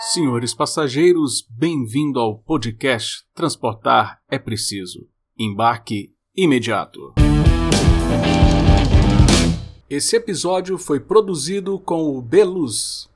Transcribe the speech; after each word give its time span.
Senhores 0.00 0.54
passageiros, 0.54 1.44
bem-vindo 1.50 2.20
ao 2.20 2.38
podcast 2.38 3.24
Transportar 3.34 4.20
é 4.30 4.38
Preciso. 4.38 5.08
Embarque 5.36 6.14
imediato. 6.36 7.14
Esse 9.90 10.14
episódio 10.14 10.78
foi 10.78 11.00
produzido 11.00 11.80
com 11.80 12.16
o 12.16 12.22
Beluz. 12.22 13.10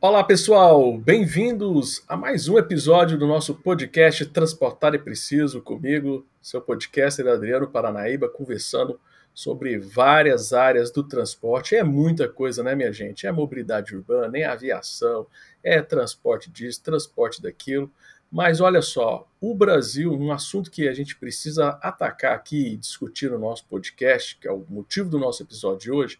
Olá 0.00 0.22
pessoal, 0.22 0.96
bem-vindos 0.98 2.04
a 2.06 2.16
mais 2.16 2.48
um 2.48 2.56
episódio 2.56 3.18
do 3.18 3.26
nosso 3.26 3.56
podcast 3.56 4.24
Transportar 4.26 4.94
é 4.94 4.98
Preciso 4.98 5.60
comigo, 5.62 6.24
seu 6.40 6.60
podcaster 6.60 7.26
Adriano 7.26 7.66
Paranaíba, 7.66 8.28
conversando 8.28 9.00
sobre 9.34 9.76
várias 9.76 10.52
áreas 10.52 10.92
do 10.92 11.02
transporte. 11.02 11.74
É 11.74 11.82
muita 11.82 12.28
coisa, 12.28 12.62
né, 12.62 12.74
minha 12.76 12.92
gente? 12.92 13.26
É 13.26 13.32
mobilidade 13.32 13.94
urbana, 13.94 14.38
é 14.38 14.44
aviação, 14.44 15.26
é 15.62 15.82
transporte 15.82 16.48
disso, 16.50 16.82
transporte 16.82 17.42
daquilo. 17.42 17.90
Mas 18.30 18.60
olha 18.60 18.80
só, 18.80 19.28
o 19.40 19.54
Brasil, 19.54 20.12
um 20.12 20.32
assunto 20.32 20.70
que 20.70 20.88
a 20.88 20.94
gente 20.94 21.16
precisa 21.16 21.78
atacar 21.82 22.34
aqui 22.34 22.74
e 22.74 22.76
discutir 22.76 23.30
no 23.30 23.38
nosso 23.38 23.66
podcast, 23.66 24.36
que 24.38 24.48
é 24.48 24.52
o 24.52 24.64
motivo 24.68 25.08
do 25.08 25.18
nosso 25.18 25.42
episódio 25.42 25.80
de 25.80 25.90
hoje, 25.90 26.18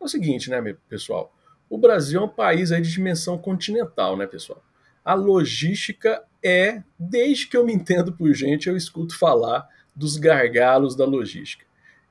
é 0.00 0.04
o 0.04 0.08
seguinte, 0.08 0.50
né, 0.50 0.60
pessoal? 0.88 1.32
O 1.68 1.78
Brasil 1.78 2.20
é 2.20 2.24
um 2.24 2.28
país 2.28 2.70
aí 2.70 2.80
de 2.80 2.90
dimensão 2.90 3.38
continental, 3.38 4.16
né, 4.16 4.26
pessoal? 4.26 4.62
A 5.04 5.14
logística 5.14 6.22
é, 6.42 6.82
desde 6.96 7.48
que 7.48 7.56
eu 7.56 7.64
me 7.64 7.72
entendo 7.72 8.12
por 8.12 8.32
gente, 8.32 8.68
eu 8.68 8.76
escuto 8.76 9.18
falar 9.18 9.68
dos 9.94 10.16
gargalos 10.16 10.94
da 10.94 11.04
logística. 11.04 11.65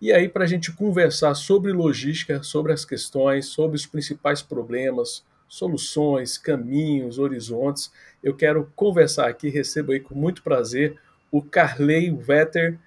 E 0.06 0.14
aí, 0.14 0.30
para 0.30 0.44
a 0.44 0.48
gente 0.48 0.72
conversar 0.72 1.34
sobre 1.34 1.72
logística, 1.72 2.44
sobre 2.44 2.72
as 2.72 2.86
questões, 2.86 3.48
sobre 3.48 3.76
os 3.76 3.88
principais 3.88 4.40
problemas, 4.40 5.26
soluções, 5.48 6.38
caminhos, 6.38 7.18
horizontes, 7.18 7.92
eu 8.24 8.36
quero 8.36 8.72
conversar 8.76 9.28
aqui, 9.28 9.50
recebo 9.50 9.94
aí 9.94 10.00
com 10.00 10.14
muito 10.14 10.44
prazer 10.44 10.96
o 11.32 11.42
Carley 11.42 12.16
Vetter, 12.16 12.78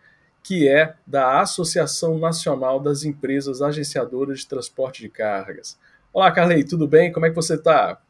que 0.45 0.69
é 0.69 0.95
da 1.05 1.41
Associação 1.41 2.19
Nacional 2.19 2.78
das 2.78 3.03
Empresas 3.03 3.61
Agenciadoras 3.61 4.39
de 4.39 4.47
Transporte 4.47 5.03
de 5.03 5.09
Cargas. 5.09 5.77
Olá, 6.12 6.31
Carley, 6.31 6.62
tudo 6.62 6.87
bem? 6.87 7.11
Como 7.11 7.27
é 7.27 7.31
que 7.31 7.34
você 7.34 7.55
está? 7.55 8.00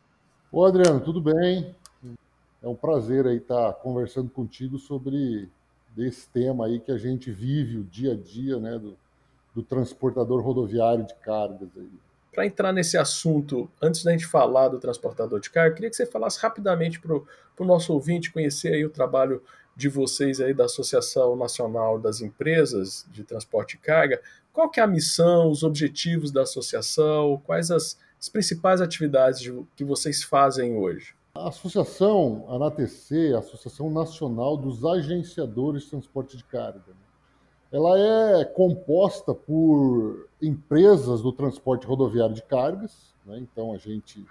Ô, 0.53 0.67
Adriano, 0.67 1.01
tudo 1.01 1.19
bem? 1.19 1.75
É 2.63 2.69
um 2.69 2.75
prazer 2.75 3.27
aí 3.27 3.39
estar 3.39 3.73
conversando 3.73 4.29
contigo 4.29 4.79
sobre 4.79 5.49
desse 5.99 6.29
tema 6.29 6.67
aí 6.67 6.79
que 6.79 6.93
a 6.93 6.97
gente 6.97 7.29
vive 7.33 7.79
o 7.79 7.83
dia 7.83 8.13
a 8.13 8.17
dia, 8.17 8.57
né, 8.61 8.79
do, 8.79 8.97
do 9.53 9.65
transportador 9.65 10.41
rodoviário 10.41 11.05
de 11.05 11.15
cargas 11.17 11.69
aí. 11.77 11.91
Para 12.33 12.47
entrar 12.47 12.73
nesse 12.73 12.97
assunto, 12.97 13.69
antes 13.83 14.05
da 14.05 14.13
gente 14.13 14.25
falar 14.25 14.69
do 14.69 14.79
transportador 14.79 15.41
de 15.41 15.51
carga, 15.51 15.75
queria 15.75 15.91
que 15.91 15.97
você 15.97 16.07
falasse 16.07 16.39
rapidamente 16.41 17.01
para 17.01 17.17
o 17.17 17.65
nosso 17.65 17.93
ouvinte 17.93 18.31
conhecer 18.31 18.75
aí 18.75 18.85
o 18.85 18.91
trabalho 18.91 19.43
de 19.75 19.89
vocês 19.89 20.41
aí 20.41 20.55
da 20.55 20.67
Associação 20.67 21.35
Nacional 21.35 21.99
das 21.99 22.21
Empresas 22.21 23.05
de 23.11 23.25
Transporte 23.25 23.77
de 23.77 23.83
Carga. 23.83 24.21
Qual 24.53 24.71
que 24.71 24.79
é 24.79 24.83
a 24.85 24.87
missão, 24.87 25.51
os 25.51 25.65
objetivos 25.65 26.31
da 26.31 26.43
associação, 26.43 27.43
quais 27.45 27.73
as, 27.73 27.99
as 28.21 28.29
principais 28.29 28.81
atividades 28.81 29.41
de, 29.41 29.53
que 29.75 29.85
vocês 29.85 30.23
fazem 30.23 30.77
hoje? 30.77 31.18
A 31.35 31.49
associação, 31.49 32.47
ANATC, 32.49 33.33
a 33.35 33.39
Associação 33.39 33.91
Nacional 33.91 34.57
dos 34.57 34.85
Agenciadores 34.85 35.85
de 35.85 35.91
Transporte 35.91 36.37
de 36.37 36.45
Carga, 36.45 36.83
né? 36.89 36.95
ela 37.71 37.99
é 37.99 38.45
composta 38.45 39.35
por 39.35 40.29
empresas 40.41 41.23
do 41.23 41.33
transporte 41.33 41.87
rodoviário 41.87 42.35
de 42.35 42.43
cargas, 42.43 43.15
né? 43.27 43.39
então 43.39 43.73
a 43.73 43.79
gente, 43.79 44.27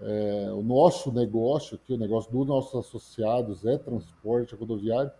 é, 0.00 0.50
o 0.52 0.62
nosso 0.62 1.12
negócio 1.12 1.76
aqui, 1.76 1.92
o 1.92 1.98
negócio 1.98 2.32
dos 2.32 2.46
nossos 2.46 2.74
associados 2.86 3.64
é 3.66 3.76
transporte 3.76 4.54
rodoviário, 4.54 5.12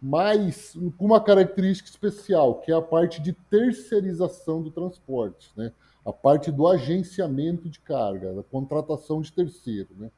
mas 0.00 0.74
com 0.98 1.06
uma 1.06 1.20
característica 1.20 1.88
especial, 1.88 2.56
que 2.56 2.70
é 2.70 2.74
a 2.74 2.82
parte 2.82 3.22
de 3.22 3.32
terceirização 3.32 4.62
do 4.62 4.70
transporte, 4.70 5.50
né? 5.56 5.72
a 6.04 6.12
parte 6.12 6.52
do 6.52 6.68
agenciamento 6.68 7.70
de 7.70 7.80
carga, 7.80 8.34
da 8.34 8.42
contratação 8.42 9.22
de 9.22 9.32
terceiro. 9.32 9.88
Né? 9.96 10.10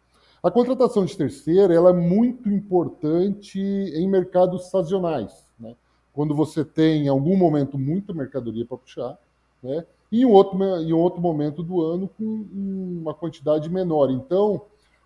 A 0.47 0.51
contratação 0.53 1.05
de 1.05 1.17
terceiro 1.17 1.73
ela 1.73 1.91
é 1.91 1.93
muito 1.93 2.49
importante 2.49 3.59
em 3.59 4.09
mercados 4.09 4.71
sazonais, 4.71 5.45
né? 5.59 5.75
quando 6.12 6.37
você 6.37 6.65
tem 6.65 7.07
em 7.07 7.09
algum 7.09 7.37
momento 7.37 7.77
muita 7.77 8.15
mercadoria 8.15 8.65
para 8.65 8.77
puxar, 8.77 9.19
né? 9.61 9.84
e 10.12 10.23
em 10.23 10.25
outro, 10.25 10.62
em 10.62 10.93
outro 10.93 11.21
momento 11.21 11.65
do 11.65 11.83
ano 11.83 12.09
com 12.17 12.23
uma 12.23 13.12
quantidade 13.12 13.69
menor. 13.69 14.09
Então, 14.09 14.62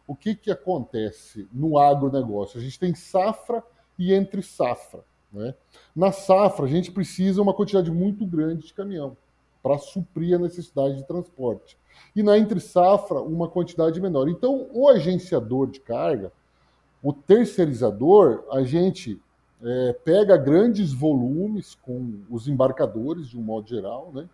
o 0.06 0.15
que, 0.15 0.34
que 0.34 0.51
acontece 0.51 1.49
no 1.51 1.78
agronegócio? 1.78 2.61
A 2.61 2.62
gente 2.62 2.78
tem 2.78 2.95
safra 2.95 3.65
e 3.99 4.12
entre 4.12 4.43
safra. 4.43 5.01
Né? 5.33 5.55
Na 5.97 6.12
safra, 6.12 6.67
a 6.67 6.69
gente 6.69 6.93
precisa 6.93 7.41
uma 7.41 7.55
quantidade 7.55 7.91
muito 7.91 8.27
grande 8.27 8.67
de 8.67 8.75
caminhão 8.75 9.17
para 9.62 9.78
suprir 9.78 10.37
a 10.37 10.39
necessidade 10.39 10.99
de 10.99 11.05
transporte. 11.07 11.79
E 12.15 12.23
na 12.23 12.37
entre 12.37 12.61
safra, 12.61 13.21
uma 13.21 13.49
quantidade 13.49 14.01
menor. 14.01 14.28
Então, 14.28 14.69
o 14.73 14.89
agenciador 14.89 15.71
de 15.71 15.81
carga, 15.81 16.33
o 17.03 17.12
terceirizador, 17.12 18.45
a 18.51 18.62
gente 18.62 19.21
é, 19.62 19.97
pega 20.05 20.37
grandes 20.37 20.93
volumes 20.93 21.75
com 21.75 22.21
os 22.31 22.49
embarcadores, 22.49 23.28
de 23.28 23.39
um 23.39 23.43
modo 23.43 23.69
geral, 23.69 24.11
né? 24.12 24.28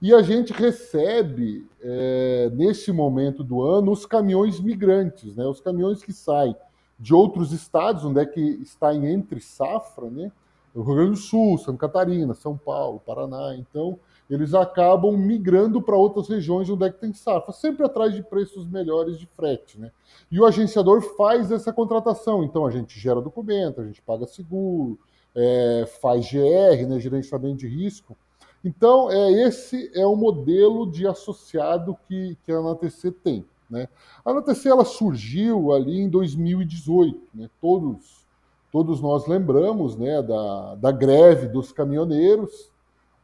E 0.00 0.14
a 0.14 0.22
gente 0.22 0.52
recebe, 0.52 1.66
é, 1.82 2.50
nesse 2.54 2.90
momento 2.90 3.44
do 3.44 3.62
ano, 3.62 3.92
os 3.92 4.06
caminhões 4.06 4.58
migrantes, 4.58 5.36
né? 5.36 5.44
Os 5.44 5.60
caminhões 5.60 6.02
que 6.02 6.12
saem 6.12 6.56
de 6.98 7.14
outros 7.14 7.52
estados, 7.52 8.04
onde 8.04 8.20
é 8.20 8.26
que 8.26 8.40
está 8.62 8.94
em 8.94 9.06
entre 9.06 9.40
safra, 9.40 10.08
né? 10.08 10.32
Rio 10.74 10.94
Grande 10.94 11.10
do 11.10 11.16
Sul, 11.16 11.58
Santa 11.58 11.78
Catarina, 11.78 12.32
São 12.34 12.56
Paulo, 12.56 13.02
Paraná. 13.04 13.54
Então, 13.56 13.98
eles 14.30 14.54
acabam 14.54 15.16
migrando 15.16 15.82
para 15.82 15.96
outras 15.96 16.28
regiões 16.28 16.70
onde 16.70 16.84
é 16.84 16.90
que 16.90 17.00
tem 17.00 17.12
safra, 17.12 17.52
sempre 17.52 17.84
atrás 17.84 18.14
de 18.14 18.22
preços 18.22 18.64
melhores 18.64 19.18
de 19.18 19.26
frete. 19.26 19.78
Né? 19.78 19.90
E 20.30 20.40
o 20.40 20.46
agenciador 20.46 21.02
faz 21.16 21.50
essa 21.50 21.72
contratação, 21.72 22.44
então 22.44 22.64
a 22.64 22.70
gente 22.70 22.98
gera 22.98 23.20
documento, 23.20 23.80
a 23.80 23.84
gente 23.84 24.00
paga 24.00 24.26
seguro, 24.26 24.96
é, 25.34 25.84
faz 26.00 26.30
GR, 26.30 26.86
né, 26.88 27.00
gerenciamento 27.00 27.56
de 27.56 27.66
risco. 27.66 28.16
Então, 28.64 29.10
é, 29.10 29.32
esse 29.48 29.90
é 29.94 30.06
o 30.06 30.14
modelo 30.14 30.88
de 30.88 31.06
associado 31.08 31.96
que, 32.06 32.36
que 32.44 32.52
a 32.52 32.58
ANATC 32.58 33.10
tem. 33.10 33.44
Né? 33.68 33.88
A 34.24 34.30
ANATC 34.30 34.68
ela 34.68 34.84
surgiu 34.84 35.72
ali 35.72 35.98
em 36.00 36.08
2018, 36.08 37.20
né? 37.34 37.50
todos, 37.60 38.26
todos 38.70 39.00
nós 39.00 39.26
lembramos 39.26 39.96
né, 39.96 40.22
da, 40.22 40.74
da 40.76 40.92
greve 40.92 41.48
dos 41.48 41.72
caminhoneiros, 41.72 42.70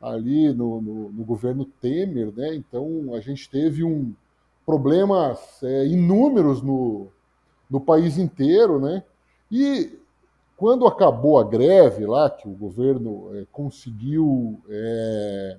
ali 0.01 0.53
no, 0.53 0.81
no, 0.81 1.13
no, 1.13 1.25
governo 1.25 1.65
Temer, 1.65 2.33
né? 2.37 2.55
Então 2.55 3.15
a 3.15 3.21
gente 3.21 3.49
teve 3.49 3.83
um 3.83 4.15
problemas 4.65 5.63
é, 5.63 5.87
inúmeros 5.87 6.61
no, 6.61 7.07
no 7.71 7.81
país 7.81 8.19
inteiro, 8.19 8.81
né? 8.81 9.03
E 9.51 9.99
quando 10.57 10.87
acabou 10.87 11.39
a 11.39 11.45
greve 11.45 12.05
lá, 12.07 12.29
que 12.31 12.49
o 12.49 12.53
governo 12.53 13.31
é, 13.35 13.47
conseguiu, 13.53 14.61
é, 14.69 15.59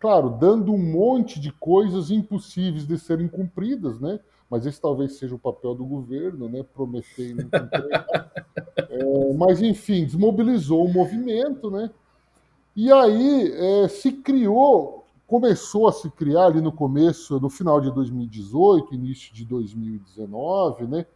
claro, 0.00 0.30
dando 0.30 0.72
um 0.72 0.78
monte 0.78 1.38
de 1.38 1.52
coisas 1.52 2.10
impossíveis 2.10 2.86
de 2.86 2.98
serem 2.98 3.28
cumpridas, 3.28 4.00
né? 4.00 4.18
Mas 4.50 4.66
esse 4.66 4.80
talvez 4.80 5.16
seja 5.18 5.34
o 5.34 5.38
papel 5.38 5.74
do 5.74 5.84
governo, 5.84 6.48
né? 6.48 6.64
Prometer 6.74 7.30
e 7.30 7.34
não 7.34 7.44
cumprir. 7.44 8.04
é, 8.90 9.32
mas 9.34 9.62
enfim, 9.62 10.04
desmobilizou 10.04 10.84
o 10.84 10.92
movimento, 10.92 11.70
né? 11.70 11.90
E 12.76 12.90
aí 12.90 13.52
é, 13.52 13.88
se 13.88 14.10
criou, 14.10 15.04
começou 15.28 15.86
a 15.86 15.92
se 15.92 16.10
criar 16.10 16.46
ali 16.46 16.60
no 16.60 16.72
começo, 16.72 17.38
no 17.38 17.48
final 17.48 17.80
de 17.80 17.88
2018, 17.92 18.94
início 18.94 19.32
de 19.32 19.44
2019, 19.44 20.88
né, 20.88 21.06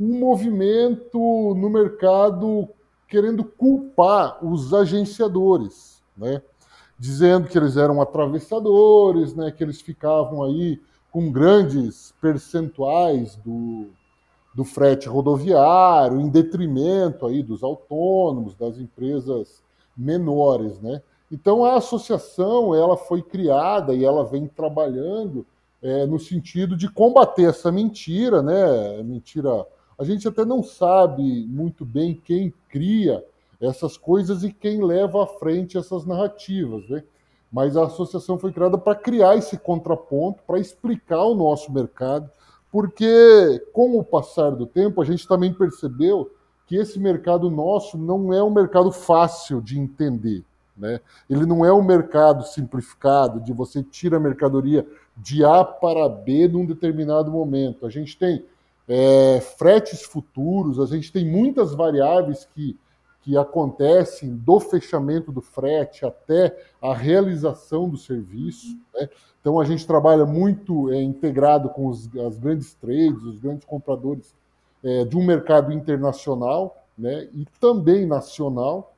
um 0.00 0.18
movimento 0.18 1.18
no 1.18 1.68
mercado 1.68 2.66
querendo 3.06 3.44
culpar 3.44 4.42
os 4.42 4.72
agenciadores, 4.72 6.02
né, 6.16 6.40
dizendo 6.98 7.48
que 7.48 7.58
eles 7.58 7.76
eram 7.76 8.00
atravessadores, 8.00 9.34
né, 9.34 9.50
que 9.50 9.62
eles 9.62 9.82
ficavam 9.82 10.42
aí 10.42 10.80
com 11.10 11.30
grandes 11.30 12.14
percentuais 12.18 13.36
do, 13.36 13.88
do 14.54 14.64
frete 14.64 15.06
rodoviário, 15.06 16.18
em 16.18 16.30
detrimento 16.30 17.26
aí 17.26 17.42
dos 17.42 17.62
autônomos, 17.62 18.54
das 18.54 18.78
empresas 18.78 19.63
menores, 19.96 20.80
né? 20.80 21.02
Então 21.30 21.64
a 21.64 21.76
associação 21.76 22.74
ela 22.74 22.96
foi 22.96 23.22
criada 23.22 23.94
e 23.94 24.04
ela 24.04 24.24
vem 24.24 24.46
trabalhando 24.46 25.46
é, 25.82 26.06
no 26.06 26.18
sentido 26.18 26.76
de 26.76 26.88
combater 26.88 27.44
essa 27.44 27.72
mentira, 27.72 28.42
né? 28.42 29.02
Mentira. 29.02 29.66
A 29.98 30.04
gente 30.04 30.26
até 30.26 30.44
não 30.44 30.62
sabe 30.62 31.46
muito 31.46 31.84
bem 31.84 32.20
quem 32.24 32.52
cria 32.68 33.24
essas 33.60 33.96
coisas 33.96 34.42
e 34.42 34.52
quem 34.52 34.84
leva 34.84 35.22
à 35.22 35.26
frente 35.26 35.78
essas 35.78 36.04
narrativas, 36.04 36.88
né? 36.88 37.02
mas 37.54 37.76
a 37.76 37.84
associação 37.84 38.36
foi 38.36 38.52
criada 38.52 38.76
para 38.76 38.96
criar 38.96 39.36
esse 39.36 39.56
contraponto, 39.56 40.42
para 40.44 40.58
explicar 40.58 41.22
o 41.22 41.36
nosso 41.36 41.72
mercado, 41.72 42.28
porque 42.68 43.64
com 43.72 43.96
o 43.96 44.02
passar 44.02 44.50
do 44.50 44.66
tempo 44.66 45.00
a 45.00 45.04
gente 45.04 45.28
também 45.28 45.54
percebeu 45.54 46.32
que 46.66 46.76
esse 46.76 46.98
mercado 46.98 47.50
nosso 47.50 47.98
não 47.98 48.32
é 48.32 48.42
um 48.42 48.50
mercado 48.50 48.90
fácil 48.90 49.60
de 49.60 49.78
entender. 49.78 50.44
Né? 50.76 51.00
Ele 51.28 51.46
não 51.46 51.64
é 51.64 51.72
um 51.72 51.82
mercado 51.82 52.44
simplificado, 52.44 53.40
de 53.40 53.52
você 53.52 53.82
tira 53.82 54.16
a 54.16 54.20
mercadoria 54.20 54.86
de 55.16 55.44
A 55.44 55.64
para 55.64 56.08
B 56.08 56.48
num 56.48 56.66
determinado 56.66 57.30
momento. 57.30 57.86
A 57.86 57.90
gente 57.90 58.18
tem 58.18 58.44
é, 58.88 59.40
fretes 59.40 60.02
futuros, 60.02 60.80
a 60.80 60.86
gente 60.86 61.12
tem 61.12 61.26
muitas 61.26 61.74
variáveis 61.74 62.46
que, 62.54 62.76
que 63.22 63.36
acontecem 63.36 64.34
do 64.34 64.58
fechamento 64.58 65.30
do 65.30 65.40
frete 65.40 66.04
até 66.04 66.56
a 66.82 66.92
realização 66.92 67.88
do 67.88 67.96
serviço. 67.96 68.76
Né? 68.94 69.08
Então 69.40 69.60
a 69.60 69.64
gente 69.64 69.86
trabalha 69.86 70.26
muito 70.26 70.90
é, 70.90 71.00
integrado 71.00 71.68
com 71.68 71.86
os, 71.86 72.10
as 72.16 72.36
grandes 72.36 72.74
trades, 72.74 73.22
os 73.22 73.38
grandes 73.38 73.64
compradores 73.64 74.34
é, 74.84 75.04
de 75.04 75.16
um 75.16 75.24
mercado 75.24 75.72
internacional 75.72 76.86
né? 76.96 77.28
e 77.32 77.44
também 77.58 78.06
nacional 78.06 78.94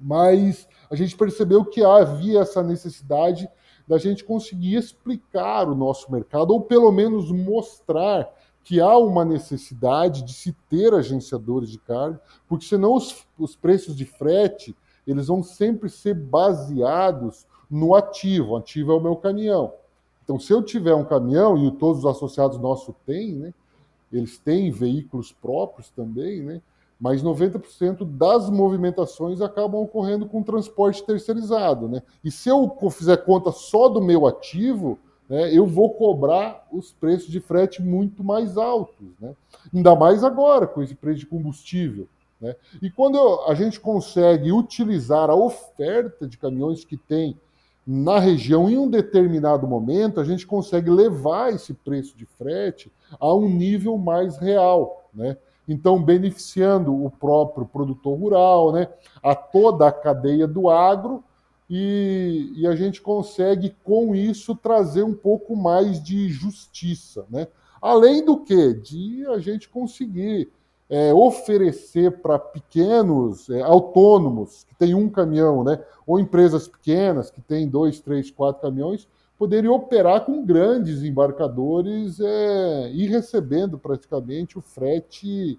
mas 0.00 0.66
a 0.90 0.96
gente 0.96 1.14
percebeu 1.14 1.64
que 1.64 1.84
havia 1.84 2.40
essa 2.40 2.62
necessidade 2.62 3.46
da 3.86 3.98
gente 3.98 4.24
conseguir 4.24 4.76
explicar 4.76 5.68
o 5.68 5.74
nosso 5.74 6.10
mercado, 6.10 6.52
ou 6.52 6.62
pelo 6.62 6.90
menos 6.90 7.30
mostrar 7.30 8.32
que 8.62 8.80
há 8.80 8.96
uma 8.96 9.24
necessidade 9.24 10.22
de 10.22 10.32
se 10.32 10.52
ter 10.68 10.94
agenciadores 10.94 11.70
de 11.70 11.78
carga, 11.78 12.20
porque 12.48 12.64
senão 12.64 12.94
os, 12.94 13.26
os 13.38 13.56
preços 13.56 13.94
de 13.94 14.04
frete 14.04 14.74
eles 15.06 15.26
vão 15.26 15.42
sempre 15.42 15.88
ser 15.88 16.14
baseados 16.14 17.46
no 17.70 17.94
ativo. 17.94 18.52
O 18.52 18.56
ativo 18.56 18.92
é 18.92 18.94
o 18.94 19.00
meu 19.00 19.16
caminhão. 19.16 19.72
Então, 20.22 20.38
se 20.38 20.52
eu 20.52 20.62
tiver 20.62 20.94
um 20.94 21.04
caminhão, 21.04 21.58
e 21.58 21.70
todos 21.72 22.04
os 22.04 22.06
associados 22.06 22.58
nossos 22.58 22.94
têm, 23.04 23.34
né? 23.34 23.54
Eles 24.12 24.38
têm 24.38 24.70
veículos 24.70 25.32
próprios 25.32 25.88
também, 25.90 26.42
né? 26.42 26.60
mas 27.00 27.22
90% 27.22 28.04
das 28.04 28.50
movimentações 28.50 29.40
acabam 29.40 29.80
ocorrendo 29.80 30.26
com 30.26 30.42
transporte 30.42 31.02
terceirizado. 31.02 31.88
Né? 31.88 32.02
E 32.22 32.30
se 32.30 32.48
eu 32.48 32.76
fizer 32.90 33.16
conta 33.18 33.50
só 33.50 33.88
do 33.88 34.02
meu 34.02 34.26
ativo, 34.26 34.98
né, 35.26 35.54
eu 35.54 35.66
vou 35.66 35.94
cobrar 35.94 36.66
os 36.70 36.92
preços 36.92 37.30
de 37.30 37.40
frete 37.40 37.80
muito 37.80 38.22
mais 38.22 38.58
altos. 38.58 39.06
Né? 39.18 39.34
Ainda 39.72 39.94
mais 39.94 40.22
agora, 40.22 40.66
com 40.66 40.82
esse 40.82 40.94
preço 40.94 41.20
de 41.20 41.26
combustível. 41.26 42.06
Né? 42.38 42.54
E 42.82 42.90
quando 42.90 43.18
a 43.46 43.54
gente 43.54 43.80
consegue 43.80 44.52
utilizar 44.52 45.30
a 45.30 45.34
oferta 45.34 46.26
de 46.26 46.36
caminhões 46.36 46.84
que 46.84 46.96
tem 46.96 47.36
na 47.86 48.18
região 48.18 48.68
em 48.68 48.76
um 48.76 48.88
determinado 48.88 49.66
momento, 49.66 50.20
a 50.20 50.24
gente 50.24 50.46
consegue 50.46 50.90
levar 50.90 51.52
esse 51.52 51.74
preço 51.74 52.16
de 52.16 52.24
frete 52.24 52.90
a 53.18 53.34
um 53.34 53.48
nível 53.48 53.98
mais 53.98 54.36
real. 54.38 55.08
Né? 55.12 55.36
então 55.70 56.02
beneficiando 56.02 56.92
o 56.92 57.08
próprio 57.08 57.64
produtor 57.64 58.18
rural, 58.18 58.72
né, 58.72 58.88
a 59.22 59.36
toda 59.36 59.86
a 59.86 59.92
cadeia 59.92 60.46
do 60.46 60.68
agro, 60.68 61.22
e, 61.72 62.52
e, 62.56 62.66
a 62.66 62.74
gente 62.74 63.00
consegue, 63.00 63.76
com 63.84 64.12
isso, 64.12 64.56
trazer 64.56 65.04
um 65.04 65.14
pouco 65.14 65.54
mais 65.54 66.02
de 66.02 66.28
justiça. 66.28 67.24
Né? 67.30 67.46
Além 67.80 68.24
do 68.24 68.40
que? 68.40 68.74
De 68.74 69.24
a 69.28 69.38
gente 69.38 69.68
conseguir 69.68 70.50
é, 70.90 71.14
oferecer 71.14 72.20
para 72.20 72.36
pequenos 72.36 73.48
é, 73.48 73.62
autônomos, 73.62 74.64
que 74.64 74.74
tem 74.74 74.92
um 74.92 75.08
caminhão, 75.08 75.62
né? 75.62 75.80
ou 76.04 76.18
empresas 76.18 76.66
pequenas, 76.66 77.30
que 77.30 77.40
têm 77.40 77.68
dois, 77.68 78.00
três, 78.00 78.28
quatro 78.28 78.60
caminhões, 78.60 79.06
poderem 79.38 79.70
operar 79.70 80.24
com 80.26 80.44
grandes 80.44 81.04
embarcadores 81.04 82.18
é, 82.20 82.90
e 82.92 83.06
recebendo 83.06 83.78
praticamente 83.78 84.58
o 84.58 84.60
frete 84.60 85.58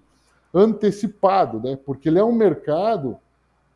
antecipado, 0.52 1.58
né? 1.58 1.78
porque 1.82 2.10
ele 2.10 2.18
é 2.18 2.24
um 2.24 2.34
mercado 2.34 3.16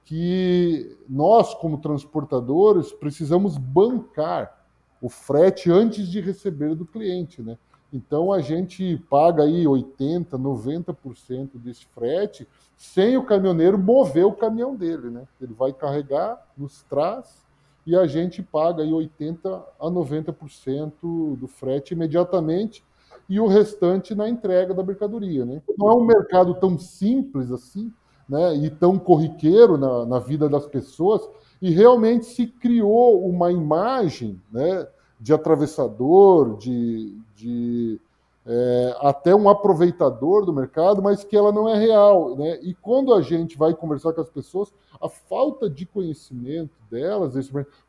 que 0.05 0.95
nós, 1.09 1.55
como 1.55 1.79
transportadores, 1.79 2.93
precisamos 2.93 3.57
bancar 3.57 4.65
o 5.01 5.09
frete 5.09 5.71
antes 5.71 6.07
de 6.07 6.21
receber 6.21 6.75
do 6.75 6.85
cliente. 6.85 7.43
Né? 7.43 7.57
Então 7.93 8.33
a 8.33 8.41
gente 8.41 8.97
paga 9.09 9.45
aí 9.45 9.65
80%, 9.65 10.31
90% 10.31 11.51
desse 11.55 11.87
frete 11.87 12.47
sem 12.77 13.17
o 13.17 13.25
caminhoneiro 13.25 13.79
mover 13.79 14.27
o 14.27 14.33
caminhão 14.33 14.75
dele. 14.75 15.09
Né? 15.09 15.27
Ele 15.41 15.55
vai 15.55 15.73
carregar, 15.73 16.45
nos 16.57 16.83
traz 16.83 17.45
e 17.87 17.97
a 17.97 18.07
gente 18.07 18.43
paga 18.43 18.83
aí 18.83 18.93
80 18.93 19.65
a 19.81 19.87
90% 19.87 20.93
do 21.37 21.47
frete 21.47 21.95
imediatamente 21.95 22.85
e 23.29 23.41
o 23.41 23.47
restante 23.47 24.15
na 24.15 24.29
entrega 24.29 24.75
da 24.75 24.83
mercadoria. 24.83 25.45
Né? 25.45 25.63
Não 25.79 25.91
é 25.91 25.95
um 25.95 26.05
mercado 26.05 26.55
tão 26.55 26.79
simples 26.79 27.51
assim, 27.51 27.93
né, 28.29 28.57
e 28.57 28.71
tão 28.71 28.99
corriqueiro 28.99 29.79
na, 29.79 30.05
na 30.05 30.19
vida 30.19 30.49
das 30.49 30.67
pessoas, 30.67 31.23
e 31.63 31.71
realmente 31.71 32.27
se 32.27 32.47
criou 32.47 33.25
uma 33.27 33.53
imagem 33.53 34.41
né, 34.51 34.87
de 35.21 35.33
atravessador, 35.33 36.57
de, 36.57 37.17
de 37.37 38.01
é, 38.47 38.97
até 39.01 39.35
um 39.35 39.49
aproveitador 39.49 40.47
do 40.47 40.53
mercado, 40.53 41.03
mas 41.03 41.23
que 41.23 41.37
ela 41.37 41.53
não 41.53 41.69
é 41.69 41.79
real. 41.79 42.37
Né? 42.37 42.59
E 42.63 42.75
quando 42.75 43.13
a 43.13 43.21
gente 43.21 43.59
vai 43.59 43.75
conversar 43.75 44.13
com 44.13 44.21
as 44.21 44.31
pessoas, 44.31 44.73
a 45.01 45.09
falta 45.09 45.69
de 45.69 45.85
conhecimento 45.85 46.75
delas, 46.91 47.35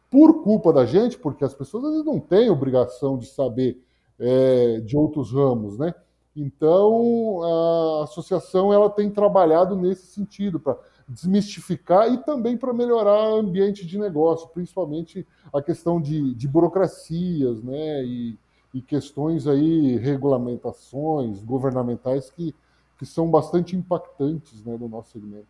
por 0.10 0.44
culpa 0.44 0.74
da 0.74 0.86
gente, 0.86 1.18
porque 1.18 1.44
as 1.44 1.54
pessoas 1.54 1.86
às 1.86 1.92
vezes 1.92 2.06
não 2.06 2.20
têm 2.20 2.50
obrigação 2.50 3.18
de 3.18 3.28
saber 3.28 3.82
é, 4.20 4.80
de 4.80 4.98
outros 4.98 5.32
ramos, 5.32 5.78
né? 5.78 5.94
Então 6.36 7.42
a 7.44 8.04
associação 8.04 8.72
ela 8.72 8.90
tem 8.90 9.10
trabalhado 9.10 9.76
nesse 9.76 10.06
sentido 10.08 10.60
para 10.60 10.78
desmistificar 11.08 12.12
e 12.12 12.18
também 12.18 12.58
para 12.58 12.74
melhorar 12.74 13.34
o 13.34 13.40
ambiente 13.40 13.86
de 13.86 13.98
negócio, 13.98 14.48
principalmente 14.50 15.26
a 15.54 15.62
questão 15.62 16.00
de, 16.02 16.36
de 16.36 16.48
burocracias, 16.48 17.64
né? 17.64 18.04
E, 18.04 18.38
e 18.74 18.82
questões 18.82 19.48
aí, 19.48 19.98
regulamentações 19.98 21.42
governamentais 21.44 22.30
que, 22.30 22.54
que 22.98 23.06
são 23.06 23.30
bastante 23.30 23.76
impactantes 23.76 24.64
né, 24.64 24.78
no 24.80 24.88
nosso 24.88 25.12
segmento. 25.12 25.48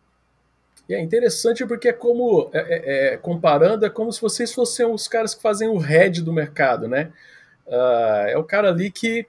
É 0.88 1.00
interessante 1.00 1.66
porque 1.66 1.88
é 1.88 1.92
como, 1.92 2.48
é, 2.52 2.58
é, 2.58 3.14
é, 3.14 3.16
comparando, 3.18 3.84
é 3.84 3.90
como 3.90 4.10
se 4.10 4.20
vocês 4.20 4.54
fossem 4.54 4.86
os 4.86 5.06
caras 5.06 5.34
que 5.34 5.42
fazem 5.42 5.68
o 5.68 5.76
head 5.76 6.22
do 6.22 6.32
mercado, 6.32 6.88
né? 6.88 7.12
Uh, 7.66 8.28
é 8.28 8.38
o 8.38 8.44
cara 8.44 8.70
ali 8.70 8.90
que 8.90 9.26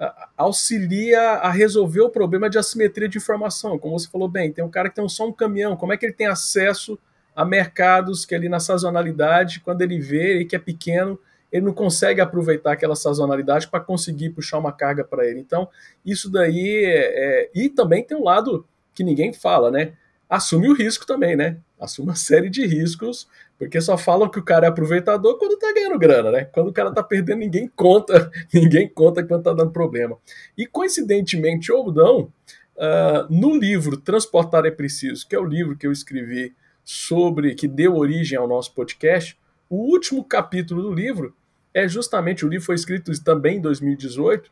uh, 0.00 0.10
auxilia 0.34 1.20
a 1.20 1.50
resolver 1.50 2.00
o 2.00 2.08
problema 2.08 2.48
de 2.48 2.56
assimetria 2.56 3.10
de 3.10 3.18
informação. 3.18 3.78
Como 3.78 3.98
você 3.98 4.08
falou 4.08 4.26
bem, 4.26 4.50
tem 4.50 4.64
um 4.64 4.70
cara 4.70 4.88
que 4.88 4.94
tem 4.94 5.06
só 5.06 5.28
um 5.28 5.32
caminhão, 5.32 5.76
como 5.76 5.92
é 5.92 5.98
que 5.98 6.06
ele 6.06 6.14
tem 6.14 6.26
acesso 6.26 6.98
a 7.36 7.44
mercados 7.44 8.24
que 8.24 8.34
ali 8.34 8.48
na 8.48 8.60
sazonalidade, 8.60 9.60
quando 9.60 9.82
ele 9.82 10.00
vê 10.00 10.46
que 10.46 10.56
é 10.56 10.58
pequeno, 10.58 11.18
ele 11.52 11.66
não 11.66 11.74
consegue 11.74 12.20
aproveitar 12.20 12.72
aquela 12.72 12.96
sazonalidade 12.96 13.68
para 13.68 13.78
conseguir 13.78 14.30
puxar 14.30 14.58
uma 14.58 14.72
carga 14.72 15.04
para 15.04 15.26
ele. 15.28 15.38
Então, 15.38 15.68
isso 16.04 16.30
daí 16.30 16.84
é, 16.86 17.42
é, 17.44 17.50
E 17.54 17.68
também 17.68 18.02
tem 18.02 18.16
um 18.16 18.24
lado 18.24 18.66
que 18.94 19.04
ninguém 19.04 19.32
fala, 19.34 19.70
né? 19.70 19.92
Assume 20.28 20.70
o 20.70 20.74
risco 20.74 21.06
também, 21.06 21.36
né? 21.36 21.58
Assume 21.78 22.08
uma 22.08 22.14
série 22.16 22.48
de 22.48 22.64
riscos, 22.64 23.28
porque 23.58 23.78
só 23.82 23.98
falam 23.98 24.30
que 24.30 24.38
o 24.38 24.42
cara 24.42 24.66
é 24.66 24.68
aproveitador 24.70 25.36
quando 25.36 25.58
tá 25.58 25.70
ganhando 25.74 25.98
grana, 25.98 26.30
né? 26.30 26.44
Quando 26.46 26.68
o 26.68 26.72
cara 26.72 26.90
tá 26.90 27.02
perdendo, 27.02 27.40
ninguém 27.40 27.70
conta, 27.76 28.30
ninguém 28.52 28.88
conta 28.88 29.22
quando 29.22 29.42
tá 29.42 29.52
dando 29.52 29.72
problema. 29.72 30.16
E 30.56 30.66
coincidentemente 30.66 31.70
ou 31.70 31.92
não, 31.92 32.32
uh, 32.76 33.26
no 33.28 33.54
livro 33.54 33.98
Transportar 33.98 34.64
é 34.64 34.70
Preciso, 34.70 35.28
que 35.28 35.36
é 35.36 35.38
o 35.38 35.44
livro 35.44 35.76
que 35.76 35.86
eu 35.86 35.92
escrevi 35.92 36.54
sobre, 36.82 37.54
que 37.54 37.68
deu 37.68 37.96
origem 37.96 38.38
ao 38.38 38.48
nosso 38.48 38.72
podcast, 38.74 39.38
o 39.68 39.76
último 39.76 40.24
capítulo 40.24 40.82
do 40.82 40.92
livro 40.92 41.34
é 41.74 41.88
justamente, 41.88 42.44
o 42.44 42.48
livro 42.48 42.66
foi 42.66 42.74
escrito 42.74 43.12
também 43.22 43.56
em 43.56 43.60
2018, 43.60 44.50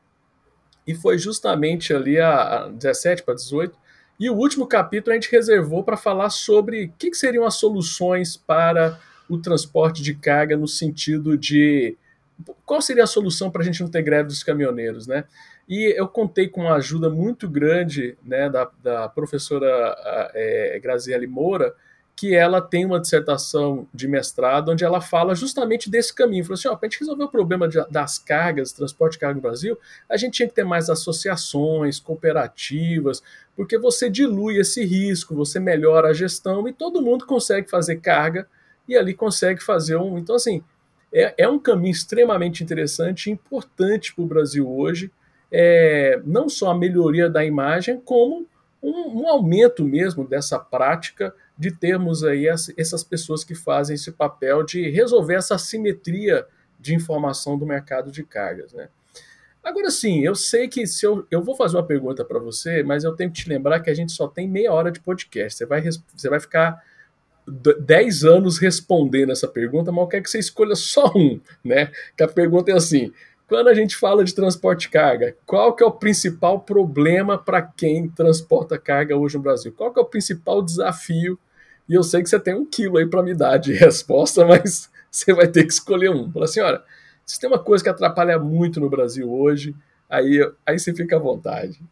e 0.86 0.94
foi 0.94 1.18
justamente 1.18 1.92
ali 1.92 2.18
a, 2.18 2.64
a 2.64 2.68
17 2.68 3.22
para 3.22 3.34
18. 3.34 3.78
E 4.18 4.28
o 4.28 4.34
último 4.34 4.66
capítulo 4.66 5.12
a 5.12 5.14
gente 5.14 5.30
reservou 5.30 5.84
para 5.84 5.96
falar 5.96 6.30
sobre 6.30 6.84
o 6.84 6.92
que, 6.98 7.10
que, 7.10 7.16
seriam 7.16 7.44
as 7.44 7.54
soluções 7.54 8.36
para 8.36 8.98
o 9.28 9.38
transporte 9.38 10.02
de 10.02 10.14
carga 10.14 10.56
no 10.56 10.66
sentido 10.66 11.38
de 11.38 11.96
qual 12.64 12.80
seria 12.80 13.04
a 13.04 13.06
solução 13.06 13.50
para 13.50 13.62
a 13.62 13.64
gente 13.64 13.80
não 13.82 13.88
ter 13.88 14.02
greve 14.02 14.28
dos 14.28 14.42
caminhoneiros, 14.42 15.06
né? 15.06 15.24
E 15.68 15.94
eu 15.96 16.08
contei 16.08 16.48
com 16.48 16.62
uma 16.62 16.74
ajuda 16.74 17.08
muito 17.08 17.48
grande 17.48 18.18
né, 18.24 18.50
da, 18.50 18.68
da 18.82 19.08
professora 19.08 19.96
é, 20.34 20.80
Graziele 20.82 21.28
Moura, 21.28 21.72
que 22.20 22.34
ela 22.34 22.60
tem 22.60 22.84
uma 22.84 23.00
dissertação 23.00 23.88
de 23.94 24.06
mestrado 24.06 24.72
onde 24.72 24.84
ela 24.84 25.00
fala 25.00 25.34
justamente 25.34 25.88
desse 25.88 26.14
caminho. 26.14 26.44
Falou 26.44 26.52
assim: 26.52 26.68
para 26.68 26.78
a 26.82 26.84
gente 26.84 27.00
resolver 27.00 27.24
o 27.24 27.28
problema 27.28 27.66
de, 27.66 27.82
das 27.90 28.18
cargas, 28.18 28.72
transporte 28.72 29.14
de 29.14 29.20
carga 29.20 29.36
no 29.36 29.40
Brasil, 29.40 29.78
a 30.06 30.18
gente 30.18 30.34
tinha 30.34 30.46
que 30.46 30.54
ter 30.54 30.62
mais 30.62 30.90
associações, 30.90 31.98
cooperativas, 31.98 33.22
porque 33.56 33.78
você 33.78 34.10
dilui 34.10 34.58
esse 34.58 34.84
risco, 34.84 35.34
você 35.34 35.58
melhora 35.58 36.08
a 36.08 36.12
gestão 36.12 36.68
e 36.68 36.74
todo 36.74 37.00
mundo 37.00 37.24
consegue 37.24 37.70
fazer 37.70 37.96
carga 38.02 38.46
e 38.86 38.98
ali 38.98 39.14
consegue 39.14 39.62
fazer 39.62 39.96
um. 39.96 40.18
Então, 40.18 40.36
assim, 40.36 40.62
é, 41.10 41.32
é 41.38 41.48
um 41.48 41.58
caminho 41.58 41.92
extremamente 41.92 42.62
interessante 42.62 43.28
e 43.28 43.32
importante 43.32 44.14
para 44.14 44.24
o 44.24 44.26
Brasil 44.26 44.70
hoje, 44.70 45.10
é, 45.50 46.20
não 46.26 46.50
só 46.50 46.72
a 46.72 46.78
melhoria 46.78 47.30
da 47.30 47.42
imagem, 47.42 47.98
como 47.98 48.46
um, 48.82 49.22
um, 49.22 49.26
aumento 49.26 49.82
mesmo 49.84 50.22
dessa 50.22 50.58
prática 50.58 51.34
de 51.60 51.70
termos 51.70 52.24
aí 52.24 52.48
as, 52.48 52.72
essas 52.74 53.04
pessoas 53.04 53.44
que 53.44 53.54
fazem 53.54 53.94
esse 53.94 54.10
papel 54.10 54.62
de 54.62 54.88
resolver 54.88 55.34
essa 55.34 55.56
assimetria 55.56 56.46
de 56.78 56.94
informação 56.94 57.58
do 57.58 57.66
mercado 57.66 58.10
de 58.10 58.24
cargas. 58.24 58.72
Né? 58.72 58.88
Agora 59.62 59.90
sim, 59.90 60.24
eu 60.24 60.34
sei 60.34 60.68
que 60.68 60.86
se 60.86 61.04
eu, 61.04 61.26
eu 61.30 61.42
vou 61.42 61.54
fazer 61.54 61.76
uma 61.76 61.86
pergunta 61.86 62.24
para 62.24 62.38
você, 62.38 62.82
mas 62.82 63.04
eu 63.04 63.14
tenho 63.14 63.30
que 63.30 63.42
te 63.42 63.48
lembrar 63.50 63.80
que 63.80 63.90
a 63.90 63.94
gente 63.94 64.10
só 64.10 64.26
tem 64.26 64.48
meia 64.48 64.72
hora 64.72 64.90
de 64.90 65.00
podcast. 65.00 65.58
Você 65.58 65.66
vai, 65.66 65.82
você 65.82 66.30
vai 66.30 66.40
ficar 66.40 66.82
10 67.46 68.24
anos 68.24 68.56
respondendo 68.56 69.30
essa 69.30 69.46
pergunta, 69.46 69.92
mas 69.92 70.00
eu 70.00 70.08
quero 70.08 70.22
que 70.22 70.30
você 70.30 70.38
escolha 70.38 70.74
só 70.74 71.12
um, 71.14 71.38
né? 71.62 71.92
Que 72.16 72.22
a 72.22 72.28
pergunta 72.28 72.70
é 72.70 72.74
assim: 72.74 73.12
quando 73.46 73.68
a 73.68 73.74
gente 73.74 73.96
fala 73.96 74.24
de 74.24 74.34
transporte 74.34 74.82
de 74.82 74.88
carga, 74.88 75.36
qual 75.44 75.76
que 75.76 75.82
é 75.82 75.86
o 75.86 75.92
principal 75.92 76.60
problema 76.60 77.36
para 77.36 77.60
quem 77.60 78.08
transporta 78.08 78.78
carga 78.78 79.14
hoje 79.14 79.36
no 79.36 79.42
Brasil? 79.42 79.74
Qual 79.76 79.92
que 79.92 80.00
é 80.00 80.02
o 80.02 80.06
principal 80.06 80.62
desafio? 80.62 81.38
E 81.90 81.94
eu 81.94 82.04
sei 82.04 82.22
que 82.22 82.28
você 82.28 82.38
tem 82.38 82.54
um 82.54 82.64
quilo 82.64 82.98
aí 82.98 83.06
para 83.06 83.20
me 83.20 83.34
dar 83.34 83.56
de 83.56 83.72
resposta, 83.74 84.46
mas 84.46 84.88
você 85.10 85.34
vai 85.34 85.48
ter 85.48 85.64
que 85.64 85.72
escolher 85.72 86.08
um. 86.08 86.30
Fala 86.30 86.44
assim, 86.44 86.60
olha, 86.60 86.80
se 87.26 87.40
tem 87.40 87.50
uma 87.50 87.58
coisa 87.58 87.82
que 87.82 87.90
atrapalha 87.90 88.38
muito 88.38 88.78
no 88.78 88.88
Brasil 88.88 89.28
hoje, 89.28 89.74
aí, 90.08 90.40
aí 90.64 90.78
você 90.78 90.94
fica 90.94 91.16
à 91.16 91.18
vontade. 91.18 91.82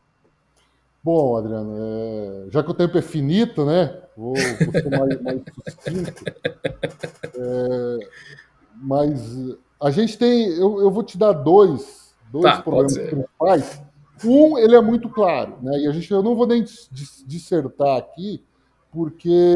Bom, 1.02 1.37
Adriano, 1.37 1.75
é... 1.76 2.50
já 2.50 2.62
que 2.62 2.71
o 2.71 2.75
tempo 2.75 2.97
é 2.97 3.02
finito, 3.02 3.64
né? 3.64 3.99
Vou, 4.17 4.35
vou 4.35 4.73
ser 4.73 4.90
mais, 4.90 5.19
mais 5.23 5.43
sucinto. 5.69 6.25
É... 7.35 7.99
Mas 8.81 9.57
a 9.81 9.90
gente 9.90 10.17
tem. 10.17 10.49
Eu, 10.50 10.81
eu 10.81 10.93
vou 10.93 11.02
te 11.02 11.19
dar 11.19 11.33
dois, 11.33 12.14
dois 12.31 12.45
tá, 12.45 12.62
problemas 12.62 12.97
principais. 12.97 13.83
Um, 14.25 14.59
ele 14.59 14.76
é 14.76 14.81
muito 14.81 15.09
claro, 15.09 15.59
né? 15.61 15.76
E 15.81 15.88
a 15.88 15.93
gente, 15.93 16.09
eu 16.11 16.23
não 16.23 16.37
vou 16.37 16.47
nem 16.47 16.64
dissertar 17.26 17.97
aqui, 17.97 18.45
porque 18.92 19.54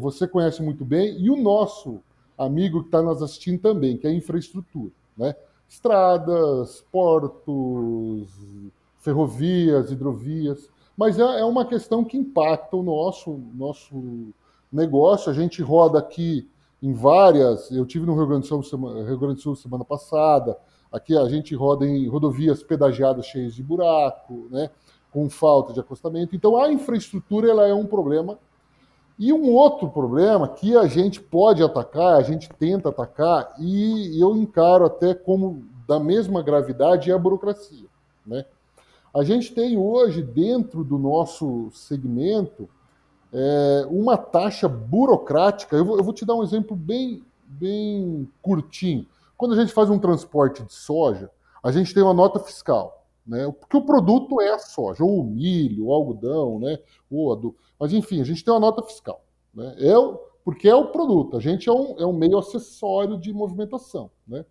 você 0.00 0.26
conhece 0.26 0.62
muito 0.62 0.84
bem, 0.84 1.18
e 1.20 1.30
o 1.30 1.36
nosso 1.36 2.00
amigo 2.36 2.80
que 2.80 2.88
está 2.88 3.02
nos 3.02 3.22
assistindo 3.22 3.60
também, 3.60 3.96
que 3.96 4.06
é 4.06 4.12
infraestrutura, 4.12 4.92
né? 5.16 5.34
Estradas, 5.68 6.84
portos, 6.90 8.28
ferrovias, 9.00 9.90
hidrovias, 9.90 10.68
mas 10.96 11.18
é, 11.18 11.40
é 11.40 11.44
uma 11.44 11.64
questão 11.64 12.04
que 12.04 12.16
impacta 12.16 12.76
o 12.76 12.82
nosso, 12.82 13.40
nosso 13.54 14.32
negócio. 14.72 15.30
A 15.30 15.34
gente 15.34 15.62
roda 15.62 15.98
aqui 15.98 16.48
em 16.82 16.92
várias. 16.92 17.70
Eu 17.70 17.84
tive 17.84 18.06
no 18.06 18.14
Rio 18.14 18.26
Grande 18.26 18.42
do 18.42 18.46
Sul, 18.48 18.62
semana, 18.62 19.04
Rio 19.06 19.18
Grande 19.18 19.36
do 19.36 19.40
Sul 19.40 19.56
semana 19.56 19.84
passada. 19.84 20.56
Aqui 20.92 21.16
a 21.16 21.28
gente 21.28 21.54
roda 21.54 21.84
em 21.84 22.06
rodovias 22.06 22.62
pedagiadas 22.62 23.26
cheias 23.26 23.54
de 23.54 23.62
buraco, 23.62 24.46
né, 24.50 24.70
com 25.10 25.28
falta 25.28 25.72
de 25.72 25.80
acostamento. 25.80 26.36
Então 26.36 26.56
a 26.56 26.72
infraestrutura 26.72 27.50
ela 27.50 27.66
é 27.66 27.74
um 27.74 27.86
problema. 27.86 28.38
E 29.18 29.32
um 29.32 29.52
outro 29.52 29.88
problema 29.88 30.48
que 30.48 30.76
a 30.76 30.86
gente 30.86 31.20
pode 31.20 31.62
atacar, 31.62 32.14
a 32.14 32.22
gente 32.22 32.48
tenta 32.48 32.88
atacar, 32.88 33.54
e 33.58 34.20
eu 34.20 34.36
encaro 34.36 34.84
até 34.84 35.14
como 35.14 35.64
da 35.86 36.00
mesma 36.00 36.42
gravidade, 36.42 37.10
é 37.10 37.14
a 37.14 37.18
burocracia. 37.18 37.86
Né? 38.26 38.44
A 39.14 39.22
gente 39.22 39.54
tem 39.54 39.78
hoje, 39.78 40.22
dentro 40.22 40.82
do 40.82 40.98
nosso 40.98 41.70
segmento, 41.72 42.68
é, 43.32 43.86
uma 43.88 44.16
taxa 44.16 44.68
burocrática. 44.68 45.76
Eu 45.76 45.84
vou, 45.84 45.98
eu 45.98 46.04
vou, 46.04 46.12
te 46.12 46.24
dar 46.24 46.34
um 46.34 46.42
exemplo 46.42 46.76
bem, 46.76 47.22
bem 47.46 48.28
curtinho. 48.42 49.06
Quando 49.36 49.52
a 49.52 49.56
gente 49.56 49.72
faz 49.72 49.90
um 49.90 49.98
transporte 49.98 50.62
de 50.62 50.72
soja, 50.72 51.30
a 51.62 51.70
gente 51.70 51.94
tem 51.94 52.02
uma 52.02 52.14
nota 52.14 52.40
fiscal, 52.40 53.03
né? 53.26 53.50
Porque 53.58 53.76
o 53.76 53.84
produto 53.84 54.40
é 54.40 54.50
a 54.50 54.58
soja, 54.58 55.04
ou 55.04 55.20
o 55.20 55.24
milho, 55.24 55.86
o 55.86 55.92
algodão, 55.92 56.58
né? 56.58 56.78
Ou 57.10 57.32
a 57.32 57.36
do... 57.36 57.56
Mas 57.78 57.92
enfim, 57.92 58.20
a 58.20 58.24
gente 58.24 58.44
tem 58.44 58.52
uma 58.52 58.60
nota 58.60 58.82
fiscal, 58.82 59.24
né? 59.52 59.74
É 59.78 59.96
o... 59.96 60.18
porque 60.44 60.68
é 60.68 60.74
o 60.74 60.88
produto. 60.88 61.36
A 61.36 61.40
gente 61.40 61.68
é 61.68 61.72
um, 61.72 61.98
é 61.98 62.06
um 62.06 62.12
meio 62.12 62.38
acessório 62.38 63.18
de 63.18 63.32
movimentação, 63.32 64.10
né? 64.26 64.44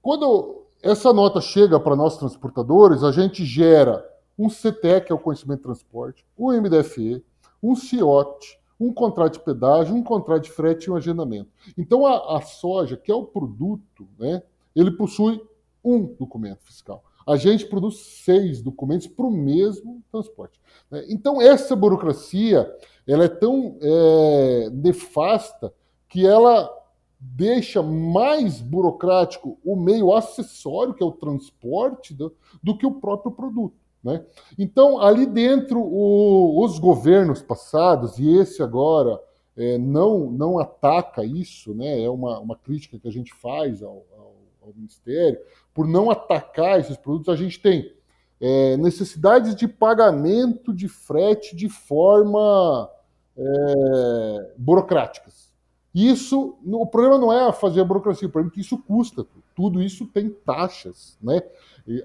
Quando 0.00 0.66
essa 0.82 1.12
nota 1.12 1.40
chega 1.40 1.78
para 1.78 1.94
nós 1.94 2.18
transportadores, 2.18 3.04
a 3.04 3.12
gente 3.12 3.44
gera 3.44 4.04
um 4.36 4.48
CTE, 4.48 5.00
que 5.06 5.12
é 5.12 5.14
o 5.14 5.18
conhecimento 5.18 5.58
de 5.58 5.64
transporte, 5.64 6.26
o 6.36 6.52
MDFE, 6.52 7.24
um 7.62 7.76
CIOT, 7.76 8.58
um 8.80 8.92
contrato 8.92 9.34
de 9.34 9.44
pedágio, 9.44 9.94
um 9.94 10.02
contrato 10.02 10.42
de 10.42 10.50
frete 10.50 10.86
e 10.86 10.90
um 10.90 10.96
agendamento. 10.96 11.48
Então, 11.78 12.04
a, 12.04 12.38
a 12.38 12.40
soja, 12.40 12.96
que 12.96 13.12
é 13.12 13.14
o 13.14 13.24
produto, 13.24 14.08
né, 14.18 14.42
ele 14.74 14.90
possui 14.90 15.40
um 15.84 16.06
documento 16.18 16.64
fiscal. 16.64 17.04
A 17.26 17.36
gente 17.36 17.66
produz 17.66 17.98
seis 18.24 18.62
documentos 18.62 19.06
para 19.06 19.26
o 19.26 19.30
mesmo 19.30 20.02
transporte. 20.10 20.60
Né? 20.90 21.04
Então, 21.08 21.40
essa 21.40 21.76
burocracia 21.76 22.70
ela 23.06 23.24
é 23.24 23.28
tão 23.28 23.76
é, 23.80 24.70
nefasta 24.72 25.72
que 26.08 26.26
ela 26.26 26.70
deixa 27.18 27.82
mais 27.82 28.60
burocrático 28.60 29.58
o 29.64 29.76
meio 29.76 30.12
acessório, 30.12 30.94
que 30.94 31.02
é 31.02 31.06
o 31.06 31.12
transporte, 31.12 32.12
do, 32.12 32.34
do 32.62 32.76
que 32.76 32.84
o 32.84 33.00
próprio 33.00 33.32
produto. 33.32 33.76
Né? 34.02 34.24
Então, 34.58 35.00
ali 35.00 35.24
dentro, 35.24 35.80
o, 35.80 36.64
os 36.64 36.78
governos 36.78 37.40
passados, 37.40 38.18
e 38.18 38.28
esse 38.36 38.62
agora, 38.62 39.20
é, 39.56 39.78
não, 39.78 40.30
não 40.30 40.58
ataca 40.58 41.24
isso, 41.24 41.72
né? 41.74 42.02
é 42.02 42.10
uma, 42.10 42.40
uma 42.40 42.56
crítica 42.56 42.98
que 42.98 43.06
a 43.06 43.12
gente 43.12 43.32
faz 43.32 43.82
ao, 43.82 44.04
ao, 44.16 44.34
ao 44.62 44.72
Ministério, 44.74 45.38
por 45.74 45.86
não 45.86 46.10
atacar 46.10 46.78
esses 46.80 46.96
produtos, 46.96 47.28
a 47.28 47.36
gente 47.36 47.60
tem 47.60 47.92
é, 48.40 48.76
necessidades 48.76 49.54
de 49.54 49.68
pagamento 49.68 50.72
de 50.72 50.88
frete 50.88 51.54
de 51.54 51.68
forma 51.68 52.90
é, 53.36 54.52
burocráticas. 54.56 55.50
Isso, 55.94 56.56
o 56.64 56.86
problema 56.86 57.18
não 57.18 57.32
é 57.32 57.52
fazer 57.52 57.80
a 57.80 57.84
burocracia, 57.84 58.26
o 58.26 58.30
problema 58.30 58.50
é 58.52 58.54
que 58.54 58.62
isso 58.62 58.78
custa. 58.78 59.26
Tudo 59.54 59.82
isso 59.82 60.06
tem 60.06 60.30
taxas, 60.30 61.18
né? 61.22 61.42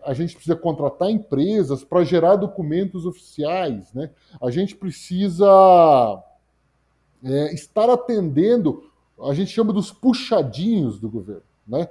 a 0.04 0.14
gente 0.14 0.34
precisa 0.34 0.56
contratar 0.56 1.10
empresas 1.10 1.84
para 1.84 2.04
gerar 2.04 2.36
documentos 2.36 3.06
oficiais, 3.06 3.94
né? 3.94 4.10
A 4.42 4.50
gente 4.50 4.76
precisa 4.76 5.48
é, 7.24 7.54
estar 7.54 7.90
atendendo, 7.90 8.84
a 9.22 9.34
gente 9.34 9.52
chama 9.52 9.72
dos 9.72 9.92
puxadinhos 9.92 11.00
do 11.00 11.10
governo, 11.10 11.44
né? 11.68 11.88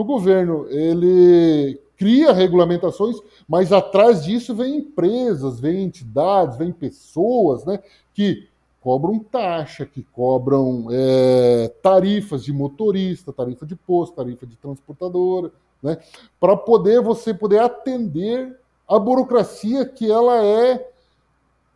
O 0.00 0.04
governo 0.04 0.66
ele 0.70 1.80
cria 1.96 2.32
regulamentações, 2.32 3.16
mas 3.48 3.72
atrás 3.72 4.24
disso 4.24 4.54
vem 4.54 4.76
empresas, 4.76 5.58
vem 5.58 5.82
entidades, 5.82 6.56
vem 6.56 6.70
pessoas, 6.70 7.64
né? 7.64 7.80
Que 8.14 8.46
cobram 8.80 9.18
taxa, 9.18 9.84
que 9.84 10.04
cobram 10.12 10.86
é, 10.92 11.72
tarifas 11.82 12.44
de 12.44 12.52
motorista, 12.52 13.32
tarifa 13.32 13.66
de 13.66 13.74
posto, 13.74 14.14
tarifa 14.14 14.46
de 14.46 14.54
transportadora, 14.56 15.50
né? 15.82 15.98
Para 16.38 16.56
poder 16.56 17.02
você 17.02 17.34
poder 17.34 17.58
atender 17.58 18.56
a 18.88 18.98
burocracia 18.98 19.84
que 19.84 20.08
ela 20.10 20.44
é. 20.44 20.88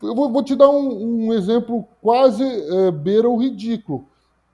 Eu 0.00 0.14
vou, 0.14 0.30
vou 0.30 0.44
te 0.44 0.54
dar 0.54 0.70
um, 0.70 1.26
um 1.26 1.32
exemplo 1.32 1.84
quase 2.00 2.44
é, 2.44 2.92
beira 2.92 3.28
o 3.28 3.36
ridículo. 3.36 4.06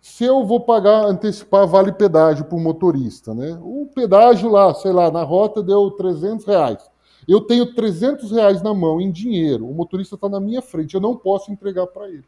Se 0.09 0.25
eu 0.25 0.45
vou 0.45 0.59
pagar, 0.59 1.05
antecipar 1.05 1.67
vale 1.67 1.93
pedágio 1.93 2.45
para 2.45 2.57
o 2.57 2.61
motorista, 2.61 3.35
né? 3.35 3.59
O 3.63 3.87
pedágio 3.95 4.51
lá, 4.51 4.75
sei 4.75 4.91
lá, 4.91 5.11
na 5.11 5.23
rota 5.23 5.63
deu 5.63 5.91
300 5.91 6.47
reais. 6.47 6.91
Eu 7.29 7.43
tenho 7.43 7.75
300 7.75 8.33
reais 8.33 8.63
na 8.63 8.73
mão 8.73 9.01
em 9.01 9.13
dinheiro, 9.13 9.69
o 9.69 9.75
motorista 9.75 10.15
está 10.15 10.29
na 10.29 10.41
minha 10.41 10.63
frente, 10.63 10.95
eu 10.95 11.01
não 11.01 11.15
posso 11.15 11.53
entregar 11.53 11.87
para 11.87 12.09
ele. 12.09 12.25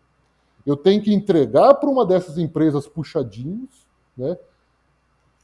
Eu 0.64 0.76
tenho 0.76 1.02
que 1.02 1.12
entregar 1.12 1.74
para 1.74 1.88
uma 1.88 2.04
dessas 2.04 2.36
empresas 2.36 2.86
puxadinhos, 2.86 3.86
né? 4.16 4.36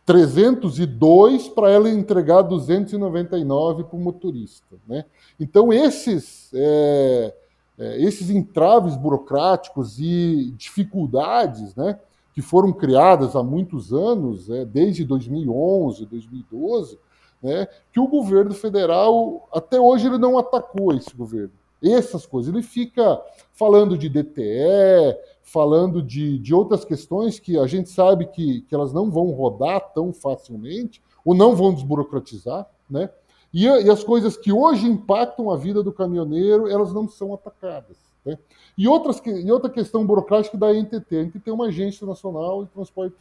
302 0.05 1.49
para 1.49 1.71
ela 1.71 1.89
entregar 1.89 2.43
299 2.43 3.85
para 3.85 3.97
o 3.97 3.99
motorista. 3.99 4.77
Né? 4.87 5.05
Então, 5.41 5.73
esses, 5.73 6.51
é, 6.55 7.35
é, 7.77 8.03
esses 8.03 8.31
entraves 8.31 8.95
burocráticos 8.95 9.99
e 9.99 10.55
dificuldades 10.57 11.75
né, 11.75 11.99
que 12.37 12.43
foram 12.43 12.71
criadas 12.71 13.35
há 13.35 13.43
muitos 13.43 13.95
anos, 13.95 14.51
é, 14.51 14.63
desde 14.63 15.07
2011, 15.07 16.05
2012, 16.05 16.99
né, 17.43 17.67
que 17.91 17.99
o 17.99 18.07
governo 18.07 18.53
federal, 18.53 19.49
até 19.51 19.81
hoje, 19.81 20.07
ele 20.07 20.19
não 20.19 20.37
atacou 20.37 20.93
esse 20.93 21.17
governo 21.17 21.53
essas 21.83 22.27
coisas. 22.27 22.53
Ele 22.53 22.63
fica 22.63 23.23
falando 23.55 23.97
de 23.97 24.11
DTE, 24.11 25.17
falando 25.43 26.03
de, 26.03 26.39
de 26.39 26.55
outras 26.55 26.85
questões 26.85 27.39
que 27.39 27.59
a 27.59 27.67
gente 27.67 27.89
sabe 27.89 28.27
que, 28.27 28.61
que 28.63 28.75
elas 28.75 28.93
não 28.93 29.11
vão 29.11 29.31
rodar 29.31 29.93
tão 29.95 30.13
facilmente, 30.13 31.03
ou 31.25 31.35
não 31.35 31.57
vão 31.57 31.73
desburocratizar, 31.73 32.67
né? 32.89 33.09
E, 33.51 33.65
e 33.65 33.91
as 33.91 34.05
coisas 34.05 34.37
que 34.37 34.53
hoje 34.53 34.87
impactam 34.87 35.51
a 35.51 35.57
vida 35.57 35.83
do 35.83 35.93
caminhoneiro, 35.93 36.69
elas 36.69 36.93
não 36.93 37.09
são 37.09 37.33
atacadas. 37.33 37.97
Né? 38.27 38.37
E, 38.77 38.89
outras, 38.89 39.23
e 39.25 39.51
outra 39.51 39.71
questão 39.71 40.05
burocrática 40.05 40.59
da 40.59 40.73
NTT. 40.73 41.17
A 41.17 41.23
NTT 41.23 41.49
é 41.49 41.53
uma 41.53 41.67
agência 41.67 42.07
nacional 42.07 42.65
de 42.65 42.71
transporte 42.71 43.17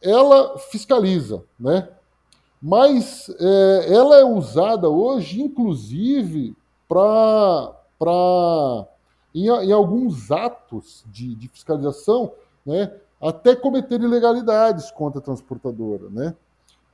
ela 0.00 0.56
fiscaliza, 0.58 1.42
né? 1.58 1.88
Mas 2.60 3.28
é, 3.38 3.94
ela 3.94 4.16
é 4.16 4.24
usada 4.24 4.88
hoje, 4.88 5.40
inclusive, 5.40 6.56
para 6.88 7.74
em, 9.34 9.46
em, 9.46 9.72
alguns 9.72 10.30
atos 10.30 11.04
de, 11.06 11.34
de, 11.34 11.48
fiscalização, 11.48 12.32
né, 12.64 12.92
até 13.20 13.54
cometer 13.54 14.00
ilegalidades 14.00 14.90
contra 14.90 15.20
a 15.20 15.22
transportadora, 15.22 16.08
né? 16.10 16.34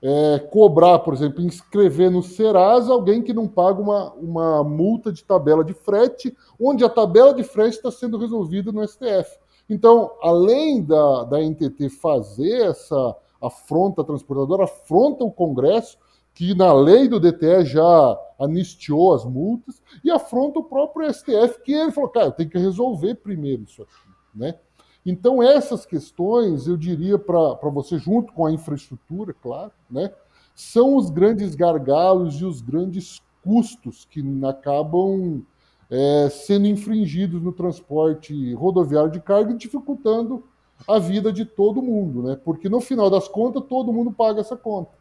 É, 0.07 0.39
cobrar, 0.39 0.99
por 0.99 1.15
exemplo, 1.15 1.43
inscrever 1.43 2.11
no 2.11 2.23
Serasa 2.23 2.93
alguém 2.93 3.23
que 3.23 3.33
não 3.33 3.49
paga 3.49 3.81
uma, 3.81 4.13
uma 4.13 4.63
multa 4.63 5.11
de 5.11 5.25
tabela 5.25 5.65
de 5.65 5.73
frete, 5.73 6.37
onde 6.61 6.85
a 6.85 6.91
tabela 6.91 7.33
de 7.33 7.43
frete 7.43 7.77
está 7.77 7.91
sendo 7.91 8.19
resolvida 8.19 8.71
no 8.71 8.87
STF. 8.87 9.39
Então, 9.67 10.11
além 10.21 10.83
da, 10.83 11.25
da 11.25 11.41
NTT 11.41 11.89
fazer 11.89 12.67
essa 12.67 13.17
afronta 13.41 14.05
transportadora, 14.05 14.65
afronta 14.65 15.25
o 15.25 15.33
Congresso, 15.33 15.97
que 16.35 16.55
na 16.55 16.71
lei 16.75 17.09
do 17.09 17.19
DTE 17.19 17.65
já 17.65 18.19
anistiou 18.39 19.15
as 19.15 19.25
multas, 19.25 19.81
e 20.05 20.11
afronta 20.11 20.59
o 20.59 20.65
próprio 20.65 21.11
STF, 21.11 21.63
que 21.65 21.73
ele 21.73 21.93
falou, 21.93 22.11
cara, 22.11 22.31
tem 22.31 22.47
que 22.47 22.59
resolver 22.59 23.15
primeiro 23.15 23.63
isso 23.63 23.83
aqui, 23.83 24.09
né? 24.35 24.57
Então, 25.05 25.43
essas 25.43 25.85
questões, 25.85 26.67
eu 26.67 26.77
diria 26.77 27.19
para 27.19 27.69
você, 27.71 27.99
junto 27.99 28.33
com 28.33 28.47
a 28.47 28.53
infraestrutura, 28.53 29.35
claro, 29.35 29.73
né, 29.91 30.11
são 30.55 30.97
os 30.97 31.11
grandes 31.11 31.55
gargalos 31.55 32.37
e 32.37 32.45
os 32.45 32.63
grandes 32.63 33.21
custos 33.43 34.07
que 34.11 34.23
acabam 34.47 35.45
é, 35.91 36.29
sendo 36.31 36.67
infringidos 36.67 37.43
no 37.43 37.53
transporte 37.53 38.55
rodoviário 38.55 39.11
de 39.11 39.21
carga 39.21 39.53
dificultando 39.53 40.43
a 40.89 40.99
vida 40.99 41.33
de 41.33 41.45
todo 41.45 41.83
mundo, 41.83 42.23
né? 42.23 42.39
Porque 42.43 42.69
no 42.69 42.81
final 42.81 43.11
das 43.11 43.29
contas, 43.29 43.63
todo 43.69 43.93
mundo 43.93 44.11
paga 44.11 44.41
essa 44.41 44.57
conta. 44.57 44.93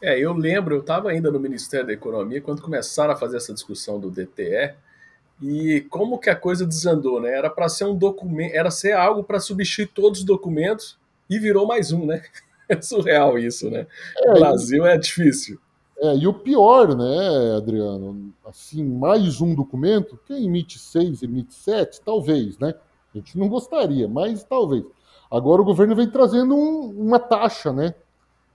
É, 0.00 0.18
eu 0.18 0.32
lembro, 0.32 0.74
eu 0.74 0.80
estava 0.80 1.10
ainda 1.10 1.30
no 1.30 1.38
Ministério 1.38 1.86
da 1.86 1.92
Economia 1.92 2.40
quando 2.40 2.60
começaram 2.60 3.12
a 3.12 3.16
fazer 3.16 3.36
essa 3.36 3.54
discussão 3.54 4.00
do 4.00 4.10
DTE 4.10 4.74
e 5.40 5.80
como 5.90 6.18
que 6.18 6.30
a 6.30 6.36
coisa 6.36 6.66
desandou, 6.66 7.20
né? 7.20 7.36
Era 7.36 7.50
para 7.50 7.68
ser 7.68 7.84
um 7.84 7.96
documento, 7.96 8.54
era 8.54 8.70
ser 8.70 8.92
algo 8.92 9.24
para 9.24 9.40
substituir 9.40 9.88
todos 9.88 10.20
os 10.20 10.24
documentos 10.24 10.98
e 11.28 11.38
virou 11.38 11.66
mais 11.66 11.92
um, 11.92 12.06
né? 12.06 12.22
É 12.68 12.80
surreal 12.80 13.38
isso, 13.38 13.68
né? 13.68 13.86
É, 14.18 14.32
Brasil 14.32 14.86
e... 14.86 14.88
é 14.88 14.96
difícil. 14.96 15.58
É, 15.98 16.16
e 16.16 16.26
o 16.26 16.32
pior, 16.32 16.96
né, 16.96 17.56
Adriano? 17.56 18.32
Assim, 18.46 18.82
mais 18.82 19.40
um 19.40 19.54
documento, 19.54 20.18
quem 20.26 20.46
emite 20.46 20.78
seis, 20.78 21.22
emite 21.22 21.52
sete, 21.54 22.00
talvez, 22.00 22.56
né? 22.58 22.72
A 23.14 23.18
gente 23.18 23.36
não 23.36 23.48
gostaria, 23.48 24.08
mas 24.08 24.42
talvez. 24.42 24.84
Agora 25.30 25.60
o 25.60 25.64
governo 25.64 25.94
vem 25.94 26.08
trazendo 26.08 26.54
um, 26.54 26.90
uma 26.90 27.18
taxa, 27.18 27.72
né? 27.72 27.94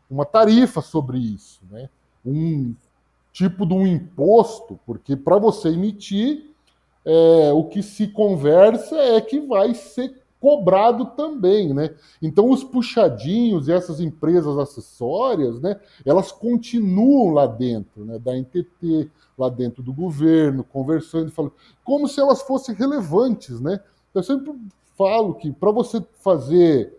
Uma 0.10 0.26
tarifa 0.26 0.82
sobre 0.82 1.18
isso, 1.20 1.62
né? 1.70 1.90
Um 2.26 2.74
tipo 3.32 3.66
de 3.66 3.74
um 3.74 3.86
imposto, 3.86 4.80
porque 4.86 5.16
para 5.16 5.38
você 5.38 5.70
emitir 5.70 6.56
é, 7.10 7.54
o 7.54 7.64
que 7.64 7.82
se 7.82 8.08
conversa 8.08 8.98
é 8.98 9.22
que 9.22 9.40
vai 9.40 9.74
ser 9.74 10.14
cobrado 10.42 11.06
também, 11.06 11.74
né? 11.74 11.96
Então 12.22 12.50
os 12.52 12.66
puxadinhos 12.66 13.68
e 13.68 13.72
essas 13.72 14.02
empresas 14.02 14.58
acessórias, 14.58 15.60
né, 15.62 15.80
elas 16.06 16.32
continuam 16.32 17.34
lá 17.34 17.48
dentro, 17.48 18.06
né, 18.06 18.20
da 18.20 18.36
NTT, 18.36 19.10
lá 19.38 19.50
dentro 19.50 19.82
do 19.82 19.94
governo, 19.94 20.66
conversando, 20.66 21.32
falando, 21.32 21.54
como 21.84 22.08
se 22.10 22.20
elas 22.20 22.42
fossem 22.42 22.76
relevantes, 22.76 23.62
né? 23.62 23.80
Eu 24.14 24.22
sempre 24.22 24.54
falo 24.98 25.36
que 25.36 25.52
para 25.52 25.72
você 25.72 26.06
fazer 26.20 26.94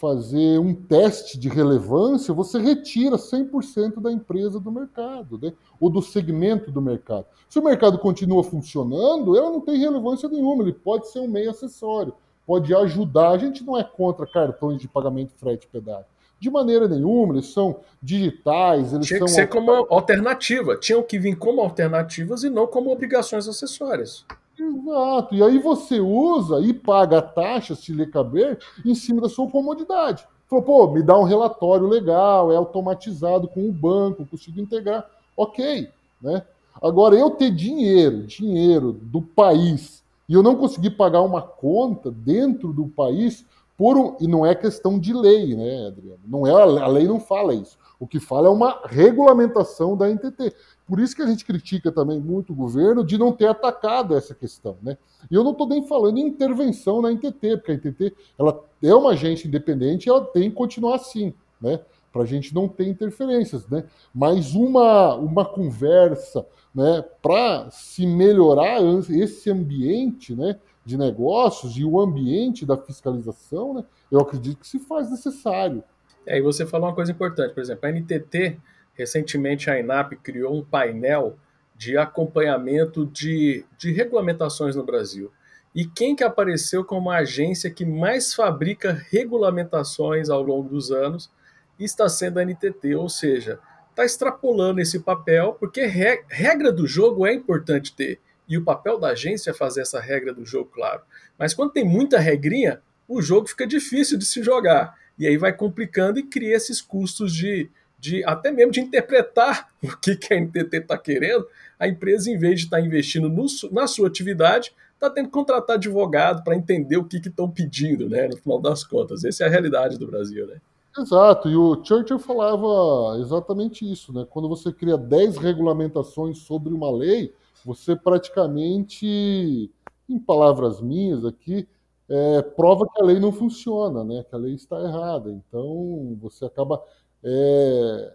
fazer 0.00 0.58
um 0.58 0.74
teste 0.74 1.38
de 1.38 1.48
relevância, 1.48 2.32
você 2.32 2.58
retira 2.58 3.16
100% 3.16 4.00
da 4.00 4.10
empresa 4.10 4.58
do 4.58 4.72
mercado, 4.72 5.38
né? 5.40 5.52
ou 5.78 5.90
do 5.90 6.00
segmento 6.00 6.70
do 6.70 6.80
mercado. 6.80 7.26
Se 7.48 7.58
o 7.58 7.62
mercado 7.62 7.98
continua 7.98 8.42
funcionando, 8.42 9.36
ela 9.36 9.50
não 9.50 9.60
tem 9.60 9.76
relevância 9.78 10.28
nenhuma, 10.28 10.62
ele 10.62 10.72
pode 10.72 11.10
ser 11.10 11.20
um 11.20 11.28
meio 11.28 11.50
acessório, 11.50 12.14
pode 12.46 12.74
ajudar. 12.74 13.30
A 13.30 13.38
gente 13.38 13.62
não 13.62 13.76
é 13.76 13.84
contra 13.84 14.26
cartões 14.26 14.80
de 14.80 14.88
pagamento 14.88 15.34
frete 15.36 15.68
pedágio. 15.68 16.06
De 16.40 16.48
maneira 16.48 16.88
nenhuma, 16.88 17.34
eles 17.34 17.52
são 17.52 17.80
digitais. 18.02 18.94
Eles 18.94 19.06
Tinha 19.06 19.18
são 19.18 19.26
que 19.26 19.32
ser 19.34 19.46
como 19.48 19.70
alternativa. 19.90 20.74
Tinham 20.78 21.02
que 21.02 21.18
vir 21.18 21.36
como 21.36 21.60
alternativas 21.60 22.42
e 22.42 22.48
não 22.48 22.66
como 22.66 22.90
obrigações 22.90 23.46
acessórias. 23.46 24.24
Exato. 24.60 25.34
E 25.34 25.42
aí 25.42 25.58
você 25.58 26.00
usa 26.00 26.60
e 26.60 26.72
paga 26.74 27.18
a 27.18 27.22
taxa, 27.22 27.74
se 27.74 27.92
lhe 27.92 28.06
caber, 28.06 28.58
em 28.84 28.94
cima 28.94 29.22
da 29.22 29.28
sua 29.28 29.48
comodidade. 29.48 30.26
Falou, 30.48 30.64
pô, 30.64 30.90
me 30.90 31.02
dá 31.02 31.18
um 31.18 31.24
relatório 31.24 31.86
legal, 31.86 32.52
é 32.52 32.56
automatizado 32.56 33.48
com 33.48 33.68
o 33.68 33.72
banco, 33.72 34.26
consigo 34.26 34.60
integrar. 34.60 35.08
Ok, 35.36 35.88
né? 36.20 36.42
Agora, 36.82 37.14
eu 37.14 37.30
ter 37.30 37.50
dinheiro, 37.50 38.24
dinheiro 38.24 38.92
do 38.92 39.22
país, 39.22 40.02
e 40.28 40.34
eu 40.34 40.42
não 40.42 40.56
conseguir 40.56 40.90
pagar 40.90 41.22
uma 41.22 41.42
conta 41.42 42.10
dentro 42.10 42.72
do 42.72 42.86
país, 42.86 43.44
por 43.76 43.96
um, 43.96 44.16
e 44.20 44.26
não 44.26 44.44
é 44.44 44.54
questão 44.54 44.98
de 44.98 45.12
lei, 45.12 45.56
né, 45.56 45.86
Adriano? 45.86 46.20
Não 46.26 46.46
é, 46.46 46.52
a 46.52 46.86
lei 46.86 47.06
não 47.06 47.18
fala 47.18 47.54
isso. 47.54 47.78
O 47.98 48.06
que 48.06 48.20
fala 48.20 48.48
é 48.48 48.50
uma 48.50 48.80
regulamentação 48.84 49.96
da 49.96 50.08
NTT. 50.08 50.54
Por 50.90 50.98
isso 50.98 51.14
que 51.14 51.22
a 51.22 51.26
gente 51.26 51.44
critica 51.44 51.92
também 51.92 52.18
muito 52.18 52.52
o 52.52 52.56
governo 52.56 53.04
de 53.04 53.16
não 53.16 53.30
ter 53.30 53.46
atacado 53.46 54.16
essa 54.16 54.34
questão. 54.34 54.76
Né? 54.82 54.98
E 55.30 55.36
eu 55.36 55.44
não 55.44 55.52
estou 55.52 55.68
nem 55.68 55.86
falando 55.86 56.18
em 56.18 56.26
intervenção 56.26 57.00
na 57.00 57.12
NTT, 57.12 57.58
porque 57.58 57.70
a 57.70 57.74
NTT 57.76 58.12
ela 58.36 58.60
é 58.82 58.92
uma 58.92 59.12
agência 59.12 59.46
independente 59.46 60.06
e 60.06 60.10
ela 60.10 60.24
tem 60.24 60.50
que 60.50 60.56
continuar 60.56 60.96
assim, 60.96 61.32
né? 61.60 61.78
para 62.12 62.22
a 62.22 62.26
gente 62.26 62.52
não 62.52 62.66
ter 62.66 62.88
interferências. 62.88 63.68
Né? 63.68 63.84
Mas 64.12 64.56
uma, 64.56 65.14
uma 65.14 65.44
conversa 65.44 66.44
né, 66.74 67.04
para 67.22 67.70
se 67.70 68.04
melhorar 68.04 68.82
esse 69.10 69.48
ambiente 69.48 70.34
né, 70.34 70.58
de 70.84 70.98
negócios 70.98 71.76
e 71.76 71.84
o 71.84 72.00
ambiente 72.00 72.66
da 72.66 72.76
fiscalização, 72.76 73.74
né, 73.74 73.84
eu 74.10 74.18
acredito 74.18 74.58
que 74.58 74.66
se 74.66 74.80
faz 74.80 75.08
necessário. 75.08 75.84
É, 76.26 76.38
e 76.38 76.42
você 76.42 76.66
falou 76.66 76.88
uma 76.88 76.96
coisa 76.96 77.12
importante, 77.12 77.54
por 77.54 77.60
exemplo, 77.60 77.88
a 77.88 77.92
NTT 77.92 78.58
Recentemente, 79.00 79.70
a 79.70 79.80
INAP 79.80 80.12
criou 80.16 80.54
um 80.54 80.62
painel 80.62 81.38
de 81.74 81.96
acompanhamento 81.96 83.06
de, 83.06 83.64
de 83.78 83.90
regulamentações 83.90 84.76
no 84.76 84.84
Brasil. 84.84 85.32
E 85.74 85.86
quem 85.86 86.14
que 86.14 86.22
apareceu 86.22 86.84
como 86.84 87.10
a 87.10 87.16
agência 87.16 87.70
que 87.70 87.86
mais 87.86 88.34
fabrica 88.34 88.92
regulamentações 89.10 90.28
ao 90.28 90.42
longo 90.42 90.68
dos 90.68 90.90
anos 90.90 91.30
está 91.78 92.10
sendo 92.10 92.40
a 92.40 92.44
NTT, 92.44 92.94
ou 92.94 93.08
seja, 93.08 93.58
está 93.88 94.04
extrapolando 94.04 94.82
esse 94.82 94.98
papel, 95.00 95.54
porque 95.54 95.86
regra 95.86 96.70
do 96.70 96.86
jogo 96.86 97.26
é 97.26 97.32
importante 97.32 97.96
ter, 97.96 98.20
e 98.46 98.58
o 98.58 98.64
papel 98.64 98.98
da 98.98 99.12
agência 99.12 99.50
é 99.50 99.54
fazer 99.54 99.80
essa 99.80 99.98
regra 99.98 100.34
do 100.34 100.44
jogo, 100.44 100.70
claro. 100.74 101.00
Mas 101.38 101.54
quando 101.54 101.72
tem 101.72 101.86
muita 101.86 102.18
regrinha, 102.18 102.82
o 103.08 103.22
jogo 103.22 103.48
fica 103.48 103.66
difícil 103.66 104.18
de 104.18 104.26
se 104.26 104.42
jogar, 104.42 104.94
e 105.18 105.26
aí 105.26 105.38
vai 105.38 105.54
complicando 105.54 106.18
e 106.18 106.22
cria 106.22 106.54
esses 106.54 106.82
custos 106.82 107.34
de, 107.34 107.70
de 108.00 108.24
até 108.24 108.50
mesmo 108.50 108.72
de 108.72 108.80
interpretar 108.80 109.68
o 109.82 109.96
que, 109.96 110.16
que 110.16 110.32
a 110.32 110.40
NTT 110.40 110.76
está 110.78 110.96
querendo, 110.96 111.46
a 111.78 111.86
empresa, 111.86 112.30
em 112.30 112.38
vez 112.38 112.60
de 112.60 112.66
estar 112.66 112.78
tá 112.78 112.86
investindo 112.86 113.28
no, 113.28 113.46
na 113.70 113.86
sua 113.86 114.08
atividade, 114.08 114.72
está 114.94 115.08
tendo 115.08 115.26
que 115.26 115.32
contratar 115.32 115.76
advogado 115.76 116.42
para 116.44 116.56
entender 116.56 116.96
o 116.96 117.04
que 117.04 117.16
estão 117.16 117.48
pedindo, 117.50 118.08
né? 118.08 118.28
No 118.28 118.36
final 118.36 118.60
das 118.60 118.84
contas. 118.84 119.24
Essa 119.24 119.44
é 119.44 119.46
a 119.46 119.50
realidade 119.50 119.98
do 119.98 120.06
Brasil, 120.06 120.46
né? 120.46 120.60
Exato, 120.98 121.48
e 121.48 121.56
o 121.56 121.82
Churchill 121.84 122.18
falava 122.18 123.18
exatamente 123.20 123.90
isso, 123.90 124.12
né? 124.12 124.26
Quando 124.28 124.48
você 124.48 124.72
cria 124.72 124.98
10 124.98 125.36
regulamentações 125.38 126.38
sobre 126.38 126.74
uma 126.74 126.90
lei, 126.90 127.32
você 127.64 127.94
praticamente, 127.94 129.70
em 130.08 130.18
palavras 130.18 130.80
minhas 130.80 131.24
aqui, 131.24 131.66
é, 132.08 132.42
prova 132.42 132.88
que 132.92 133.00
a 133.00 133.04
lei 133.04 133.20
não 133.20 133.32
funciona, 133.32 134.02
né? 134.02 134.24
Que 134.28 134.34
a 134.34 134.38
lei 134.38 134.54
está 134.54 134.80
errada. 134.82 135.30
Então, 135.30 136.18
você 136.20 136.44
acaba 136.44 136.82
é, 137.22 138.12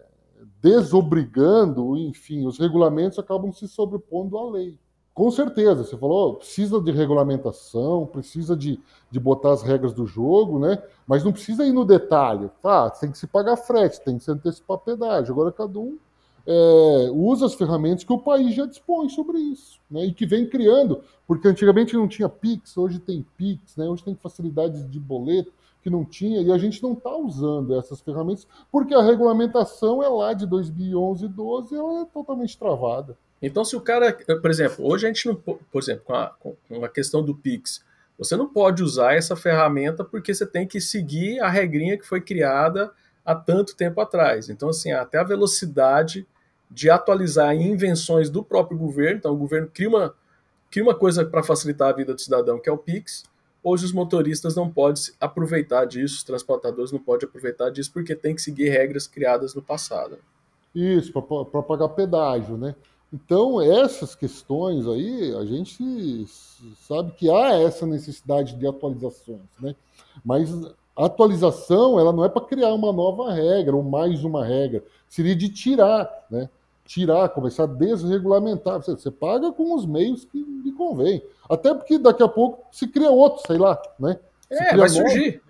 desobrigando, 0.60 1.96
enfim, 1.96 2.46
os 2.46 2.58
regulamentos 2.58 3.18
acabam 3.18 3.52
se 3.52 3.68
sobrepondo 3.68 4.36
à 4.36 4.50
lei. 4.50 4.76
Com 5.14 5.30
certeza, 5.30 5.82
você 5.82 5.96
falou, 5.96 6.34
precisa 6.34 6.78
de 6.78 6.92
regulamentação, 6.92 8.04
precisa 8.04 8.54
de, 8.54 8.78
de 9.10 9.18
botar 9.18 9.52
as 9.52 9.62
regras 9.62 9.94
do 9.94 10.06
jogo, 10.06 10.58
né? 10.58 10.82
Mas 11.06 11.24
não 11.24 11.32
precisa 11.32 11.64
ir 11.64 11.72
no 11.72 11.86
detalhe. 11.86 12.50
Ah, 12.62 12.90
tem 12.90 13.10
que 13.10 13.16
se 13.16 13.26
pagar 13.26 13.56
frete, 13.56 14.02
tem 14.02 14.18
que 14.18 14.24
se 14.24 14.30
antecipar 14.30 14.76
pedágio. 14.76 15.32
Agora 15.32 15.50
cada 15.50 15.78
um 15.78 15.96
é, 16.46 17.10
usa 17.14 17.46
as 17.46 17.54
ferramentas 17.54 18.04
que 18.04 18.12
o 18.12 18.18
país 18.18 18.54
já 18.54 18.66
dispõe 18.66 19.08
sobre 19.08 19.38
isso, 19.38 19.80
né? 19.90 20.04
E 20.04 20.12
que 20.12 20.26
vem 20.26 20.46
criando, 20.46 21.00
porque 21.26 21.48
antigamente 21.48 21.96
não 21.96 22.06
tinha 22.06 22.28
Pix, 22.28 22.76
hoje 22.76 22.98
tem 22.98 23.24
Pix, 23.38 23.74
né? 23.76 23.88
Hoje 23.88 24.04
tem 24.04 24.14
facilidades 24.14 24.86
de 24.88 25.00
boleto 25.00 25.50
que 25.86 25.90
não 25.90 26.04
tinha, 26.04 26.42
e 26.42 26.50
a 26.50 26.58
gente 26.58 26.82
não 26.82 26.94
está 26.94 27.16
usando 27.16 27.78
essas 27.78 28.00
ferramentas, 28.00 28.44
porque 28.72 28.92
a 28.92 29.00
regulamentação 29.00 30.02
é 30.02 30.08
lá 30.08 30.32
de 30.32 30.44
2011 30.44 31.24
e 31.24 31.28
12 31.28 31.76
ela 31.76 32.00
é 32.00 32.04
totalmente 32.06 32.58
travada. 32.58 33.16
Então, 33.40 33.64
se 33.64 33.76
o 33.76 33.80
cara, 33.80 34.12
por 34.12 34.50
exemplo, 34.50 34.84
hoje 34.84 35.06
a 35.06 35.08
gente 35.08 35.28
não, 35.28 35.36
por 35.36 35.80
exemplo, 35.80 36.02
com 36.04 36.12
a, 36.12 36.34
com 36.40 36.84
a 36.84 36.88
questão 36.88 37.22
do 37.22 37.36
Pix, 37.36 37.84
você 38.18 38.36
não 38.36 38.48
pode 38.48 38.82
usar 38.82 39.14
essa 39.14 39.36
ferramenta 39.36 40.02
porque 40.02 40.34
você 40.34 40.44
tem 40.44 40.66
que 40.66 40.80
seguir 40.80 41.38
a 41.38 41.48
regrinha 41.48 41.96
que 41.96 42.04
foi 42.04 42.20
criada 42.20 42.90
há 43.24 43.36
tanto 43.36 43.76
tempo 43.76 44.00
atrás. 44.00 44.50
Então, 44.50 44.70
assim, 44.70 44.90
até 44.90 45.18
a 45.18 45.24
velocidade 45.24 46.26
de 46.68 46.90
atualizar 46.90 47.54
invenções 47.54 48.28
do 48.28 48.42
próprio 48.42 48.76
governo, 48.76 49.18
então 49.18 49.32
o 49.32 49.36
governo 49.36 49.70
cria 49.72 49.88
uma, 49.88 50.12
cria 50.68 50.82
uma 50.82 50.96
coisa 50.96 51.24
para 51.24 51.44
facilitar 51.44 51.90
a 51.90 51.92
vida 51.92 52.12
do 52.12 52.20
cidadão, 52.20 52.58
que 52.58 52.68
é 52.68 52.72
o 52.72 52.78
Pix, 52.78 53.22
hoje 53.66 53.84
os 53.84 53.92
motoristas 53.92 54.54
não 54.54 54.70
podem 54.70 55.02
aproveitar 55.20 55.84
disso, 55.86 56.18
os 56.18 56.22
transportadores 56.22 56.92
não 56.92 57.00
podem 57.00 57.28
aproveitar 57.28 57.68
disso 57.68 57.90
porque 57.92 58.14
tem 58.14 58.32
que 58.32 58.40
seguir 58.40 58.68
regras 58.68 59.08
criadas 59.08 59.56
no 59.56 59.62
passado. 59.62 60.18
Isso, 60.72 61.12
para 61.12 61.62
pagar 61.62 61.88
pedágio, 61.88 62.56
né? 62.56 62.76
Então, 63.12 63.60
essas 63.60 64.14
questões 64.14 64.86
aí, 64.86 65.34
a 65.34 65.44
gente 65.44 66.26
sabe 66.86 67.10
que 67.12 67.28
há 67.28 67.54
essa 67.54 67.84
necessidade 67.86 68.54
de 68.54 68.66
atualizações, 68.66 69.40
né? 69.60 69.74
Mas 70.24 70.48
a 70.96 71.06
atualização, 71.06 71.98
ela 71.98 72.12
não 72.12 72.24
é 72.24 72.28
para 72.28 72.46
criar 72.46 72.72
uma 72.72 72.92
nova 72.92 73.32
regra 73.32 73.74
ou 73.74 73.82
mais 73.82 74.22
uma 74.22 74.44
regra, 74.44 74.84
seria 75.08 75.34
de 75.34 75.48
tirar, 75.48 76.08
né? 76.30 76.48
Tirar, 76.86 77.28
começar 77.30 77.64
a 77.64 77.66
desregulamentar. 77.66 78.80
Você, 78.80 78.92
você 78.92 79.10
paga 79.10 79.52
com 79.52 79.74
os 79.74 79.84
meios 79.84 80.24
que 80.24 80.38
lhe 80.38 80.72
convém. 80.72 81.22
Até 81.48 81.74
porque 81.74 81.98
daqui 81.98 82.22
a 82.22 82.28
pouco 82.28 82.64
se 82.72 82.86
cria 82.86 83.10
outro, 83.10 83.42
sei 83.46 83.58
lá, 83.58 83.80
né? 83.98 84.18
Se 84.50 84.62
é, 84.62 84.76
vai 84.76 84.88
surgir. 84.88 85.42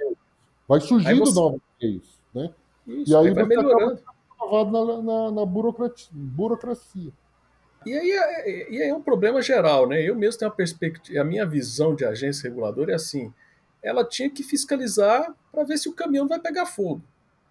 Vai 0.67 0.81
surgindo 0.81 1.25
você... 1.25 1.35
novos 1.35 1.61
meios, 1.81 2.19
né? 2.35 2.51
Isso, 2.87 3.13
e 3.13 3.17
aí, 3.17 3.29
aí 3.29 3.35
vai 3.35 3.45
melhorando. 3.45 4.01
Acaba 4.35 4.65
na, 4.71 5.03
na, 5.03 5.31
na 5.31 5.47
burocracia. 5.47 6.09
burocracia. 6.13 7.13
E 7.85 7.93
aí, 7.93 8.11
é, 8.11 8.73
e 8.73 8.83
aí 8.83 8.89
é 8.89 8.95
um 8.95 9.03
problema 9.03 9.41
geral, 9.41 9.89
né? 9.89 10.03
Eu 10.03 10.17
mesmo 10.17 10.39
tenho 10.39 10.51
a 10.51 10.55
perspectiva, 10.55 11.21
a 11.21 11.25
minha 11.25 11.47
visão 11.47 11.95
de 11.95 12.05
agência 12.05 12.49
reguladora 12.49 12.93
é 12.93 12.95
assim, 12.97 13.33
ela 13.83 14.05
tinha 14.05 14.29
que 14.29 14.43
fiscalizar 14.43 15.33
para 15.53 15.63
ver 15.63 15.79
se 15.79 15.89
o 15.89 15.93
caminhão 15.93 16.27
vai 16.27 16.41
pegar 16.41 16.67
fogo. 16.67 17.03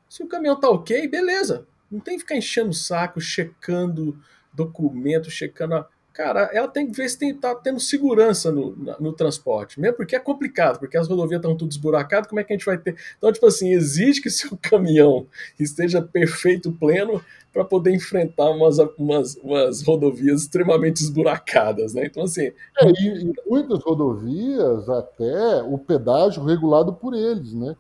Se 0.10 0.24
o 0.24 0.28
caminhão 0.28 0.60
tá 0.60 0.70
ok, 0.70 1.08
beleza. 1.08 1.66
Não 1.92 2.00
tem 2.00 2.16
que 2.16 2.22
ficar 2.22 2.36
enchendo 2.36 2.70
o 2.70 2.74
saco, 2.74 3.20
checando 3.22 4.18
documento, 4.54 5.30
checando 5.30 5.76
a 5.76 5.88
cara, 6.16 6.50
ela 6.54 6.68
tem 6.70 6.90
que 6.90 6.96
ver 6.96 7.10
se 7.10 7.24
está 7.26 7.54
tendo 7.54 7.78
segurança 7.78 8.50
no, 8.50 8.74
no, 9.02 9.12
transporte, 9.12 9.82
mesmo 9.82 9.98
porque 9.98 10.16
é 10.16 10.20
complicado, 10.20 10.80
porque 10.80 10.98
as 10.98 11.10
rodovias 11.10 11.40
estão 11.40 11.58
tudo 11.58 11.72
esburacadas, 11.72 12.30
como 12.30 12.40
é 12.40 12.44
que 12.44 12.54
a 12.54 12.56
gente 12.56 12.66
vai 12.66 12.78
ter? 12.78 12.96
Então, 13.18 13.32
tipo 13.34 13.46
assim, 13.46 13.74
exige 13.74 14.22
que 14.22 14.30
seu 14.32 14.58
caminhão 14.62 15.28
esteja 15.60 16.02
perfeito, 16.02 16.72
pleno, 16.72 17.22
para 17.52 17.66
poder 17.66 17.94
enfrentar 17.94 18.50
umas, 18.50 18.78
umas, 18.98 19.36
umas, 19.36 19.82
rodovias 19.82 20.42
extremamente 20.42 21.02
esburacadas, 21.02 21.94
né? 21.94 22.06
Então, 22.06 22.24
assim... 22.24 22.52
É, 22.82 22.86
e, 22.86 23.30
e 23.30 23.34
muitas 23.46 23.82
rodovias, 23.84 24.90
até 24.90 25.64
o 25.64 25.78
pedágio 25.78 26.44
regulado 26.44 26.94
por 26.94 27.14
eles, 27.14 27.54
né? 27.54 27.76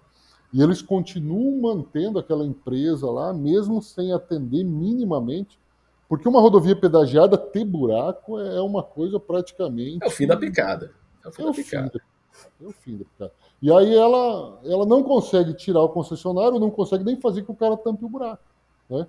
E 0.55 0.63
eles 0.63 0.81
continuam 0.81 1.61
mantendo 1.61 2.17
aquela 2.17 2.45
empresa 2.45 3.05
lá, 3.11 3.31
mesmo 3.33 3.79
sem 3.81 4.11
atender 4.11 4.63
minimamente 4.63 5.59
porque 6.07 6.29
uma 6.29 6.39
rodovia 6.39 6.75
pedagiada 6.75 7.37
ter 7.37 7.65
buraco 7.65 8.39
é 8.39 8.61
uma 8.61 8.83
coisa 8.83 9.19
praticamente. 9.19 10.03
É 10.03 10.07
o 10.07 10.11
fim 10.11 10.27
da 10.27 10.37
picada. 10.37 10.91
É 11.23 11.27
o 11.27 11.31
fim, 11.31 11.41
é 11.41 11.45
da, 11.45 11.51
picada. 11.51 11.91
Fim 11.91 12.65
é 12.65 12.67
o 12.67 12.71
fim 12.71 12.97
da 12.97 13.05
picada. 13.05 13.31
E 13.61 13.71
aí 13.71 13.95
ela, 13.95 14.59
ela 14.63 14.85
não 14.85 15.03
consegue 15.03 15.53
tirar 15.53 15.81
o 15.81 15.89
concessionário, 15.89 16.59
não 16.59 16.69
consegue 16.69 17.03
nem 17.03 17.19
fazer 17.19 17.43
que 17.43 17.51
o 17.51 17.55
cara 17.55 17.75
tampe 17.75 18.05
o 18.05 18.09
buraco. 18.09 18.43
Né? 18.89 19.07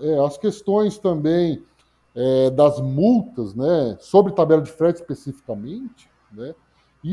É, 0.00 0.18
as 0.24 0.38
questões 0.38 0.98
também 0.98 1.62
é, 2.14 2.50
das 2.50 2.80
multas, 2.80 3.54
né, 3.54 3.98
sobre 4.00 4.32
tabela 4.32 4.62
de 4.62 4.70
frete 4.70 5.00
especificamente, 5.00 6.08
né, 6.32 6.54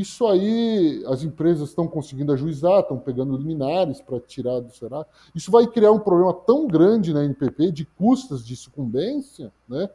isso 0.00 0.26
aí 0.26 1.02
as 1.06 1.22
empresas 1.22 1.68
estão 1.68 1.86
conseguindo 1.86 2.32
ajuizar, 2.32 2.80
estão 2.80 2.98
pegando 2.98 3.36
liminares 3.36 4.00
para 4.00 4.18
tirar 4.20 4.60
do 4.60 4.72
Será. 4.72 5.04
Isso 5.34 5.50
vai 5.50 5.66
criar 5.66 5.92
um 5.92 5.98
problema 5.98 6.32
tão 6.32 6.66
grande 6.66 7.12
na 7.12 7.24
NPP 7.24 7.70
de 7.70 7.84
custas 7.84 8.44
de 8.44 8.56
sucumbência, 8.56 9.52
né? 9.68 9.88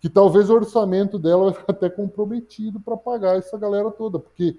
Que 0.00 0.08
talvez 0.08 0.50
o 0.50 0.54
orçamento 0.54 1.18
dela 1.18 1.44
vai 1.44 1.52
ficar 1.54 1.72
até 1.72 1.90
comprometido 1.90 2.80
para 2.80 2.96
pagar 2.96 3.36
essa 3.36 3.56
galera 3.58 3.90
toda, 3.90 4.18
porque 4.18 4.56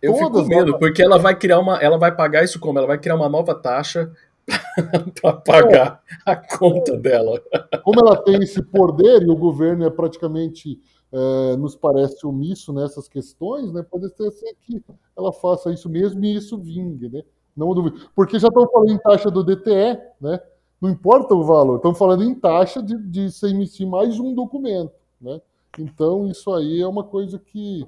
eu 0.00 0.14
fico 0.14 0.30
com 0.30 0.44
medo, 0.44 0.78
porque 0.78 1.02
ela 1.02 1.18
vai 1.18 1.34
criar 1.34 1.58
uma, 1.58 1.78
ela 1.78 1.98
vai 1.98 2.14
pagar 2.14 2.44
isso 2.44 2.60
como? 2.60 2.78
Ela 2.78 2.86
vai 2.86 2.98
criar 2.98 3.16
uma 3.16 3.28
nova 3.28 3.54
taxa 3.54 4.12
para 5.20 5.32
pagar 5.32 6.02
é. 6.26 6.30
a 6.30 6.36
conta 6.36 6.96
dela. 6.96 7.40
Como 7.82 8.00
ela 8.00 8.16
tem 8.16 8.42
esse 8.42 8.62
poder 8.62 9.22
e 9.22 9.30
o 9.30 9.36
governo 9.36 9.84
é 9.84 9.90
praticamente 9.90 10.80
é, 11.16 11.56
nos 11.56 11.74
parece 11.74 12.26
omisso 12.26 12.74
nessas 12.74 13.08
questões, 13.08 13.72
né? 13.72 13.82
Pode 13.82 14.06
ser 14.14 14.30
que 14.60 14.82
ela 15.16 15.32
faça 15.32 15.72
isso 15.72 15.88
mesmo 15.88 16.22
e 16.22 16.34
isso 16.34 16.58
vingue, 16.58 17.08
né? 17.08 17.22
Não 17.56 17.72
duvido. 17.72 18.10
Porque 18.14 18.38
já 18.38 18.48
estão 18.48 18.68
falando 18.68 18.90
em 18.90 18.98
taxa 18.98 19.30
do 19.30 19.42
DTE, 19.42 19.98
né? 20.20 20.38
Não 20.78 20.90
importa 20.90 21.34
o 21.34 21.42
valor, 21.42 21.76
estão 21.76 21.94
falando 21.94 22.22
em 22.22 22.34
taxa 22.34 22.82
de, 22.82 22.98
de 22.98 23.30
se 23.30 23.48
emitir 23.48 23.86
mais 23.86 24.20
um 24.20 24.34
documento, 24.34 24.92
né? 25.18 25.40
Então, 25.78 26.28
isso 26.28 26.52
aí 26.52 26.82
é 26.82 26.86
uma 26.86 27.04
coisa 27.04 27.38
que 27.38 27.86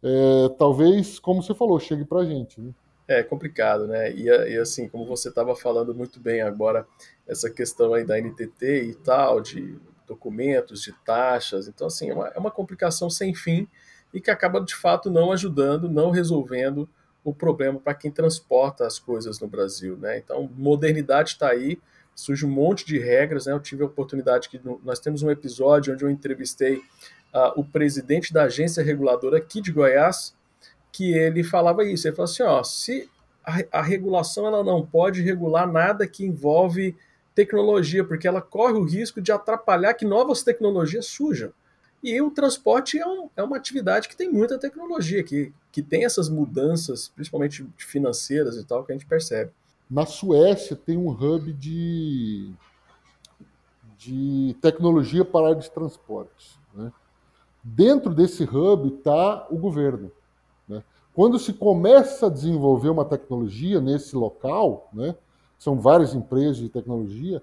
é, 0.00 0.48
talvez, 0.56 1.18
como 1.18 1.42
você 1.42 1.52
falou, 1.52 1.80
chegue 1.80 2.04
para 2.04 2.20
a 2.20 2.24
gente. 2.24 2.60
Né? 2.60 2.70
É 3.08 3.22
complicado, 3.24 3.88
né? 3.88 4.12
E, 4.12 4.26
e 4.26 4.58
assim, 4.58 4.88
como 4.88 5.04
você 5.06 5.28
estava 5.28 5.56
falando 5.56 5.92
muito 5.92 6.20
bem 6.20 6.40
agora, 6.40 6.86
essa 7.26 7.50
questão 7.50 7.94
aí 7.94 8.04
da 8.04 8.16
NTT 8.16 8.84
e 8.84 8.94
tal, 8.94 9.40
de 9.40 9.76
documentos, 10.10 10.82
de 10.82 10.92
taxas. 11.04 11.68
Então, 11.68 11.86
assim, 11.86 12.10
é 12.10 12.14
uma, 12.14 12.28
é 12.28 12.38
uma 12.38 12.50
complicação 12.50 13.08
sem 13.08 13.32
fim 13.32 13.68
e 14.12 14.20
que 14.20 14.30
acaba, 14.30 14.60
de 14.60 14.74
fato, 14.74 15.08
não 15.08 15.30
ajudando, 15.30 15.88
não 15.88 16.10
resolvendo 16.10 16.88
o 17.22 17.32
problema 17.32 17.78
para 17.78 17.94
quem 17.94 18.10
transporta 18.10 18.84
as 18.84 18.98
coisas 18.98 19.38
no 19.38 19.46
Brasil. 19.46 19.96
Né? 19.96 20.18
Então, 20.18 20.50
modernidade 20.56 21.30
está 21.30 21.50
aí, 21.50 21.78
surge 22.12 22.44
um 22.44 22.50
monte 22.50 22.84
de 22.84 22.98
regras. 22.98 23.46
Né? 23.46 23.52
Eu 23.52 23.60
tive 23.60 23.84
a 23.84 23.86
oportunidade 23.86 24.48
que 24.48 24.60
nós 24.82 24.98
temos 24.98 25.22
um 25.22 25.30
episódio 25.30 25.92
onde 25.92 26.04
eu 26.04 26.10
entrevistei 26.10 26.78
uh, 27.32 27.52
o 27.54 27.64
presidente 27.64 28.32
da 28.32 28.44
agência 28.44 28.82
reguladora 28.82 29.38
aqui 29.38 29.60
de 29.60 29.70
Goiás, 29.70 30.34
que 30.90 31.12
ele 31.12 31.44
falava 31.44 31.84
isso. 31.84 32.08
Ele 32.08 32.16
falou 32.16 32.28
assim: 32.28 32.42
ó, 32.42 32.64
se 32.64 33.08
a, 33.44 33.78
a 33.78 33.82
regulação 33.82 34.46
ela 34.46 34.64
não 34.64 34.84
pode 34.84 35.22
regular 35.22 35.70
nada 35.70 36.04
que 36.06 36.26
envolve 36.26 36.96
tecnologia, 37.34 38.04
porque 38.04 38.26
ela 38.26 38.40
corre 38.40 38.74
o 38.74 38.84
risco 38.84 39.20
de 39.20 39.32
atrapalhar 39.32 39.94
que 39.94 40.04
novas 40.04 40.42
tecnologias 40.42 41.06
surjam. 41.06 41.52
E 42.02 42.20
o 42.20 42.30
transporte 42.30 42.98
é, 42.98 43.06
um, 43.06 43.28
é 43.36 43.42
uma 43.42 43.56
atividade 43.56 44.08
que 44.08 44.16
tem 44.16 44.30
muita 44.30 44.58
tecnologia, 44.58 45.22
que, 45.22 45.52
que 45.70 45.82
tem 45.82 46.04
essas 46.04 46.28
mudanças, 46.28 47.08
principalmente 47.08 47.66
financeiras 47.76 48.56
e 48.56 48.64
tal, 48.64 48.84
que 48.84 48.92
a 48.92 48.94
gente 48.94 49.06
percebe. 49.06 49.52
Na 49.90 50.06
Suécia 50.06 50.74
tem 50.74 50.96
um 50.96 51.10
hub 51.10 51.52
de, 51.52 52.52
de 53.98 54.56
tecnologia 54.62 55.24
para 55.24 55.46
a 55.46 55.48
área 55.50 55.60
de 55.60 55.70
transporte. 55.70 56.58
Né? 56.74 56.90
Dentro 57.62 58.14
desse 58.14 58.44
hub 58.44 58.96
está 58.96 59.46
o 59.50 59.58
governo. 59.58 60.10
Né? 60.66 60.82
Quando 61.12 61.38
se 61.38 61.52
começa 61.52 62.26
a 62.26 62.30
desenvolver 62.30 62.88
uma 62.88 63.04
tecnologia 63.04 63.78
nesse 63.80 64.16
local, 64.16 64.88
né, 64.92 65.14
são 65.60 65.78
várias 65.78 66.14
empresas 66.14 66.56
de 66.56 66.70
tecnologia, 66.70 67.42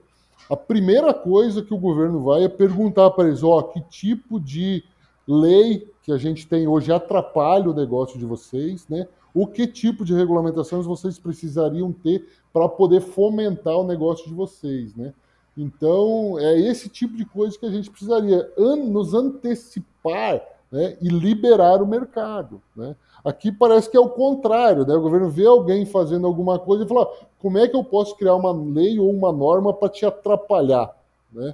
a 0.50 0.58
primeira 0.58 1.14
coisa 1.14 1.62
que 1.62 1.74
o 1.74 1.78
governo 1.78 2.24
vai 2.24 2.44
é 2.44 2.50
perguntar 2.50 3.12
para 3.12 3.28
eles, 3.28 3.44
ó, 3.44 3.60
oh, 3.60 3.64
que 3.64 3.80
tipo 3.82 4.40
de 4.40 4.84
lei 5.28 5.88
que 6.02 6.12
a 6.12 6.18
gente 6.18 6.48
tem 6.48 6.68
hoje 6.68 6.92
atrapalha 6.92 7.70
o 7.70 7.76
negócio 7.76 8.18
de 8.18 8.26
vocês, 8.26 8.88
né? 8.88 9.08
O 9.34 9.46
que 9.46 9.68
tipo 9.68 10.04
de 10.04 10.16
regulamentações 10.16 10.86
vocês 10.86 11.20
precisariam 11.20 11.92
ter 11.92 12.28
para 12.52 12.68
poder 12.68 13.02
fomentar 13.02 13.78
o 13.78 13.86
negócio 13.86 14.28
de 14.28 14.34
vocês, 14.34 14.96
né? 14.96 15.14
Então, 15.56 16.40
é 16.40 16.60
esse 16.60 16.90
tipo 16.90 17.16
de 17.16 17.26
coisa 17.26 17.58
que 17.58 17.66
a 17.66 17.72
gente 17.72 17.90
precisaria 17.90 18.50
nos 18.58 19.14
antecipar 19.14 20.42
né, 20.72 20.98
e 21.02 21.08
liberar 21.08 21.82
o 21.82 21.88
mercado. 21.88 22.62
Né? 22.76 22.96
Aqui 23.28 23.52
parece 23.52 23.92
que 23.92 23.98
é 23.98 24.00
o 24.00 24.10
contrário, 24.10 24.88
né? 24.88 24.96
O 24.96 25.02
governo 25.02 25.30
vê 25.30 25.46
alguém 25.46 25.86
fazendo 25.86 26.26
alguma 26.26 26.58
coisa 26.58 26.86
e 26.86 26.88
fala: 26.88 27.06
como 27.38 27.58
é 27.58 27.68
que 27.68 27.76
eu 27.76 27.84
posso 27.84 28.16
criar 28.16 28.36
uma 28.36 28.54
lei 28.54 28.98
ou 28.98 29.12
uma 29.12 29.34
norma 29.34 29.74
para 29.74 29.90
te 29.90 30.06
atrapalhar, 30.06 30.96
né? 31.30 31.54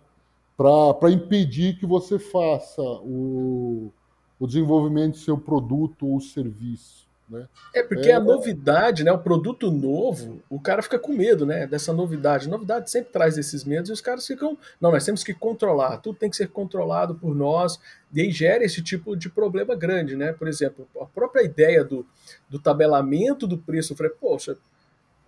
Para 0.55 1.09
impedir 1.09 1.79
que 1.79 1.87
você 1.87 2.19
faça 2.19 2.79
o, 2.79 3.91
o 4.39 4.45
desenvolvimento 4.45 5.13
do 5.13 5.17
seu 5.17 5.35
produto 5.35 6.07
ou 6.07 6.21
serviço. 6.21 7.02
Né? 7.29 7.47
É 7.73 7.81
porque 7.81 8.09
é, 8.09 8.13
a 8.13 8.19
novidade, 8.19 9.03
né, 9.03 9.11
o 9.11 9.17
produto 9.17 9.71
novo, 9.71 10.41
o 10.49 10.59
cara 10.59 10.81
fica 10.81 10.99
com 10.99 11.13
medo, 11.13 11.45
né, 11.45 11.65
dessa 11.65 11.93
novidade. 11.93 12.47
A 12.47 12.51
novidade 12.51 12.91
sempre 12.91 13.11
traz 13.11 13.37
esses 13.37 13.63
medos 13.63 13.89
e 13.89 13.93
os 13.93 14.01
caras 14.01 14.27
ficam, 14.27 14.57
não, 14.79 14.91
nós 14.91 15.05
temos 15.05 15.23
que 15.23 15.33
controlar, 15.33 15.97
tudo 15.97 16.17
tem 16.17 16.29
que 16.29 16.35
ser 16.35 16.49
controlado 16.49 17.15
por 17.15 17.33
nós, 17.33 17.79
e 18.13 18.21
aí 18.21 18.31
gera 18.31 18.63
esse 18.63 18.81
tipo 18.81 19.15
de 19.15 19.29
problema 19.29 19.75
grande, 19.75 20.15
né? 20.15 20.33
Por 20.33 20.47
exemplo, 20.47 20.87
a 21.01 21.05
própria 21.05 21.43
ideia 21.43 21.83
do, 21.83 22.05
do 22.49 22.59
tabelamento 22.59 23.47
do 23.47 23.57
preço, 23.57 23.93
eu 23.93 23.97
falei, 23.97 24.11
poxa, 24.19 24.57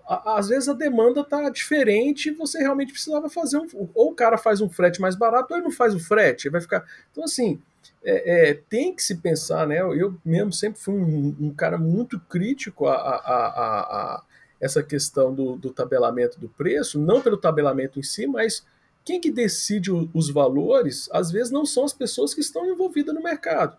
às 0.07 0.49
vezes 0.49 0.69
a 0.69 0.73
demanda 0.73 1.21
está 1.21 1.49
diferente 1.49 2.29
e 2.29 2.33
você 2.33 2.59
realmente 2.59 2.91
precisava 2.91 3.29
fazer 3.29 3.57
um. 3.57 3.67
Ou 3.93 4.11
o 4.11 4.15
cara 4.15 4.37
faz 4.37 4.61
um 4.61 4.69
frete 4.69 5.01
mais 5.01 5.15
barato, 5.15 5.51
ou 5.51 5.57
ele 5.57 5.65
não 5.65 5.71
faz 5.71 5.95
o 5.95 5.99
frete. 5.99 6.49
Vai 6.49 6.61
ficar. 6.61 6.85
Então, 7.11 7.23
assim, 7.23 7.59
é, 8.03 8.49
é, 8.49 8.53
tem 8.53 8.95
que 8.95 9.01
se 9.01 9.15
pensar, 9.15 9.67
né? 9.67 9.79
Eu 9.79 10.15
mesmo 10.23 10.53
sempre 10.53 10.79
fui 10.79 10.93
um, 10.93 11.35
um 11.39 11.53
cara 11.53 11.77
muito 11.77 12.19
crítico 12.19 12.85
a, 12.85 12.93
a, 12.93 13.15
a, 13.15 13.79
a 13.81 14.23
essa 14.61 14.81
questão 14.81 15.33
do, 15.33 15.55
do, 15.57 15.71
tabelamento 15.71 16.39
do 16.39 16.47
preço, 16.47 16.99
não 16.99 17.21
pelo 17.21 17.37
tabelamento 17.37 17.99
em 17.99 18.03
si, 18.03 18.25
mas 18.25 18.65
quem 19.03 19.19
que 19.19 19.31
decide 19.31 19.91
o, 19.91 20.09
os 20.13 20.29
valores, 20.29 21.09
às 21.11 21.31
vezes 21.31 21.51
não 21.51 21.65
são 21.65 21.83
as 21.83 21.93
pessoas 21.93 22.33
que 22.33 22.41
estão 22.41 22.65
envolvidas 22.65 23.13
no 23.13 23.21
mercado. 23.21 23.77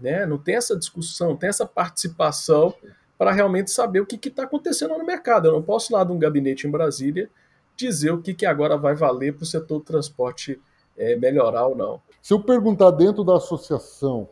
Né? 0.00 0.24
Não 0.26 0.38
tem 0.38 0.54
essa 0.54 0.76
discussão, 0.76 1.36
tem 1.36 1.48
essa 1.48 1.66
participação 1.66 2.74
para 3.20 3.32
realmente 3.32 3.70
saber 3.70 4.00
o 4.00 4.06
que 4.06 4.28
está 4.30 4.44
acontecendo 4.44 4.96
no 4.96 5.04
mercado. 5.04 5.46
Eu 5.46 5.52
não 5.52 5.60
posso 5.60 5.92
lá 5.92 6.02
de 6.02 6.10
um 6.10 6.18
gabinete 6.18 6.66
em 6.66 6.70
Brasília 6.70 7.28
dizer 7.76 8.12
o 8.12 8.22
que, 8.22 8.32
que 8.32 8.46
agora 8.46 8.78
vai 8.78 8.94
valer 8.94 9.34
para 9.34 9.42
o 9.42 9.46
setor 9.46 9.80
do 9.80 9.84
transporte 9.84 10.58
é, 10.96 11.16
melhorar 11.16 11.66
ou 11.66 11.76
não. 11.76 12.00
Se 12.22 12.32
eu 12.32 12.40
perguntar 12.40 12.92
dentro 12.92 13.22
da 13.22 13.36
associação, 13.36 14.26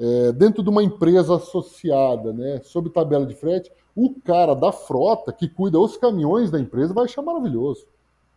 é, 0.00 0.32
dentro 0.32 0.62
de 0.62 0.70
uma 0.70 0.82
empresa 0.82 1.36
associada, 1.36 2.32
né, 2.32 2.62
sobre 2.64 2.90
tabela 2.90 3.26
de 3.26 3.34
frete, 3.34 3.70
o 3.94 4.18
cara 4.24 4.54
da 4.54 4.72
frota 4.72 5.30
que 5.30 5.46
cuida 5.46 5.78
os 5.78 5.98
caminhões 5.98 6.50
da 6.50 6.58
empresa 6.58 6.94
vai 6.94 7.04
achar 7.04 7.20
maravilhoso. 7.20 7.86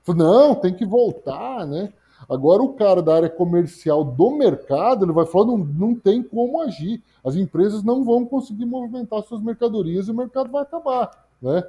Não, 0.05 0.53
tem 0.53 0.73
que 0.73 0.85
voltar, 0.85 1.65
né? 1.65 1.93
Agora 2.27 2.63
o 2.63 2.73
cara 2.73 3.01
da 3.01 3.15
área 3.15 3.29
comercial 3.29 4.03
do 4.03 4.31
mercado, 4.31 5.05
ele 5.05 5.11
vai 5.11 5.25
falar, 5.25 5.45
não, 5.45 5.57
não 5.57 5.95
tem 5.95 6.23
como 6.23 6.61
agir. 6.61 7.03
As 7.23 7.35
empresas 7.35 7.83
não 7.83 8.03
vão 8.03 8.25
conseguir 8.25 8.65
movimentar 8.65 9.23
suas 9.23 9.41
mercadorias 9.41 10.07
e 10.07 10.11
o 10.11 10.15
mercado 10.15 10.51
vai 10.51 10.63
acabar, 10.63 11.27
né? 11.41 11.63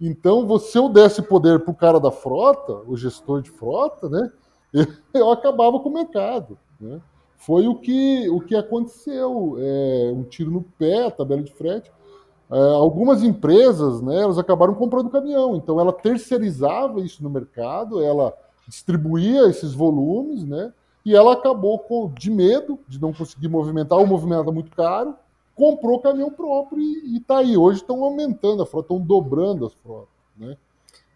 Então, 0.00 0.46
você 0.46 0.78
eu 0.78 0.88
desse 0.88 1.22
poder 1.22 1.60
para 1.60 1.70
o 1.70 1.76
cara 1.76 2.00
da 2.00 2.10
frota, 2.10 2.82
o 2.86 2.96
gestor 2.96 3.40
de 3.40 3.50
frota, 3.50 4.08
né? 4.08 4.30
Eu 5.14 5.30
acabava 5.30 5.78
com 5.78 5.88
o 5.88 5.92
mercado, 5.92 6.58
né? 6.80 7.00
Foi 7.36 7.68
o 7.68 7.76
que, 7.76 8.28
o 8.28 8.40
que 8.40 8.56
aconteceu. 8.56 9.56
É, 9.58 10.12
um 10.14 10.24
tiro 10.24 10.50
no 10.50 10.62
pé, 10.62 11.06
a 11.06 11.10
tabela 11.10 11.42
de 11.42 11.52
frete. 11.52 11.92
É, 12.50 12.56
algumas 12.74 13.22
empresas, 13.22 14.00
né, 14.02 14.22
elas 14.22 14.38
acabaram 14.38 14.74
comprando 14.74 15.10
caminhão, 15.10 15.56
então 15.56 15.80
ela 15.80 15.92
terceirizava 15.92 17.00
isso 17.00 17.22
no 17.22 17.30
mercado, 17.30 18.02
ela 18.02 18.34
distribuía 18.68 19.48
esses 19.48 19.72
volumes, 19.72 20.44
né? 20.44 20.72
E 21.04 21.14
ela 21.14 21.34
acabou 21.34 21.78
com, 21.78 22.10
de 22.12 22.30
medo 22.30 22.78
de 22.88 23.00
não 23.00 23.12
conseguir 23.12 23.48
movimentar, 23.48 23.98
o 23.98 24.06
movimento 24.06 24.42
era 24.42 24.52
muito 24.52 24.70
caro, 24.70 25.14
comprou 25.54 26.00
caminhão 26.00 26.30
próprio 26.30 26.80
e 26.80 27.18
está 27.18 27.38
aí. 27.38 27.56
Hoje 27.56 27.80
estão 27.80 28.02
aumentando 28.02 28.62
a 28.62 28.66
frota, 28.66 28.86
estão 28.86 29.00
dobrando 29.00 29.66
as 29.66 29.74
frotas, 29.74 30.08
né? 30.36 30.56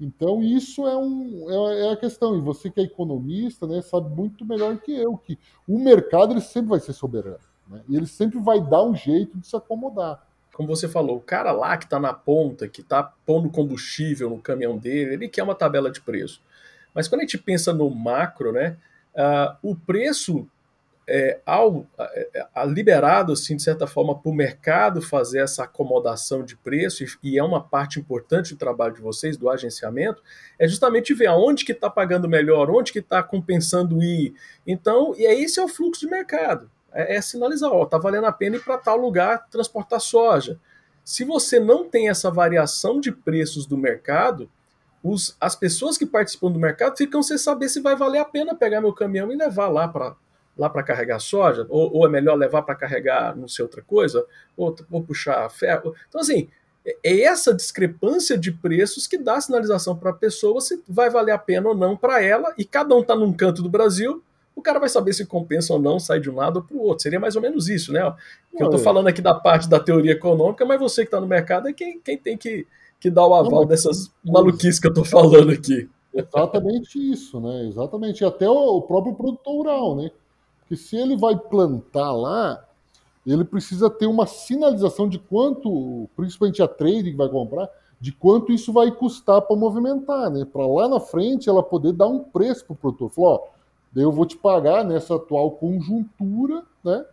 Então 0.00 0.42
isso 0.42 0.86
é, 0.86 0.96
um, 0.96 1.46
é, 1.48 1.86
é, 1.86 1.92
a 1.92 1.96
questão. 1.96 2.36
E 2.36 2.40
você 2.40 2.70
que 2.70 2.80
é 2.80 2.84
economista, 2.84 3.66
né, 3.66 3.80
sabe 3.82 4.14
muito 4.14 4.44
melhor 4.44 4.76
que 4.78 4.94
eu 4.94 5.16
que 5.16 5.38
o 5.66 5.78
mercado 5.78 6.32
ele 6.32 6.40
sempre 6.40 6.70
vai 6.70 6.80
ser 6.80 6.92
soberano, 6.92 7.40
né? 7.66 7.80
E 7.88 7.96
ele 7.96 8.06
sempre 8.06 8.38
vai 8.38 8.60
dar 8.60 8.82
um 8.82 8.94
jeito 8.94 9.38
de 9.38 9.46
se 9.46 9.56
acomodar 9.56 10.22
como 10.58 10.74
você 10.74 10.88
falou, 10.88 11.18
o 11.18 11.20
cara 11.20 11.52
lá 11.52 11.76
que 11.76 11.84
está 11.84 12.00
na 12.00 12.12
ponta, 12.12 12.66
que 12.66 12.80
está 12.80 13.00
pondo 13.00 13.48
combustível 13.48 14.28
no 14.28 14.42
caminhão 14.42 14.76
dele, 14.76 15.14
ele 15.14 15.28
quer 15.28 15.44
uma 15.44 15.54
tabela 15.54 15.88
de 15.88 16.00
preço. 16.00 16.42
Mas 16.98 17.06
quando 17.06 17.20
a 17.20 17.22
gente 17.22 17.38
pensa 17.38 17.72
no 17.72 17.88
macro, 17.88 18.50
né, 18.50 18.76
uh, 19.14 19.56
o 19.62 19.76
preço 19.76 20.48
é, 21.06 21.38
ao, 21.46 21.86
é, 21.96 22.28
é, 22.34 22.66
liberado, 22.66 23.34
assim, 23.34 23.54
de 23.54 23.62
certa 23.62 23.86
forma, 23.86 24.18
para 24.18 24.28
o 24.28 24.34
mercado 24.34 25.00
fazer 25.00 25.38
essa 25.38 25.62
acomodação 25.62 26.42
de 26.42 26.56
preço, 26.56 27.04
e, 27.04 27.06
e, 27.22 27.38
é 27.38 27.44
uma 27.44 27.62
parte 27.62 28.00
importante 28.00 28.52
do 28.52 28.58
trabalho 28.58 28.94
de 28.94 29.00
vocês, 29.00 29.36
do 29.36 29.48
agenciamento, 29.48 30.20
é 30.58 30.66
justamente 30.66 31.14
ver 31.14 31.26
aonde 31.26 31.64
que 31.64 31.70
está 31.70 31.88
pagando 31.88 32.28
melhor, 32.28 32.68
onde 32.68 32.90
que 32.90 32.98
está 32.98 33.22
compensando 33.22 34.02
ir. 34.02 34.34
Então, 34.66 35.14
e 35.16 35.24
aí 35.24 35.44
esse 35.44 35.60
é 35.60 35.62
o 35.62 35.68
fluxo 35.68 36.00
de 36.00 36.08
mercado. 36.08 36.68
É, 36.92 37.14
é 37.14 37.20
sinalizar, 37.20 37.70
ó, 37.70 37.86
tá 37.86 37.96
valendo 37.96 38.26
a 38.26 38.32
pena 38.32 38.56
ir 38.56 38.64
para 38.64 38.76
tal 38.76 38.96
lugar 38.96 39.48
transportar 39.48 40.00
soja. 40.00 40.58
Se 41.04 41.22
você 41.22 41.60
não 41.60 41.88
tem 41.88 42.08
essa 42.08 42.28
variação 42.28 43.00
de 43.00 43.12
preços 43.12 43.66
do 43.66 43.78
mercado, 43.78 44.50
os, 45.10 45.36
as 45.40 45.56
pessoas 45.56 45.96
que 45.96 46.04
participam 46.04 46.50
do 46.50 46.58
mercado 46.58 46.96
ficam 46.96 47.22
sem 47.22 47.38
saber 47.38 47.68
se 47.68 47.80
vai 47.80 47.96
valer 47.96 48.18
a 48.18 48.24
pena 48.24 48.54
pegar 48.54 48.80
meu 48.80 48.92
caminhão 48.92 49.32
e 49.32 49.36
levar 49.36 49.68
lá 49.68 49.88
para 49.88 50.14
lá 50.56 50.68
para 50.68 50.82
carregar 50.82 51.20
soja, 51.20 51.64
ou, 51.68 51.94
ou, 51.94 52.04
é 52.04 52.10
melhor 52.10 52.34
levar 52.34 52.62
para 52.62 52.74
carregar 52.74 53.36
não 53.36 53.46
sei 53.46 53.62
outra 53.62 53.80
coisa, 53.80 54.26
ou, 54.56 54.74
puxar 55.06 55.48
ferro. 55.50 55.94
Então, 56.08 56.20
assim, 56.20 56.48
é, 56.84 56.96
é 57.04 57.20
essa 57.20 57.54
discrepância 57.54 58.36
de 58.36 58.50
preços 58.50 59.06
que 59.06 59.16
dá 59.16 59.40
sinalização 59.40 59.96
para 59.96 60.10
a 60.10 60.12
pessoa 60.12 60.60
se 60.60 60.82
vai 60.88 61.10
valer 61.10 61.30
a 61.30 61.38
pena 61.38 61.68
ou 61.68 61.76
não 61.76 61.96
para 61.96 62.20
ela, 62.20 62.52
e 62.58 62.64
cada 62.64 62.92
um 62.92 63.02
está 63.02 63.14
num 63.14 63.32
canto 63.32 63.62
do 63.62 63.68
Brasil, 63.68 64.20
o 64.56 64.60
cara 64.60 64.80
vai 64.80 64.88
saber 64.88 65.12
se 65.12 65.24
compensa 65.24 65.72
ou 65.72 65.78
não 65.78 66.00
sair 66.00 66.20
de 66.20 66.28
um 66.28 66.34
lado 66.34 66.56
ou 66.56 66.62
para 66.64 66.76
o 66.76 66.82
outro. 66.82 67.04
Seria 67.04 67.20
mais 67.20 67.36
ou 67.36 67.42
menos 67.42 67.68
isso, 67.68 67.92
né? 67.92 68.00
Que 68.56 68.60
eu 68.60 68.66
estou 68.66 68.80
falando 68.80 69.06
aqui 69.06 69.22
da 69.22 69.32
parte 69.32 69.68
da 69.68 69.78
teoria 69.78 70.10
econômica, 70.10 70.66
mas 70.66 70.80
você 70.80 71.02
que 71.02 71.06
está 71.06 71.20
no 71.20 71.28
mercado 71.28 71.68
é 71.68 71.72
quem, 71.72 72.00
quem 72.00 72.18
tem 72.18 72.36
que 72.36 72.66
que 73.00 73.10
dá 73.10 73.26
o 73.26 73.34
aval 73.34 73.64
dessas 73.64 74.10
maluquices 74.24 74.80
que 74.80 74.86
eu 74.86 74.94
tô 74.94 75.04
falando 75.04 75.50
aqui. 75.50 75.88
Exatamente 76.12 76.98
isso, 76.98 77.40
né? 77.40 77.66
Exatamente. 77.66 78.22
E 78.22 78.26
até 78.26 78.48
o 78.48 78.82
próprio 78.82 79.14
produtor 79.14 79.54
rural, 79.54 79.96
né? 79.96 80.10
Porque 80.60 80.76
se 80.76 80.96
ele 80.96 81.16
vai 81.16 81.36
plantar 81.36 82.12
lá, 82.12 82.64
ele 83.26 83.44
precisa 83.44 83.88
ter 83.88 84.06
uma 84.06 84.26
sinalização 84.26 85.08
de 85.08 85.18
quanto, 85.18 86.08
principalmente 86.16 86.62
a 86.62 86.68
trade 86.68 87.10
que 87.10 87.16
vai 87.16 87.28
comprar, 87.28 87.68
de 88.00 88.12
quanto 88.12 88.52
isso 88.52 88.72
vai 88.72 88.90
custar 88.90 89.42
para 89.42 89.56
movimentar, 89.56 90.30
né? 90.30 90.44
Para 90.44 90.66
lá 90.66 90.88
na 90.88 91.00
frente 91.00 91.48
ela 91.48 91.62
poder 91.62 91.92
dar 91.92 92.06
um 92.06 92.20
preço 92.20 92.64
para 92.64 92.74
o 92.74 92.76
produtor. 92.76 93.10
Falar, 93.10 93.28
ó, 93.28 93.40
daí 93.92 94.04
eu 94.04 94.12
vou 94.12 94.26
te 94.26 94.36
pagar 94.36 94.84
nessa 94.84 95.16
atual 95.16 95.52
conjuntura, 95.52 96.62
né? 96.82 97.04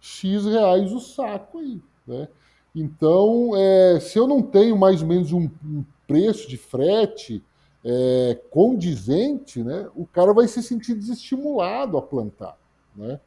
X 0.00 0.44
reais 0.44 0.92
o 0.92 1.00
saco 1.00 1.58
aí, 1.58 1.80
né? 2.06 2.28
Então, 2.74 3.52
é, 3.56 4.00
se 4.00 4.18
eu 4.18 4.26
não 4.26 4.42
tenho 4.42 4.76
mais 4.76 5.00
ou 5.00 5.08
menos 5.08 5.32
um, 5.32 5.48
um 5.64 5.84
preço 6.06 6.48
de 6.48 6.56
frete 6.56 7.42
é, 7.84 8.40
condizente, 8.50 9.62
né, 9.62 9.88
o 9.94 10.06
cara 10.06 10.32
vai 10.32 10.48
se 10.48 10.62
sentir 10.62 10.94
desestimulado 10.94 11.96
a 11.96 12.02
plantar. 12.02 12.58
Né? 12.96 13.20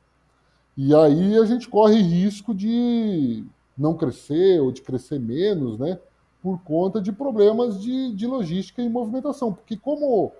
E 0.75 0.93
aí 0.93 1.37
a 1.37 1.45
gente 1.45 1.69
corre 1.69 2.01
risco 2.01 2.53
de 2.53 3.45
não 3.77 3.93
crescer 3.93 4.59
ou 4.59 4.71
de 4.71 4.81
crescer 4.81 5.19
menos, 5.19 5.77
né, 5.77 5.99
por 6.41 6.59
conta 6.63 6.99
de 6.99 7.11
problemas 7.11 7.79
de, 7.79 8.13
de 8.13 8.27
logística 8.27 8.81
e 8.81 8.89
movimentação. 8.89 9.53
Porque 9.53 9.77
como 9.77 10.31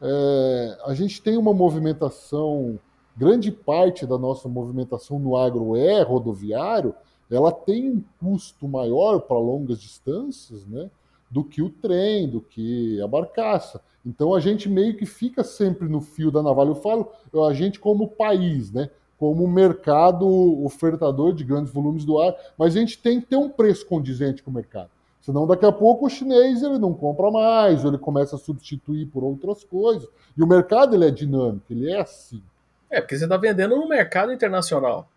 é, 0.00 0.78
a 0.86 0.94
gente 0.94 1.22
tem 1.22 1.36
uma 1.36 1.54
movimentação, 1.54 2.78
grande 3.16 3.52
parte 3.52 4.06
da 4.06 4.18
nossa 4.18 4.48
movimentação 4.48 5.18
no 5.18 5.36
agro 5.36 5.76
é 5.76 6.02
rodoviário, 6.02 6.94
ela 7.30 7.52
tem 7.52 7.90
um 7.90 8.04
custo 8.20 8.68
maior 8.68 9.20
para 9.20 9.38
longas 9.38 9.80
distâncias, 9.80 10.66
né, 10.66 10.90
do 11.30 11.42
que 11.42 11.60
o 11.60 11.70
trem, 11.70 12.28
do 12.28 12.40
que 12.40 13.00
a 13.00 13.06
barcaça. 13.06 13.80
Então 14.04 14.34
a 14.34 14.40
gente 14.40 14.68
meio 14.68 14.96
que 14.96 15.04
fica 15.04 15.42
sempre 15.42 15.88
no 15.88 16.00
fio 16.00 16.30
da 16.30 16.42
navalha. 16.42 16.68
Eu 16.68 16.76
falo, 16.76 17.10
a 17.48 17.52
gente 17.52 17.80
como 17.80 18.08
país, 18.08 18.70
né, 18.70 18.88
como 19.18 19.48
mercado 19.48 20.26
ofertador 20.64 21.32
de 21.32 21.42
grandes 21.42 21.72
volumes 21.72 22.04
do 22.04 22.20
ar, 22.20 22.34
mas 22.56 22.76
a 22.76 22.78
gente 22.78 22.98
tem 22.98 23.20
que 23.20 23.26
ter 23.26 23.36
um 23.36 23.48
preço 23.48 23.86
condizente 23.86 24.42
com 24.42 24.50
o 24.50 24.54
mercado. 24.54 24.90
Senão 25.20 25.44
daqui 25.46 25.66
a 25.66 25.72
pouco 25.72 26.06
o 26.06 26.10
chinês 26.10 26.62
ele 26.62 26.78
não 26.78 26.94
compra 26.94 27.30
mais, 27.32 27.84
ou 27.84 27.90
ele 27.90 27.98
começa 27.98 28.36
a 28.36 28.38
substituir 28.38 29.06
por 29.06 29.24
outras 29.24 29.64
coisas. 29.64 30.08
E 30.36 30.42
o 30.42 30.46
mercado 30.46 30.94
ele 30.94 31.06
é 31.06 31.10
dinâmico, 31.10 31.64
ele 31.70 31.90
é 31.90 32.00
assim. 32.00 32.40
É, 32.88 33.00
porque 33.00 33.16
você 33.16 33.24
está 33.24 33.36
vendendo 33.36 33.74
no 33.74 33.88
mercado 33.88 34.32
internacional. 34.32 35.08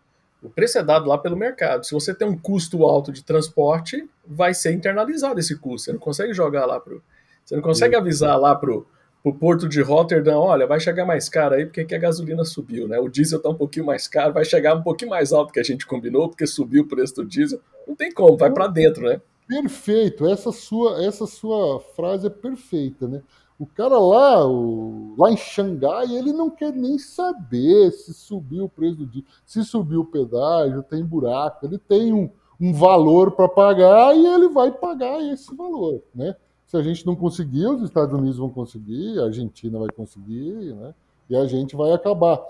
O 0.42 0.50
preço 0.50 0.78
é 0.78 0.84
dado 0.84 1.08
lá 1.08 1.18
pelo 1.18 1.36
mercado. 1.36 1.86
Se 1.86 1.94
você 1.94 2.14
tem 2.14 2.28
um 2.28 2.38
custo 2.38 2.86
alto 2.86 3.12
de 3.12 3.24
transporte, 3.24 4.08
vai 4.26 4.54
ser 4.54 4.72
internalizado 4.72 5.40
esse 5.40 5.58
custo. 5.58 5.86
Você 5.86 5.94
não 5.94 6.00
consegue 6.00 6.34
jogar 6.34 6.66
lá 6.66 6.80
pro. 6.80 7.04
Você 7.44 7.56
não 7.56 7.62
consegue 7.62 7.96
avisar 7.96 8.40
lá 8.40 8.56
pro, 8.56 8.88
pro 9.22 9.34
porto 9.34 9.68
de 9.68 9.82
Rotterdam, 9.82 10.38
olha, 10.38 10.68
vai 10.68 10.80
chegar 10.80 11.06
mais 11.06 11.28
caro 11.28 11.56
aí 11.56 11.66
porque 11.66 11.94
a 11.94 11.98
gasolina 11.98 12.46
subiu, 12.46 12.88
né? 12.88 13.00
O 13.00 13.10
diesel 13.10 13.42
tá 13.42 13.50
um 13.50 13.56
pouquinho 13.56 13.86
mais 13.86 14.08
caro, 14.08 14.34
vai 14.34 14.46
chegar 14.46 14.76
um 14.76 14.84
pouquinho 14.84 15.12
mais 15.12 15.34
alto 15.34 15.52
que 15.52 15.60
a 15.60 15.64
gente 15.64 15.86
combinou, 15.86 16.30
porque 16.30 16.48
subiu 16.48 16.84
o 16.84 16.88
preço 16.88 17.16
do 17.16 17.26
diesel. 17.26 17.60
Não 17.88 17.96
tem 17.96 18.12
como, 18.12 18.38
vai 18.38 18.52
para 18.52 18.68
dentro, 18.68 19.04
né? 19.04 19.20
Perfeito, 19.48 20.28
essa 20.28 20.52
sua, 20.52 21.04
essa 21.04 21.26
sua 21.26 21.80
frase 21.96 22.28
é 22.28 22.30
perfeita, 22.30 23.08
né? 23.08 23.22
O 23.60 23.66
cara 23.66 24.00
lá, 24.00 24.48
o, 24.48 25.16
lá 25.18 25.30
em 25.30 25.36
Xangai, 25.36 26.16
ele 26.16 26.32
não 26.32 26.50
quer 26.50 26.72
nem 26.72 26.98
saber 26.98 27.92
se 27.92 28.14
subiu 28.14 28.64
o 28.64 28.70
preço 28.70 28.96
do 28.96 29.06
dia, 29.06 29.24
se 29.46 29.66
subiu 29.66 30.00
o 30.00 30.06
pedágio, 30.06 30.82
tem 30.82 31.04
buraco, 31.04 31.66
ele 31.66 31.78
tem 31.78 32.14
um, 32.14 32.30
um 32.60 32.72
valor 32.72 33.32
para 33.32 33.50
pagar 33.50 34.16
e 34.16 34.26
ele 34.26 34.48
vai 34.48 34.72
pagar 34.72 35.22
esse 35.22 35.54
valor, 35.54 36.02
né? 36.16 36.38
Se 36.66 36.78
a 36.78 36.82
gente 36.82 37.06
não 37.06 37.18
conseguir, 37.18 37.68
os 37.68 37.82
Estados 37.82 38.18
Unidos 38.18 38.38
vão 38.38 38.50
conseguir, 38.50 39.20
a 39.20 39.26
Argentina 39.26 39.78
vai 39.78 39.90
conseguir, 39.90 40.74
né? 40.76 40.94
E 41.30 41.36
a 41.36 41.46
gente 41.46 41.76
vai 41.76 41.92
acabar. 41.92 42.42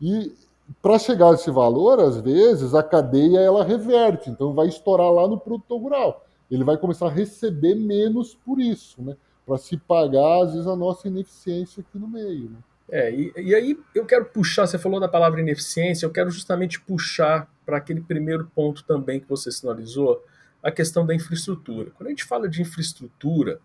E 0.00 0.32
para 0.80 0.98
chegar 0.98 1.30
a 1.30 1.34
esse 1.34 1.50
valor, 1.50 2.00
às 2.00 2.18
vezes, 2.20 2.74
a 2.74 2.82
cadeia 2.82 3.40
ela 3.40 3.64
reverte, 3.64 4.30
então 4.30 4.54
vai 4.54 4.68
estourar 4.68 5.10
lá 5.10 5.28
no 5.28 5.38
produtor 5.38 5.80
rural. 5.80 6.24
ele 6.50 6.64
vai 6.64 6.76
começar 6.78 7.06
a 7.06 7.10
receber 7.10 7.74
menos 7.74 8.34
por 8.34 8.60
isso, 8.60 9.02
né? 9.02 9.16
Para 9.46 9.58
se 9.58 9.76
pagar, 9.76 10.44
às 10.44 10.52
vezes, 10.52 10.66
a 10.66 10.76
nossa 10.76 11.08
ineficiência 11.08 11.82
aqui 11.82 11.98
no 11.98 12.08
meio. 12.08 12.50
Né? 12.50 12.56
É, 12.90 13.10
e, 13.10 13.32
e, 13.36 13.54
aí 13.54 13.78
eu 13.94 14.04
quero 14.04 14.26
puxar, 14.26 14.66
você 14.66 14.78
falou 14.78 15.00
da 15.00 15.08
palavra 15.08 15.40
ineficiência, 15.40 16.04
eu 16.04 16.10
quero 16.10 16.30
justamente 16.30 16.80
puxar 16.80 17.50
para 17.64 17.78
aquele 17.78 18.00
primeiro 18.00 18.50
ponto 18.54 18.84
também 18.84 19.20
que 19.20 19.28
você 19.28 19.50
sinalizou, 19.50 20.22
a 20.62 20.70
questão 20.70 21.04
da 21.04 21.14
infraestrutura. 21.14 21.90
Quando 21.90 22.08
a 22.08 22.10
gente 22.10 22.24
fala 22.24 22.48
de 22.48 22.62
infraestrutura, 22.62 23.60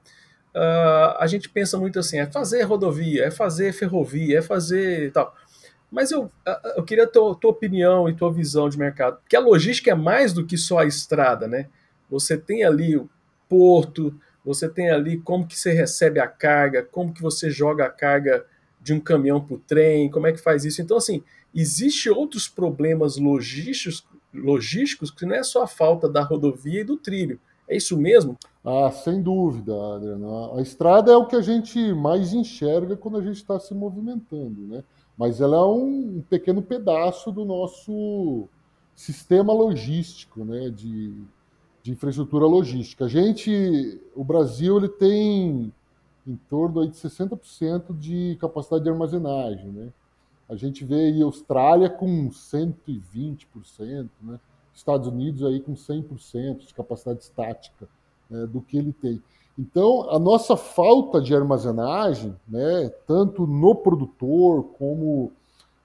uh, 0.54 1.16
a 1.18 1.26
gente 1.28 1.50
pensa 1.50 1.78
muito 1.78 1.98
assim, 1.98 2.20
é 2.20 2.26
fazer 2.26 2.64
rodovia, 2.64 3.26
é 3.26 3.32
fazer 3.32 3.72
ferrovia, 3.74 4.40
é 4.40 4.42
fazer 4.42 5.12
tal. 5.12 5.34
Mas 5.90 6.12
eu, 6.12 6.24
uh, 6.24 6.32
eu 6.76 6.84
queria 6.84 7.06
a 7.06 7.08
tua, 7.08 7.36
tua 7.36 7.52
opinião 7.52 8.10
e 8.10 8.16
tua 8.16 8.32
visão 8.32 8.68
de 8.68 8.78
mercado, 8.78 9.20
que 9.30 9.36
a 9.36 9.40
logística 9.40 9.92
é 9.92 9.96
mais 9.96 10.34
do 10.34 10.46
que 10.46 10.58
só 10.58 10.80
a 10.80 10.86
estrada, 10.86 11.48
né? 11.48 11.68
Você 12.10 12.38
tem 12.38 12.64
ali 12.64 12.98
o 12.98 13.10
porto, 13.48 14.14
você 14.44 14.70
tem 14.70 14.90
ali 14.90 15.20
como 15.20 15.48
que 15.48 15.58
você 15.58 15.72
recebe 15.72 16.20
a 16.20 16.28
carga, 16.28 16.84
como 16.84 17.14
que 17.14 17.22
você 17.22 17.50
joga 17.50 17.86
a 17.86 17.90
carga 17.90 18.46
de 18.82 18.94
um 18.94 19.00
caminhão 19.00 19.42
para 19.42 19.56
o 19.56 19.60
trem, 19.60 20.10
como 20.10 20.28
é 20.28 20.32
que 20.32 20.40
faz 20.40 20.64
isso? 20.66 20.82
Então, 20.82 20.98
assim, 20.98 21.24
existe 21.54 22.10
outros 22.10 22.48
problemas 22.48 23.18
logísticos, 23.18 24.06
logísticos 24.34 25.12
que 25.12 25.26
não 25.26 25.36
é 25.36 25.44
só 25.44 25.64
a 25.64 25.68
falta 25.68 26.08
da 26.08 26.24
rodovia 26.24 26.82
e 26.82 26.86
do 26.86 26.98
trilho. 26.98 27.40
É 27.68 27.78
isso 27.78 27.98
mesmo? 27.98 28.36
Ah, 28.66 28.90
sem 28.92 29.22
dúvida, 29.22 29.74
Adriano. 29.96 30.58
A 30.58 30.62
estrada 30.62 31.12
é 31.12 31.16
o 31.16 31.28
que 31.28 31.36
a 31.36 31.42
gente 31.42 31.94
mais 31.94 32.34
enxerga 32.34 32.98
quando 32.98 33.18
a 33.18 33.22
gente 33.22 33.36
está 33.36 33.60
se 33.60 33.76
movimentando, 33.76 34.62
né? 34.62 34.84
Mas 35.16 35.40
ela 35.40 35.58
é 35.58 35.62
um 35.62 36.24
pequeno 36.28 36.62
pedaço 36.62 37.32
do 37.32 37.46
nosso 37.46 38.48
sistema 38.96 39.54
logístico, 39.54 40.44
né? 40.44 40.70
De, 40.70 41.14
de 41.82 41.92
infraestrutura 41.92 42.46
logística. 42.46 43.06
A 43.06 43.08
gente, 43.08 44.02
o 44.16 44.24
Brasil, 44.24 44.78
ele 44.78 44.90
tem 44.90 45.74
em 46.28 46.36
torno 46.50 46.88
de 46.88 46.96
60% 46.96 47.98
de 47.98 48.38
capacidade 48.40 48.84
de 48.84 48.90
armazenagem. 48.90 49.72
Né? 49.72 49.90
A 50.48 50.56
gente 50.56 50.84
vê 50.86 50.96
aí 50.96 51.22
a 51.22 51.26
Austrália 51.26 51.90
com 51.90 52.30
120%, 52.30 54.10
né? 54.22 54.40
Estados 54.74 55.08
Unidos 55.08 55.44
aí 55.44 55.60
com 55.60 55.74
100% 55.74 56.66
de 56.66 56.74
capacidade 56.74 57.22
estática 57.22 57.88
né, 58.30 58.46
do 58.46 58.62
que 58.62 58.78
ele 58.78 58.94
tem. 58.94 59.22
Então, 59.58 60.10
a 60.10 60.18
nossa 60.18 60.56
falta 60.56 61.20
de 61.20 61.36
armazenagem, 61.36 62.34
né, 62.48 62.90
tanto 63.06 63.46
no 63.46 63.76
produtor 63.76 64.64
como 64.78 65.34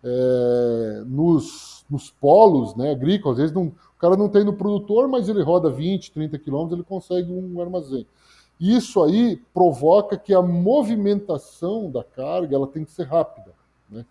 é, 0.03 1.03
nos, 1.07 1.85
nos 1.91 2.09
polos 2.09 2.77
né, 2.77 2.93
agrícolas, 2.93 3.37
às 3.37 3.43
vezes 3.43 3.55
não, 3.57 3.73
cara 4.05 4.19
não 4.19 4.29
tem 4.29 4.45
no 4.45 4.53
produtor, 4.53 5.09
mas 5.09 5.31
ele 5.31 5.43
roda 5.43 5.71
20, 5.71 6.13
30 6.13 6.39
quilômetros, 6.39 6.79
ele 6.79 6.87
consegue 6.87 7.33
um 7.33 7.59
armazém. 7.59 8.07
Isso 8.61 9.03
aí 9.03 9.41
provoca 9.55 10.19
que 10.19 10.35
a 10.35 10.43
movimentação 10.43 11.91
da 11.91 12.05
carga 12.05 12.55
ela 12.55 12.67
tem 12.67 12.85
que 12.85 12.93
ser 12.93 13.05
rápida, 13.05 13.53
né? 13.91 14.05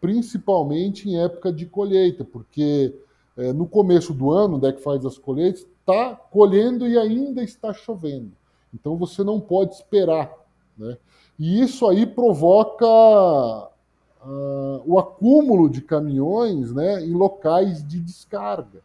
principalmente 0.00 1.08
em 1.08 1.20
época 1.20 1.52
de 1.52 1.66
colheita, 1.66 2.24
porque 2.24 2.94
é, 3.36 3.52
no 3.52 3.66
começo 3.66 4.14
do 4.14 4.30
ano, 4.30 4.56
onde 4.56 4.68
é 4.68 4.72
que 4.72 4.80
faz 4.80 5.04
as 5.04 5.18
colheitas, 5.18 5.66
está 5.80 6.14
colhendo 6.14 6.86
e 6.86 6.96
ainda 6.96 7.42
está 7.42 7.72
chovendo. 7.72 8.30
Então 8.72 8.96
você 8.96 9.24
não 9.24 9.40
pode 9.40 9.74
esperar. 9.74 10.32
Né? 10.78 10.96
E 11.36 11.60
isso 11.60 11.88
aí 11.88 12.06
provoca 12.06 12.86
uh, 12.86 14.82
o 14.86 14.96
acúmulo 14.96 15.68
de 15.68 15.80
caminhões 15.80 16.72
né, 16.72 17.04
em 17.04 17.12
locais 17.12 17.84
de 17.86 17.98
descarga 17.98 18.80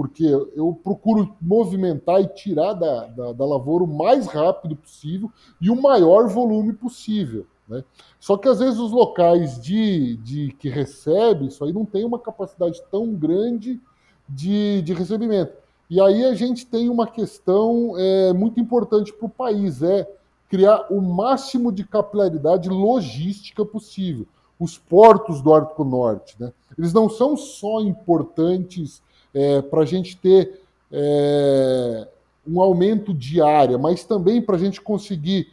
porque 0.00 0.24
eu 0.24 0.72
procuro 0.82 1.36
movimentar 1.38 2.22
e 2.22 2.28
tirar 2.28 2.72
da, 2.72 3.04
da, 3.04 3.32
da, 3.34 3.44
lavoura 3.44 3.84
o 3.84 3.86
mais 3.86 4.26
rápido 4.26 4.74
possível 4.74 5.30
e 5.60 5.68
o 5.68 5.78
maior 5.78 6.26
volume 6.26 6.72
possível. 6.72 7.46
Né? 7.68 7.84
Só 8.18 8.38
que 8.38 8.48
às 8.48 8.60
vezes 8.60 8.80
os 8.80 8.92
locais 8.92 9.60
de, 9.60 10.16
de 10.16 10.56
que 10.58 10.70
recebe 10.70 11.48
isso 11.48 11.62
aí 11.62 11.70
não 11.70 11.84
tem 11.84 12.02
uma 12.02 12.18
capacidade 12.18 12.82
tão 12.90 13.12
grande 13.12 13.78
de, 14.26 14.80
de 14.80 14.94
recebimento. 14.94 15.52
E 15.90 16.00
aí 16.00 16.24
a 16.24 16.34
gente 16.34 16.64
tem 16.64 16.88
uma 16.88 17.06
questão 17.06 17.92
é, 17.98 18.32
muito 18.32 18.58
importante 18.58 19.12
para 19.12 19.26
o 19.26 19.28
país, 19.28 19.82
é 19.82 20.10
criar 20.48 20.86
o 20.88 21.02
máximo 21.02 21.70
de 21.70 21.84
capilaridade 21.84 22.70
logística 22.70 23.66
possível. 23.66 24.26
Os 24.58 24.78
portos 24.78 25.42
do 25.42 25.52
Ártico 25.52 25.84
Norte, 25.84 26.36
né? 26.40 26.54
eles 26.78 26.94
não 26.94 27.10
são 27.10 27.36
só 27.36 27.82
importantes 27.82 29.02
é, 29.34 29.62
para 29.62 29.82
a 29.82 29.86
gente 29.86 30.16
ter 30.16 30.60
é, 30.92 32.08
um 32.46 32.60
aumento 32.60 33.14
de 33.14 33.40
área, 33.40 33.78
mas 33.78 34.04
também 34.04 34.42
para 34.42 34.56
a 34.56 34.58
gente 34.58 34.80
conseguir 34.80 35.48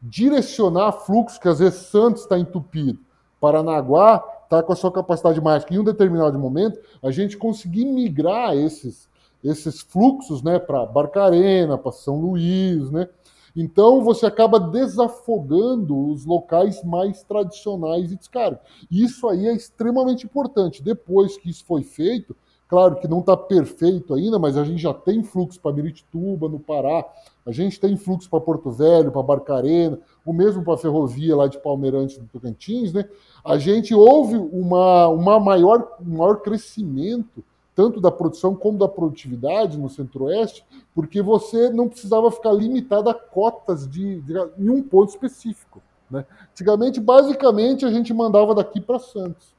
direcionar 0.00 0.92
fluxo, 0.92 1.40
que 1.40 1.48
às 1.48 1.60
vezes 1.60 1.80
Santos 1.86 2.22
está 2.22 2.38
entupido, 2.38 2.98
Paranaguá 3.40 4.22
está 4.44 4.62
com 4.62 4.72
a 4.72 4.76
sua 4.76 4.92
capacidade 4.92 5.40
mágica 5.40 5.72
em 5.72 5.78
um 5.78 5.84
determinado 5.84 6.38
momento, 6.38 6.78
a 7.02 7.10
gente 7.10 7.36
conseguir 7.36 7.84
migrar 7.84 8.54
esses, 8.54 9.08
esses 9.42 9.80
fluxos 9.80 10.42
né, 10.42 10.58
para 10.58 10.84
Barcarena, 10.84 11.78
para 11.78 11.92
São 11.92 12.20
Luís, 12.20 12.90
né? 12.90 13.08
Então 13.54 14.02
você 14.02 14.24
acaba 14.24 14.58
desafogando 14.58 16.08
os 16.10 16.24
locais 16.24 16.82
mais 16.82 17.22
tradicionais 17.22 18.08
de 18.08 18.16
descarga. 18.16 18.58
Isso 18.90 19.28
aí 19.28 19.46
é 19.46 19.52
extremamente 19.52 20.24
importante. 20.24 20.82
Depois 20.82 21.36
que 21.36 21.50
isso 21.50 21.64
foi 21.66 21.82
feito, 21.82 22.34
Claro 22.72 22.96
que 22.96 23.06
não 23.06 23.20
está 23.20 23.36
perfeito 23.36 24.14
ainda, 24.14 24.38
mas 24.38 24.56
a 24.56 24.64
gente 24.64 24.80
já 24.80 24.94
tem 24.94 25.22
fluxo 25.22 25.60
para 25.60 25.74
Miritituba, 25.74 26.48
no 26.48 26.58
Pará, 26.58 27.04
a 27.44 27.52
gente 27.52 27.78
tem 27.78 27.98
fluxo 27.98 28.30
para 28.30 28.40
Porto 28.40 28.70
Velho, 28.70 29.12
para 29.12 29.22
Barcarena, 29.22 29.98
o 30.24 30.32
mesmo 30.32 30.64
para 30.64 30.72
a 30.72 30.78
ferrovia 30.78 31.36
lá 31.36 31.46
de 31.48 31.58
Palmeirantes 31.58 32.16
do 32.16 32.24
Tocantins, 32.24 32.90
né? 32.90 33.06
A 33.44 33.58
gente 33.58 33.94
houve 33.94 34.38
uma, 34.38 35.06
uma 35.08 35.38
maior, 35.38 35.86
um 36.00 36.16
maior 36.16 36.36
crescimento 36.40 37.44
tanto 37.74 38.00
da 38.00 38.10
produção 38.10 38.54
como 38.54 38.78
da 38.78 38.88
produtividade 38.88 39.76
no 39.76 39.90
Centro-Oeste, 39.90 40.64
porque 40.94 41.20
você 41.20 41.68
não 41.68 41.90
precisava 41.90 42.30
ficar 42.30 42.52
limitado 42.52 43.10
a 43.10 43.14
cotas 43.14 43.86
de, 43.86 44.22
de 44.22 44.32
em 44.56 44.70
um 44.70 44.82
ponto 44.82 45.10
específico. 45.10 45.82
Né? 46.10 46.24
Antigamente, 46.52 47.00
basicamente, 47.00 47.84
a 47.84 47.90
gente 47.90 48.14
mandava 48.14 48.54
daqui 48.54 48.80
para 48.80 48.98
Santos. 48.98 49.51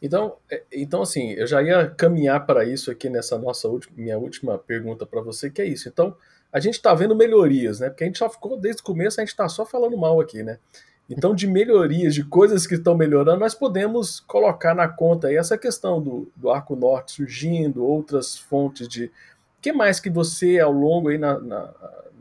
Então, 0.00 0.36
é, 0.50 0.62
então, 0.72 1.02
assim, 1.02 1.32
eu 1.32 1.46
já 1.46 1.62
ia 1.62 1.88
caminhar 1.88 2.46
para 2.46 2.64
isso 2.64 2.90
aqui 2.90 3.08
nessa 3.08 3.38
nossa 3.38 3.68
última, 3.68 3.94
minha 3.96 4.18
última 4.18 4.58
pergunta 4.58 5.04
para 5.06 5.20
você, 5.20 5.50
que 5.50 5.62
é 5.62 5.66
isso. 5.66 5.88
Então, 5.88 6.16
a 6.52 6.58
gente 6.58 6.74
está 6.74 6.94
vendo 6.94 7.14
melhorias, 7.14 7.80
né? 7.80 7.88
Porque 7.88 8.04
a 8.04 8.06
gente 8.06 8.18
só 8.18 8.28
ficou 8.28 8.56
desde 8.56 8.82
o 8.82 8.84
começo, 8.84 9.20
a 9.20 9.24
gente 9.24 9.30
está 9.30 9.48
só 9.48 9.64
falando 9.64 9.96
mal 9.96 10.20
aqui, 10.20 10.42
né? 10.42 10.58
Então, 11.08 11.34
de 11.34 11.46
melhorias, 11.46 12.14
de 12.14 12.24
coisas 12.24 12.66
que 12.66 12.74
estão 12.74 12.96
melhorando, 12.96 13.40
nós 13.40 13.54
podemos 13.54 14.20
colocar 14.20 14.74
na 14.74 14.88
conta 14.88 15.26
aí 15.26 15.36
essa 15.36 15.58
questão 15.58 16.00
do, 16.00 16.30
do 16.36 16.50
Arco 16.50 16.76
Norte 16.76 17.12
surgindo, 17.12 17.84
outras 17.84 18.36
fontes 18.36 18.86
de. 18.86 19.06
O 19.06 19.60
que 19.60 19.72
mais 19.72 20.00
que 20.00 20.08
você, 20.08 20.58
ao 20.60 20.72
longo 20.72 21.08
aí 21.08 21.18
na, 21.18 21.38
na, 21.38 21.74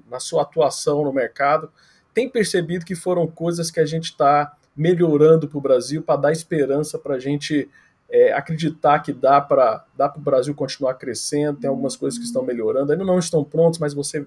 na 0.10 0.19
sua 0.19 0.41
atuação 0.41 1.04
no 1.04 1.13
mercado, 1.13 1.72
tem 2.13 2.28
percebido 2.28 2.84
que 2.84 2.95
foram 2.95 3.28
coisas 3.28 3.69
que 3.72 3.80
a 3.80 3.86
gente 3.86 4.06
está 4.06 4.58
melhorando 4.76 5.48
para 5.48 5.58
o 5.58 5.62
Brasil, 5.62 6.02
para 6.02 6.20
dar 6.20 6.32
esperança 6.32 6.98
para 6.98 7.16
a 7.16 7.20
gente 7.20 7.70
é, 8.10 8.34
acreditar 8.34 9.00
que 9.00 9.14
dá 9.14 9.40
para 9.40 9.86
dá 9.96 10.12
o 10.16 10.20
Brasil 10.20 10.56
continuar 10.56 10.96
crescendo, 10.96 11.60
tem 11.60 11.70
algumas 11.70 11.96
coisas 11.96 12.18
que 12.18 12.26
estão 12.26 12.44
melhorando, 12.44 12.92
ainda 12.92 13.04
não 13.04 13.20
estão 13.20 13.44
prontas, 13.44 13.80
mas 13.80 13.94
você 13.94 14.26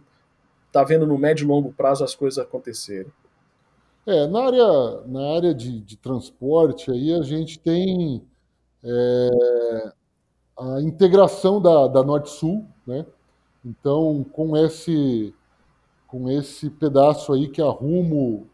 está 0.66 0.84
vendo 0.84 1.06
no 1.06 1.18
médio 1.18 1.44
e 1.44 1.48
longo 1.48 1.72
prazo 1.72 2.04
as 2.04 2.14
coisas 2.14 2.38
acontecerem. 2.38 3.12
É, 4.06 4.26
na 4.26 4.44
área, 4.44 5.00
na 5.06 5.36
área 5.36 5.54
de, 5.54 5.80
de 5.80 5.96
transporte, 5.96 6.90
aí 6.90 7.12
a 7.12 7.22
gente 7.22 7.58
tem 7.58 8.22
é, 8.82 9.92
a 10.58 10.80
integração 10.80 11.60
da, 11.60 11.86
da 11.86 12.02
Norte-Sul, 12.02 12.66
né? 12.86 13.06
Então, 13.64 14.24
com 14.32 14.56
esse, 14.56 15.32
com 16.08 16.28
esse 16.28 16.68
pedaço 16.68 17.32
aí 17.32 17.48
que 17.48 17.62
a 17.62 17.68
Rumo 17.68 18.48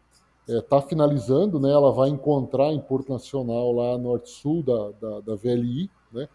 está 0.57 0.77
é, 0.77 0.81
finalizando, 0.81 1.59
né? 1.59 1.71
Ela 1.71 1.91
vai 1.91 2.09
encontrar 2.09 2.71
em 2.71 2.79
Porto 2.79 3.11
Nacional, 3.11 3.71
lá 3.71 3.97
norte-sul 3.97 4.63
da, 4.63 4.91
da, 4.99 5.19
da, 5.21 5.35
VLI, 5.35 5.89
né? 6.11 6.27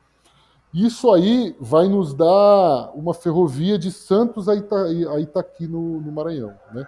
Isso 0.72 1.12
aí 1.12 1.56
vai 1.60 1.88
nos 1.88 2.14
dar 2.14 2.92
uma 2.94 3.14
ferrovia 3.14 3.78
de 3.78 3.90
Santos 3.90 4.48
a, 4.48 4.54
Ita, 4.54 4.76
a 4.76 5.20
Itaqui 5.20 5.66
no, 5.66 6.00
no, 6.00 6.12
Maranhão, 6.12 6.54
né? 6.72 6.86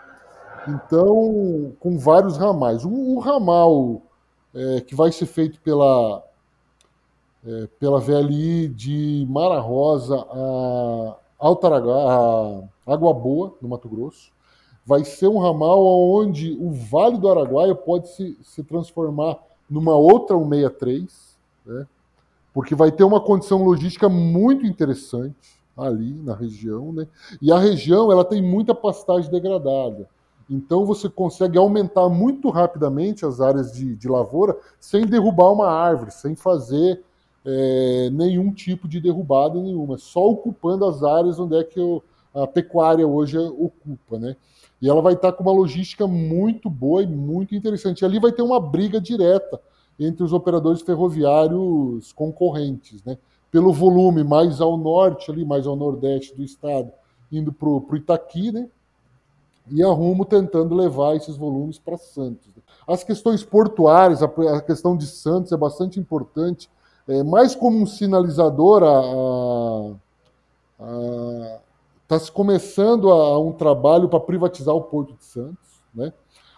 Então, 0.68 1.72
com 1.79 1.99
vários 1.99 2.37
ramais. 2.37 2.85
O, 2.85 2.91
o 2.91 3.18
ramal 3.20 4.03
é, 4.55 4.81
que 4.81 4.95
vai 4.95 5.12
ser 5.12 5.27
feito 5.27 5.61
pela, 5.61 6.24
é, 7.47 7.68
pela 7.79 8.01
VLI 8.01 8.68
de 8.68 9.27
Mara 9.29 9.61
Rosa 9.61 10.16
a, 10.16 11.16
Altaragá, 11.39 11.93
a 11.93 12.93
Água 12.93 13.12
Boa, 13.12 13.55
no 13.61 13.68
Mato 13.68 13.89
Grosso, 13.89 14.33
vai 14.87 15.05
ser 15.05 15.26
um 15.26 15.39
ramal 15.39 15.84
onde 15.84 16.57
o 16.61 16.70
Vale 16.70 17.18
do 17.18 17.28
Araguaia 17.28 17.74
pode 17.74 18.09
se, 18.09 18.39
se 18.41 18.62
transformar 18.62 19.37
numa 19.68 19.97
outra 19.97 20.39
163, 20.39 21.37
né? 21.66 21.87
porque 22.55 22.74
vai 22.74 22.93
ter 22.93 23.03
uma 23.03 23.20
condição 23.20 23.64
logística 23.64 24.09
muito 24.09 24.64
interessante. 24.64 25.57
ali 25.76 26.14
na 26.22 26.34
região, 26.34 26.91
né? 26.91 27.07
E 27.43 27.53
a 27.53 27.59
região 27.59 28.11
ela 28.11 28.24
tem 28.24 28.41
muita 28.41 28.74
pastagem 28.74 29.30
degradada. 29.30 30.09
Então 30.49 30.87
você 30.87 31.07
consegue 31.07 31.59
aumentar 31.59 32.09
muito 32.09 32.49
rapidamente 32.49 33.26
as 33.26 33.43
áreas 33.43 33.72
de, 33.72 33.95
de 33.95 34.09
lavoura 34.09 34.57
sem 34.80 35.05
derrubar 35.05 35.53
uma 35.53 35.68
árvore, 35.68 36.12
sem 36.12 36.34
fazer 36.34 37.03
é, 37.45 38.09
nenhum 38.11 38.53
tipo 38.53 38.89
de 38.89 39.01
derrubada 39.01 39.61
nenhuma, 39.61 39.99
só 39.99 40.26
ocupando 40.26 40.87
as 40.87 41.03
áreas 41.03 41.39
onde 41.39 41.57
é 41.57 41.64
que 41.64 41.78
o, 41.78 42.03
a 42.43 42.47
pecuária 42.47 43.07
hoje 43.07 43.39
ocupa, 43.39 44.18
né? 44.18 44.37
E 44.80 44.89
ela 44.89 45.01
vai 45.01 45.14
estar 45.14 45.32
com 45.32 45.43
uma 45.43 45.53
logística 45.53 46.07
muito 46.07 46.68
boa 46.68 47.03
e 47.03 47.07
muito 47.07 47.55
interessante. 47.55 48.03
E 48.03 48.05
ali 48.05 48.20
vai 48.20 48.32
ter 48.32 48.43
uma 48.43 48.61
briga 48.61 49.01
direta 49.01 49.61
entre 49.99 50.22
os 50.22 50.32
operadores 50.32 50.82
ferroviários 50.82 52.12
concorrentes, 52.12 53.03
né? 53.05 53.16
Pelo 53.51 53.72
volume 53.72 54.22
mais 54.22 54.61
ao 54.61 54.76
norte, 54.76 55.30
ali 55.30 55.45
mais 55.45 55.66
ao 55.66 55.76
nordeste 55.76 56.37
do 56.37 56.43
estado, 56.43 56.93
indo 57.32 57.53
para 57.53 57.68
o 57.68 57.97
Itaqui, 57.97 58.53
né? 58.53 58.68
e 59.70 59.82
a 59.82 59.89
Rumo 59.89 60.24
tentando 60.24 60.74
levar 60.74 61.16
esses 61.16 61.37
volumes 61.37 61.78
para 61.78 61.97
Santos. 61.97 62.49
As 62.87 63.03
questões 63.03 63.43
portuárias, 63.43 64.22
a, 64.22 64.61
questão 64.61 64.97
de 64.97 65.07
Santos 65.07 65.53
é 65.53 65.57
bastante 65.57 65.99
importante, 65.99 66.70
é, 67.09 67.22
mais 67.22 67.55
como 67.55 67.78
um 67.78 67.87
sinalizador, 67.87 68.82
está 72.07 72.19
se 72.21 72.31
começando 72.31 73.11
a, 73.11 73.39
um 73.41 73.53
trabalho 73.53 74.09
para 74.09 74.21
privatizar 74.21 74.75
o 74.75 74.83
Porto 74.83 75.15
de 75.15 75.25
Santos. 75.25 75.83
Né? 75.93 76.13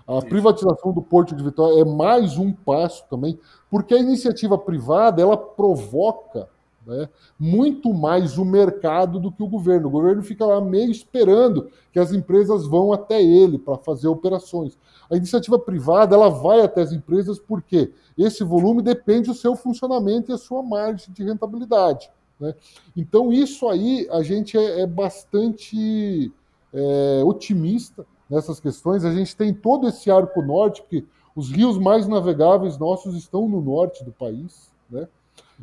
A 0.07 0.21
privatização 0.21 0.93
do 0.93 1.03
Porto 1.03 1.35
de 1.35 1.43
Vitória 1.43 1.81
é 1.81 1.85
mais 1.85 2.37
um 2.37 2.53
passo 2.53 3.05
também, 3.09 3.39
porque 3.71 3.95
a 3.95 3.99
iniciativa 3.99 4.59
privada 4.59 5.23
ela 5.23 5.37
provoca 5.37 6.49
né, 6.87 7.09
muito 7.39 7.93
mais 7.93 8.37
o 8.37 8.45
mercado 8.45 9.19
do 9.19 9.33
que 9.33 9.43
o 9.43 9.49
governo. 9.49 9.89
O 9.89 9.91
governo 9.91 10.23
fica 10.23 10.45
lá 10.45 10.61
meio 10.61 10.91
esperando 10.91 11.71
que 11.93 11.99
as 11.99 12.13
empresas 12.13 12.67
vão 12.67 12.93
até 12.93 13.23
ele 13.23 13.59
para 13.59 13.79
fazer 13.79 14.09
operações. 14.09 14.79
A 15.11 15.17
iniciativa 15.17 15.59
privada 15.59 16.15
ela 16.15 16.29
vai 16.29 16.61
até 16.61 16.83
as 16.83 16.93
empresas 16.93 17.39
porque 17.39 17.93
esse 18.17 18.45
volume 18.45 18.83
depende 18.83 19.29
do 19.29 19.35
seu 19.35 19.57
funcionamento 19.57 20.31
e 20.31 20.35
a 20.35 20.39
sua 20.39 20.63
margem 20.63 21.13
de 21.13 21.25
rentabilidade. 21.25 22.11
Né? 22.41 22.55
Então, 22.97 23.33
isso 23.33 23.69
aí 23.69 24.07
a 24.11 24.23
gente 24.23 24.57
é, 24.57 24.81
é 24.83 24.87
bastante 24.87 26.33
é, 26.73 27.23
otimista 27.25 28.07
nessas 28.29 28.61
questões. 28.61 29.05
A 29.05 29.13
gente 29.13 29.37
tem 29.37 29.53
todo 29.53 29.89
esse 29.89 30.11
arco 30.11 30.43
norte, 30.43 30.83
porque 30.83 31.05
os 31.35 31.51
rios 31.51 31.79
mais 31.79 32.07
navegáveis 32.07 32.79
nossos 32.79 33.17
estão 33.17 33.49
no 33.49 33.61
norte 33.61 34.05
do 34.05 34.13
país. 34.13 34.71
Né? 34.91 35.09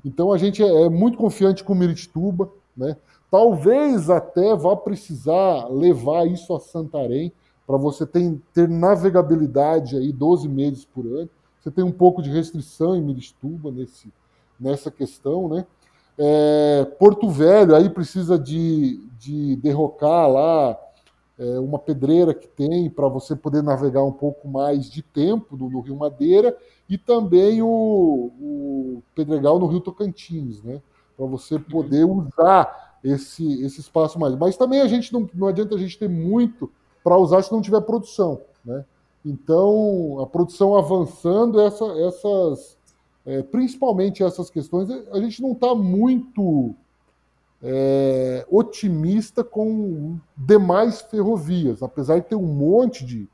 Então 0.04 0.32
a 0.32 0.38
gente 0.38 0.64
é, 0.64 0.84
é 0.84 0.90
muito 0.90 1.18
confiante 1.18 1.64
com 1.64 1.76
Miritituba, 1.76 2.50
né? 2.76 2.98
Talvez 3.30 4.10
até 4.10 4.56
vá 4.56 4.76
precisar 4.76 5.68
levar 5.68 6.28
isso 6.28 6.54
a 6.54 6.60
Santarém 6.60 7.32
para 7.66 7.78
você 7.78 8.06
ter, 8.06 8.40
ter, 8.54 8.70
navegabilidade 8.70 9.98
aí 9.98 10.12
12 10.14 10.48
meses 10.48 10.86
por 10.86 11.06
ano. 11.06 11.30
Você 11.60 11.72
tem 11.72 11.84
um 11.84 11.92
pouco 11.92 12.22
de 12.22 12.30
restrição 12.30 12.96
em 12.96 13.02
Miritituba 13.02 13.72
nesse, 13.72 14.14
nessa 14.60 14.92
questão, 14.92 15.50
né? 15.50 15.66
É, 16.18 16.86
Porto 16.98 17.30
Velho 17.30 17.76
aí 17.76 17.90
precisa 17.90 18.40
de, 18.40 19.06
de 19.20 19.56
derrocar 19.58 20.30
lá 20.30 20.78
é, 21.38 21.60
uma 21.60 21.78
pedreira 21.78 22.34
que 22.34 22.48
tem 22.48 22.90
para 22.90 23.08
você 23.08 23.36
poder 23.36 23.62
navegar 23.62 24.04
um 24.04 24.12
pouco 24.12 24.48
mais 24.48 24.90
de 24.90 25.02
tempo 25.02 25.58
no, 25.58 25.70
no 25.70 25.82
Rio 25.82 25.96
Madeira 25.96 26.56
e 26.90 26.98
também 26.98 27.62
o, 27.62 27.68
o, 27.68 29.04
Pedregal 29.14 29.60
no 29.60 29.68
Rio 29.68 29.82
Tocantins, 29.82 30.64
né? 30.64 30.82
Para 31.18 31.26
você 31.26 31.58
poder 31.58 32.06
usar 32.06 32.98
esse, 33.04 33.64
esse 33.64 33.80
espaço 33.80 34.20
mais. 34.20 34.36
Mas 34.36 34.58
também 34.58 34.82
a 34.82 34.88
gente 34.88 35.12
não, 35.14 35.30
não 35.34 35.48
adianta 35.48 35.76
a 35.76 35.78
gente 35.78 35.98
ter 35.98 36.10
muito 36.10 36.72
para 37.04 37.18
usar 37.18 37.42
se 37.42 37.52
não 37.52 37.62
tiver 37.62 37.82
produção, 37.82 38.42
né? 38.64 38.86
Então, 39.26 40.20
a 40.22 40.28
produção 40.28 40.78
avançando, 40.78 41.60
essa, 41.60 41.86
essas, 42.00 42.75
é, 43.26 43.42
principalmente 43.42 44.24
essas 44.24 44.50
questões, 44.50 44.90
a 45.12 45.20
gente 45.20 45.42
não 45.42 45.54
está 45.54 45.74
muito 45.74 46.76
é, 47.64 48.46
otimista 48.50 49.44
com 49.44 50.18
demais 50.38 51.02
ferrovias, 51.02 51.82
apesar 51.82 52.20
de 52.20 52.28
ter 52.28 52.36
um 52.36 52.46
monte 52.46 53.04
de, 53.04 53.28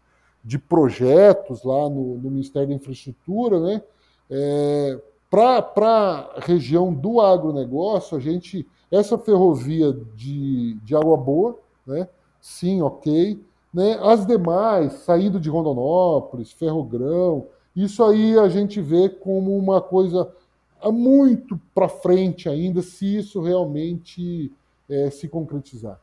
de 0.44 0.58
projetos 0.58 1.64
lá 1.64 1.90
no, 1.90 2.18
no 2.18 2.32
Ministério 2.32 2.70
da 2.70 2.76
Infraestrutura, 2.76 3.60
né? 3.60 3.84
É, 4.30 5.00
Para 5.30 6.30
a 6.36 6.40
região 6.40 6.94
do 6.94 7.20
agronegócio, 7.20 8.18
a 8.18 8.20
gente. 8.20 8.66
Essa 8.90 9.18
ferrovia 9.18 9.94
de, 10.16 10.74
de 10.84 10.96
Água 10.96 11.16
Boa, 11.16 11.58
né? 11.88 12.10
Sim, 12.42 12.82
ok. 12.82 13.42
Né? 13.74 13.98
As 14.02 14.26
demais, 14.26 14.94
saindo 14.94 15.40
de 15.40 15.50
Rondonópolis, 15.50 16.52
Ferrogrão, 16.52 17.48
isso 17.76 18.04
aí 18.04 18.38
a 18.38 18.50
gente 18.50 18.82
vê 18.82 19.10
como 19.10 19.58
uma 19.58 19.82
coisa 19.82 20.32
muito 20.86 21.60
para 21.74 21.88
frente 21.88 22.50
ainda, 22.50 22.82
se 22.82 23.18
isso 23.18 23.42
realmente 23.42 24.52
é, 24.90 25.10
se 25.10 25.28
concretizar. 25.28 26.00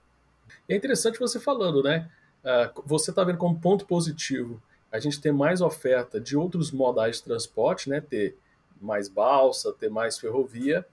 É 0.69 0.77
interessante 0.77 1.19
você 1.19 1.41
falando, 1.41 1.83
né? 1.83 2.09
Uh, 2.45 2.83
você 2.87 3.11
está 3.11 3.25
vendo 3.25 3.39
como 3.39 3.59
ponto 3.59 3.85
positivo 3.85 4.63
a 4.91 4.99
gente 4.99 5.21
ter 5.21 5.33
mais 5.33 5.61
oferta 5.61 6.21
de 6.21 6.37
outros 6.37 6.71
modais 6.71 7.17
de 7.17 7.25
transporte, 7.25 7.91
né? 7.91 8.01
Ter 8.01 8.37
mais 8.81 9.09
balsa, 9.09 9.73
ter 9.73 9.91
mais 9.91 10.19
ferrovia. 10.19 10.87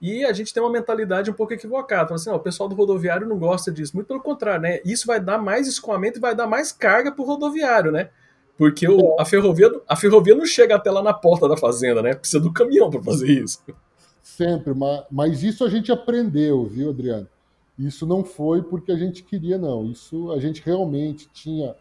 E 0.00 0.24
a 0.24 0.32
gente 0.32 0.52
tem 0.52 0.62
uma 0.62 0.70
mentalidade 0.70 1.30
um 1.30 1.34
pouco 1.34 1.52
equivocada. 1.52 2.14
Assim, 2.14 2.30
ó, 2.30 2.36
o 2.36 2.40
pessoal 2.40 2.68
do 2.68 2.74
rodoviário 2.74 3.26
não 3.26 3.38
gosta 3.38 3.70
disso. 3.72 3.94
Muito 3.94 4.06
pelo 4.06 4.20
contrário, 4.20 4.62
né? 4.62 4.80
Isso 4.84 5.06
vai 5.06 5.20
dar 5.20 5.38
mais 5.38 5.66
escoamento 5.66 6.18
e 6.18 6.20
vai 6.20 6.34
dar 6.34 6.46
mais 6.46 6.70
carga 6.70 7.10
para 7.10 7.22
o 7.22 7.26
rodoviário, 7.26 7.90
né? 7.90 8.10
Porque 8.60 8.86
o, 8.86 9.18
a, 9.18 9.24
ferrovia, 9.24 9.72
a 9.88 9.96
ferrovia 9.96 10.34
não 10.34 10.44
chega 10.44 10.74
até 10.74 10.90
lá 10.90 11.02
na 11.02 11.14
porta 11.14 11.48
da 11.48 11.56
fazenda, 11.56 12.02
né? 12.02 12.14
Precisa 12.14 12.38
do 12.38 12.52
caminhão 12.52 12.90
para 12.90 13.02
fazer 13.02 13.30
isso. 13.42 13.58
Sempre, 14.22 14.74
mas, 14.74 15.02
mas 15.10 15.42
isso 15.42 15.64
a 15.64 15.70
gente 15.70 15.90
aprendeu, 15.90 16.66
viu, 16.66 16.90
Adriano? 16.90 17.26
Isso 17.78 18.06
não 18.06 18.22
foi 18.22 18.62
porque 18.62 18.92
a 18.92 18.96
gente 18.96 19.22
queria, 19.22 19.56
não. 19.56 19.86
Isso 19.86 20.30
a 20.30 20.38
gente 20.38 20.60
realmente 20.62 21.26
tinha. 21.32 21.74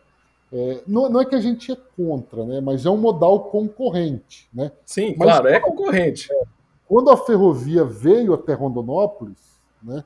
É, 0.53 0.81
não, 0.87 1.09
não, 1.09 1.19
é 1.19 1.25
que 1.25 1.35
a 1.35 1.41
gente 1.41 1.69
é 1.69 1.75
contra, 1.97 2.45
né? 2.45 2.61
Mas 2.61 2.85
é 2.85 2.89
um 2.89 2.95
modal 2.95 3.49
concorrente, 3.49 4.47
né? 4.53 4.71
Sim, 4.85 5.15
mas, 5.17 5.27
claro, 5.27 5.49
é 5.49 5.59
concorrente. 5.59 6.31
É, 6.31 6.43
quando 6.87 7.09
a 7.09 7.17
ferrovia 7.17 7.83
veio 7.83 8.33
até 8.33 8.53
Rondonópolis, 8.53 9.59
né? 9.83 10.01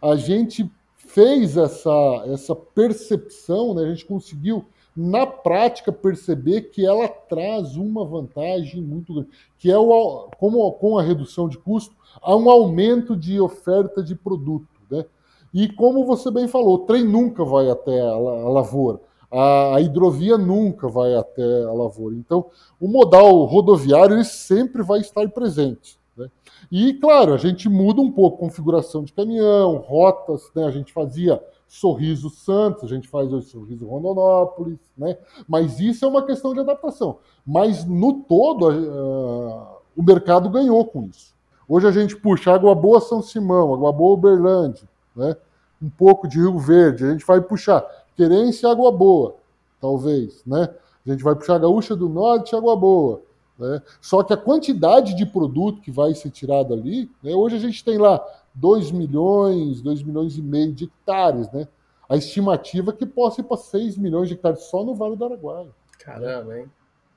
A 0.00 0.16
gente 0.16 0.66
fez 0.96 1.58
essa, 1.58 2.24
essa 2.28 2.56
percepção, 2.56 3.74
né? 3.74 3.82
A 3.82 3.88
gente 3.90 4.06
conseguiu 4.06 4.64
na 4.96 5.26
prática 5.26 5.92
perceber 5.92 6.70
que 6.70 6.86
ela 6.86 7.06
traz 7.06 7.76
uma 7.76 8.04
vantagem 8.04 8.80
muito 8.80 9.12
grande, 9.12 9.28
que 9.58 9.70
é 9.70 9.76
o, 9.76 10.30
como 10.38 10.72
com 10.72 10.98
a 10.98 11.02
redução 11.02 11.48
de 11.48 11.58
custo, 11.58 11.94
há 12.22 12.34
um 12.34 12.48
aumento 12.48 13.14
de 13.14 13.38
oferta 13.38 14.02
de 14.02 14.14
produto. 14.14 14.66
Né? 14.90 15.04
E 15.52 15.68
como 15.68 16.06
você 16.06 16.30
bem 16.30 16.48
falou, 16.48 16.76
o 16.76 16.86
trem 16.86 17.04
nunca 17.04 17.44
vai 17.44 17.68
até 17.68 18.00
a, 18.00 18.16
lavoura, 18.16 18.98
a, 19.30 19.76
a, 19.76 19.80
hidrovia 19.82 20.38
nunca 20.38 20.88
vai 20.88 21.14
até 21.14 21.64
a 21.64 21.72
lavoura. 21.72 22.14
Então, 22.14 22.46
o 22.80 22.88
modal 22.88 23.44
rodoviário 23.44 24.16
ele 24.16 24.24
sempre 24.24 24.82
vai 24.82 25.00
estar 25.00 25.28
presente. 25.28 25.98
Né? 26.16 26.30
E, 26.72 26.94
claro, 26.94 27.34
a 27.34 27.36
gente 27.38 27.68
muda 27.68 28.00
um 28.00 28.10
pouco 28.10 28.36
a 28.36 28.48
configuração 28.48 29.04
de 29.04 29.12
caminhão, 29.12 29.76
rotas, 29.76 30.50
né? 30.54 30.64
a 30.64 30.70
gente 30.70 30.90
fazia 30.90 31.42
Sorriso 31.68 32.30
Santos, 32.30 32.84
a 32.84 32.94
gente 32.94 33.08
faz 33.08 33.32
hoje 33.32 33.48
Sorriso 33.48 33.86
Rondonópolis, 33.86 34.78
né? 34.96 35.16
Mas 35.48 35.80
isso 35.80 36.04
é 36.04 36.08
uma 36.08 36.24
questão 36.24 36.54
de 36.54 36.60
adaptação. 36.60 37.18
Mas 37.44 37.84
no 37.84 38.22
todo, 38.22 38.68
uh, 38.68 39.66
o 39.96 40.02
mercado 40.02 40.48
ganhou 40.48 40.84
com 40.84 41.02
isso. 41.04 41.34
Hoje 41.68 41.86
a 41.86 41.90
gente 41.90 42.16
puxa 42.16 42.52
Água 42.52 42.74
Boa 42.74 43.00
São 43.00 43.20
Simão, 43.20 43.74
Água 43.74 43.92
Boa 43.92 44.14
Uberlândia, 44.14 44.88
né? 45.14 45.36
Um 45.82 45.90
pouco 45.90 46.28
de 46.28 46.38
Rio 46.38 46.58
Verde, 46.58 47.04
a 47.04 47.12
gente 47.12 47.26
vai 47.26 47.40
puxar 47.40 47.84
Querência 48.16 48.70
Água 48.70 48.90
Boa, 48.92 49.34
talvez, 49.80 50.42
né? 50.46 50.68
A 51.06 51.10
gente 51.10 51.22
vai 51.22 51.34
puxar 51.34 51.58
Gaúcha 51.58 51.94
do 51.94 52.08
Norte 52.08 52.54
Água 52.54 52.76
Boa. 52.76 53.22
Né? 53.58 53.80
Só 54.00 54.22
que 54.22 54.32
a 54.32 54.36
quantidade 54.36 55.14
de 55.14 55.24
produto 55.24 55.80
que 55.80 55.90
vai 55.90 56.14
ser 56.14 56.30
tirado 56.30 56.74
ali, 56.74 57.10
né? 57.22 57.34
hoje 57.34 57.56
a 57.56 57.60
gente 57.60 57.82
tem 57.84 57.96
lá 57.96 58.22
2 58.56 58.90
milhões, 58.90 59.80
2 59.80 60.02
milhões 60.02 60.36
e 60.36 60.42
meio 60.42 60.72
de 60.72 60.84
hectares, 60.84 61.50
né? 61.52 61.68
A 62.08 62.16
estimativa 62.16 62.90
é 62.90 62.94
que 62.94 63.06
possa 63.06 63.40
ir 63.40 63.44
para 63.44 63.56
6 63.56 63.98
milhões 63.98 64.28
de 64.28 64.34
hectares 64.34 64.64
só 64.64 64.84
no 64.84 64.94
Vale 64.94 65.16
do 65.16 65.24
Araguaia. 65.24 65.68
Caramba, 65.98 66.58
hein? 66.58 66.70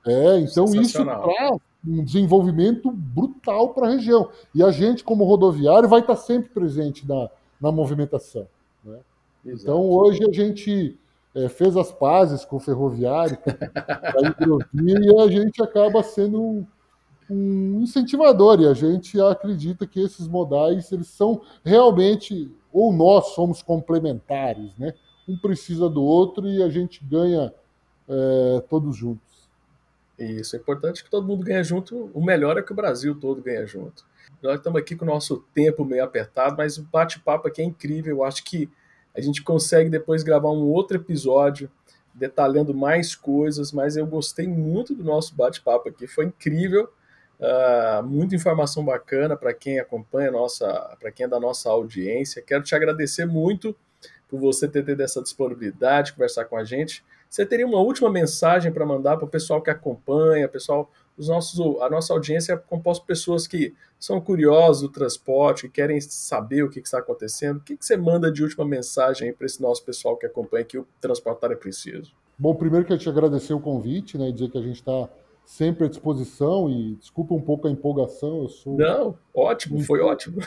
É, 0.06 0.38
então 0.40 0.64
isso 0.74 1.04
traz 1.04 1.60
um 1.86 2.04
desenvolvimento 2.04 2.90
brutal 2.90 3.70
para 3.70 3.86
a 3.86 3.90
região. 3.90 4.30
E 4.54 4.62
a 4.62 4.70
gente, 4.70 5.04
como 5.04 5.24
rodoviário, 5.24 5.88
vai 5.88 6.00
estar 6.00 6.16
sempre 6.16 6.50
presente 6.50 7.06
na, 7.08 7.30
na 7.60 7.72
movimentação. 7.72 8.46
Né? 8.84 8.98
Então, 9.44 9.88
hoje 9.88 10.22
a 10.28 10.32
gente 10.32 10.98
é, 11.34 11.48
fez 11.48 11.76
as 11.76 11.92
pazes 11.92 12.44
com 12.44 12.56
o 12.56 12.60
ferroviário, 12.60 13.38
a 13.46 14.28
hidrovia, 14.28 14.98
e 15.00 15.20
a 15.20 15.28
gente 15.28 15.62
acaba 15.62 16.02
sendo 16.02 16.42
um, 16.42 16.66
um 17.30 17.82
incentivador 17.82 18.60
e 18.60 18.66
a 18.66 18.74
gente 18.74 19.20
acredita 19.20 19.86
que 19.86 20.00
esses 20.00 20.26
modais 20.26 20.90
eles 20.90 21.08
são 21.08 21.42
realmente 21.64 22.50
ou 22.72 22.92
nós 22.92 23.34
somos 23.34 23.62
complementares, 23.62 24.76
né? 24.76 24.94
Um 25.28 25.36
precisa 25.36 25.88
do 25.88 26.02
outro 26.02 26.48
e 26.48 26.62
a 26.62 26.68
gente 26.68 27.04
ganha 27.04 27.52
é, 28.08 28.62
todos 28.68 28.96
juntos. 28.96 29.48
Isso, 30.18 30.54
é 30.54 30.58
importante 30.58 31.02
que 31.02 31.10
todo 31.10 31.26
mundo 31.26 31.44
ganhe 31.44 31.64
junto. 31.64 32.10
O 32.12 32.22
melhor 32.22 32.58
é 32.58 32.62
que 32.62 32.72
o 32.72 32.76
Brasil 32.76 33.14
todo 33.18 33.40
ganha 33.40 33.66
junto. 33.66 34.04
Nós 34.42 34.56
estamos 34.56 34.80
aqui 34.80 34.94
com 34.94 35.04
o 35.04 35.08
nosso 35.08 35.44
tempo 35.54 35.84
meio 35.84 36.04
apertado, 36.04 36.56
mas 36.56 36.76
o 36.78 36.82
bate-papo 36.82 37.48
aqui 37.48 37.62
é 37.62 37.64
incrível. 37.64 38.16
Eu 38.16 38.24
acho 38.24 38.44
que 38.44 38.68
a 39.14 39.20
gente 39.20 39.42
consegue 39.42 39.88
depois 39.88 40.22
gravar 40.22 40.50
um 40.50 40.68
outro 40.68 40.96
episódio 40.96 41.70
detalhando 42.14 42.74
mais 42.74 43.14
coisas, 43.14 43.72
mas 43.72 43.96
eu 43.96 44.06
gostei 44.06 44.46
muito 44.46 44.94
do 44.94 45.04
nosso 45.04 45.34
bate-papo 45.34 45.88
aqui, 45.88 46.06
foi 46.06 46.26
incrível. 46.26 46.88
Uh, 47.40 48.02
muita 48.06 48.34
informação 48.34 48.84
bacana 48.84 49.34
para 49.34 49.54
quem 49.54 49.78
acompanha 49.78 50.30
nossa, 50.30 50.94
para 51.00 51.10
quem 51.10 51.24
é 51.24 51.28
da 51.28 51.40
nossa 51.40 51.70
audiência. 51.70 52.42
Quero 52.42 52.62
te 52.62 52.74
agradecer 52.74 53.24
muito 53.24 53.74
por 54.28 54.38
você 54.38 54.68
ter 54.68 54.84
tido 54.84 55.00
essa 55.00 55.22
disponibilidade, 55.22 56.12
conversar 56.12 56.44
com 56.44 56.56
a 56.56 56.64
gente. 56.64 57.02
Você 57.30 57.46
teria 57.46 57.66
uma 57.66 57.80
última 57.80 58.10
mensagem 58.10 58.70
para 58.70 58.84
mandar 58.84 59.16
para 59.16 59.24
o 59.24 59.28
pessoal 59.28 59.62
que 59.62 59.70
acompanha, 59.70 60.48
pessoal, 60.48 60.90
os 61.16 61.28
nossos, 61.28 61.60
a 61.80 61.88
nossa 61.88 62.12
audiência 62.12 62.52
é 62.52 62.56
composta 62.56 63.02
por 63.02 63.08
pessoas 63.08 63.46
que 63.46 63.74
são 63.98 64.20
curiosos 64.20 64.82
do 64.82 64.88
transporte, 64.88 65.62
que 65.62 65.74
querem 65.74 66.00
saber 66.00 66.62
o 66.62 66.68
que, 66.68 66.80
que 66.80 66.88
está 66.88 66.98
acontecendo. 66.98 67.58
O 67.58 67.60
que, 67.60 67.76
que 67.76 67.84
você 67.84 67.96
manda 67.96 68.30
de 68.30 68.42
última 68.42 68.64
mensagem 68.66 69.32
para 69.32 69.46
esse 69.46 69.62
nosso 69.62 69.84
pessoal 69.84 70.16
que 70.16 70.26
acompanha 70.26 70.64
que 70.64 70.78
o 70.78 70.86
Transportar 71.00 71.52
é 71.52 71.56
Preciso? 71.56 72.12
Bom, 72.38 72.54
primeiro 72.54 72.86
que 72.86 72.92
eu 72.92 72.98
te 72.98 73.08
agradecer 73.08 73.52
o 73.52 73.60
convite, 73.60 74.18
né, 74.18 74.30
dizer 74.32 74.50
que 74.50 74.58
a 74.58 74.62
gente 74.62 74.76
está 74.76 75.08
sempre 75.44 75.86
à 75.86 75.88
disposição 75.88 76.70
e 76.70 76.94
desculpa 76.94 77.34
um 77.34 77.40
pouco 77.40 77.66
a 77.66 77.70
empolgação. 77.70 78.42
Eu 78.42 78.48
sou 78.48 78.76
Não, 78.76 79.18
ótimo, 79.34 79.80
foi 79.80 80.00
ótimo. 80.00 80.40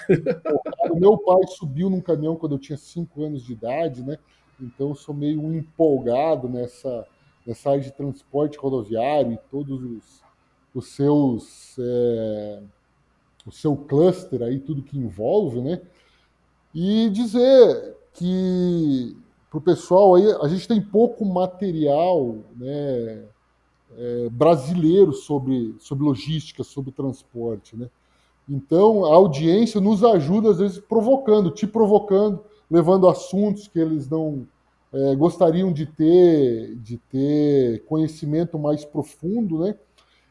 O 0.89 0.95
meu 0.99 1.17
pai 1.17 1.41
subiu 1.47 1.89
num 1.89 2.01
caminhão 2.01 2.35
quando 2.35 2.55
eu 2.55 2.59
tinha 2.59 2.77
5 2.77 3.23
anos 3.23 3.43
de 3.43 3.53
idade, 3.53 4.03
né? 4.03 4.17
Então 4.59 4.89
eu 4.89 4.95
sou 4.95 5.13
meio 5.13 5.53
empolgado 5.53 6.47
nessa, 6.47 7.05
nessa 7.45 7.71
área 7.71 7.81
de 7.81 7.91
transporte 7.91 8.57
rodoviário 8.57 9.33
e 9.33 9.37
todos 9.49 9.83
os, 9.83 10.23
os 10.73 10.87
seus 10.95 11.75
é, 11.79 12.61
o 13.45 13.51
seu 13.51 13.75
cluster 13.75 14.41
aí, 14.41 14.59
tudo 14.59 14.83
que 14.83 14.97
envolve, 14.97 15.61
né? 15.61 15.81
E 16.73 17.09
dizer 17.09 17.97
que 18.13 19.17
para 19.49 19.57
o 19.59 19.61
pessoal 19.61 20.15
aí, 20.15 20.25
a 20.41 20.47
gente 20.47 20.67
tem 20.67 20.81
pouco 20.81 21.23
material, 21.23 22.37
né? 22.55 23.25
É, 23.97 24.29
brasileiro 24.29 25.13
sobre, 25.13 25.75
sobre 25.79 26.03
logística, 26.03 26.63
sobre 26.63 26.91
transporte. 26.91 27.75
Né? 27.75 27.89
Então, 28.47 29.05
a 29.05 29.15
audiência 29.15 29.79
nos 29.79 30.03
ajuda, 30.03 30.51
às 30.51 30.59
vezes, 30.59 30.79
provocando, 30.79 31.51
te 31.51 31.65
provocando, 31.65 32.43
levando 32.69 33.07
assuntos 33.07 33.67
que 33.67 33.79
eles 33.79 34.09
não 34.09 34.45
é, 34.91 35.15
gostariam 35.15 35.71
de 35.71 35.85
ter, 35.85 36.75
de 36.75 36.97
ter 36.97 37.83
conhecimento 37.85 38.59
mais 38.59 38.85
profundo, 38.85 39.59
né? 39.59 39.75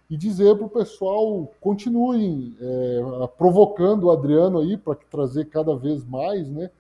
E 0.09 0.17
dizer 0.17 0.55
para 0.57 0.67
o 0.67 0.71
pessoal, 0.71 1.51
continuem 1.59 2.55
é, 2.61 3.27
provocando 3.39 4.05
o 4.05 4.11
Adriano 4.11 4.61
aí 4.61 4.77
para 4.77 4.95
trazer 4.95 5.47
cada 5.47 5.75
vez 5.75 6.05
mais 6.05 6.51
né, 6.51 6.71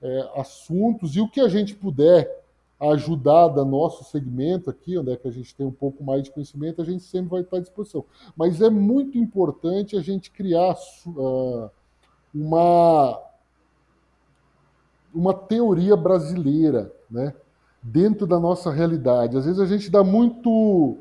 é, 0.00 0.30
assuntos 0.36 1.14
e 1.14 1.20
o 1.20 1.28
que 1.28 1.38
a 1.38 1.48
gente 1.48 1.74
puder 1.74 2.37
ajudar 2.80 3.48
da 3.48 3.64
nosso 3.64 4.04
segmento 4.04 4.70
aqui, 4.70 4.96
onde 4.96 5.12
é 5.12 5.16
que 5.16 5.26
a 5.26 5.32
gente 5.32 5.54
tem 5.54 5.66
um 5.66 5.72
pouco 5.72 6.04
mais 6.04 6.22
de 6.22 6.30
conhecimento, 6.30 6.80
a 6.80 6.84
gente 6.84 7.02
sempre 7.02 7.30
vai 7.30 7.40
estar 7.40 7.56
à 7.56 7.60
disposição. 7.60 8.04
Mas 8.36 8.60
é 8.60 8.70
muito 8.70 9.18
importante 9.18 9.96
a 9.96 10.00
gente 10.00 10.30
criar 10.30 10.76
uh, 11.06 11.70
uma, 12.32 13.20
uma 15.12 15.34
teoria 15.34 15.96
brasileira, 15.96 16.92
né? 17.10 17.34
dentro 17.82 18.26
da 18.26 18.38
nossa 18.38 18.70
realidade. 18.70 19.36
Às 19.36 19.44
vezes 19.44 19.60
a 19.60 19.66
gente 19.66 19.90
dá 19.90 20.02
muito 20.02 20.98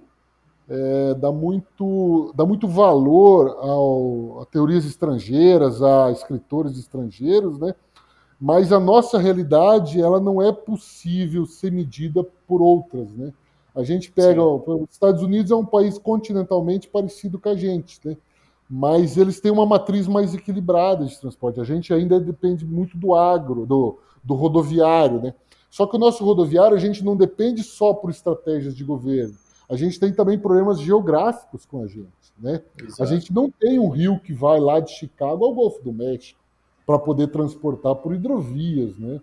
é, 0.70 1.14
dá 1.16 1.32
muito 1.32 2.34
dá 2.36 2.46
muito 2.46 2.68
valor 2.68 3.58
ao, 3.60 4.42
a 4.42 4.46
teorias 4.46 4.86
estrangeiras, 4.86 5.82
a 5.82 6.12
escritores 6.12 6.78
estrangeiros, 6.78 7.58
né? 7.60 7.74
Mas 8.40 8.72
a 8.72 8.80
nossa 8.80 9.18
realidade 9.18 10.00
ela 10.00 10.20
não 10.20 10.42
é 10.42 10.52
possível 10.52 11.46
ser 11.46 11.72
medida 11.72 12.24
por 12.48 12.62
outras, 12.62 13.12
né? 13.12 13.34
A 13.76 13.84
gente 13.84 14.12
pega, 14.12 14.42
ó, 14.42 14.56
os 14.56 14.90
Estados 14.92 15.22
Unidos 15.22 15.52
é 15.52 15.56
um 15.56 15.66
país 15.66 15.98
continentalmente 15.98 16.88
parecido 16.88 17.40
com 17.40 17.50
a 17.50 17.56
gente, 17.56 18.00
né? 18.04 18.18
Mas 18.70 19.18
eles 19.18 19.40
têm 19.40 19.52
uma 19.52 19.66
matriz 19.66 20.08
mais 20.08 20.34
equilibrada 20.34 21.06
de 21.06 21.20
transporte. 21.20 21.60
A 21.60 21.64
gente 21.64 21.94
ainda 21.94 22.20
depende 22.20 22.66
muito 22.66 22.98
do 22.98 23.16
agro, 23.16 23.66
do, 23.66 24.00
do 24.24 24.34
rodoviário, 24.34 25.22
né? 25.22 25.34
Só 25.70 25.86
que 25.86 25.96
o 25.96 26.00
nosso 26.00 26.24
rodoviário 26.24 26.76
a 26.76 26.80
gente 26.80 27.04
não 27.04 27.16
depende 27.16 27.64
só 27.64 27.94
por 27.94 28.10
estratégias 28.10 28.76
de 28.76 28.84
governo. 28.84 29.36
A 29.70 29.76
gente 29.76 30.00
tem 30.00 30.14
também 30.14 30.40
problemas 30.40 30.80
geográficos 30.80 31.66
com 31.66 31.84
a 31.84 31.88
gente, 31.88 32.34
né? 32.38 32.62
Exato. 32.82 33.04
A 33.04 33.06
gente 33.06 33.34
não 33.34 33.50
tem 33.50 33.80
um 33.80 33.90
rio 33.90 34.20
que 34.20 34.34
vai 34.34 34.60
lá 34.60 34.80
de 34.80 34.92
Chicago 34.92 35.46
ao 35.46 35.54
Golfo 35.54 35.84
do 35.84 35.94
México 35.94 36.40
para 36.88 36.98
poder 36.98 37.28
transportar 37.28 37.96
por 37.96 38.16
hidrovias, 38.16 38.98
né? 38.98 39.20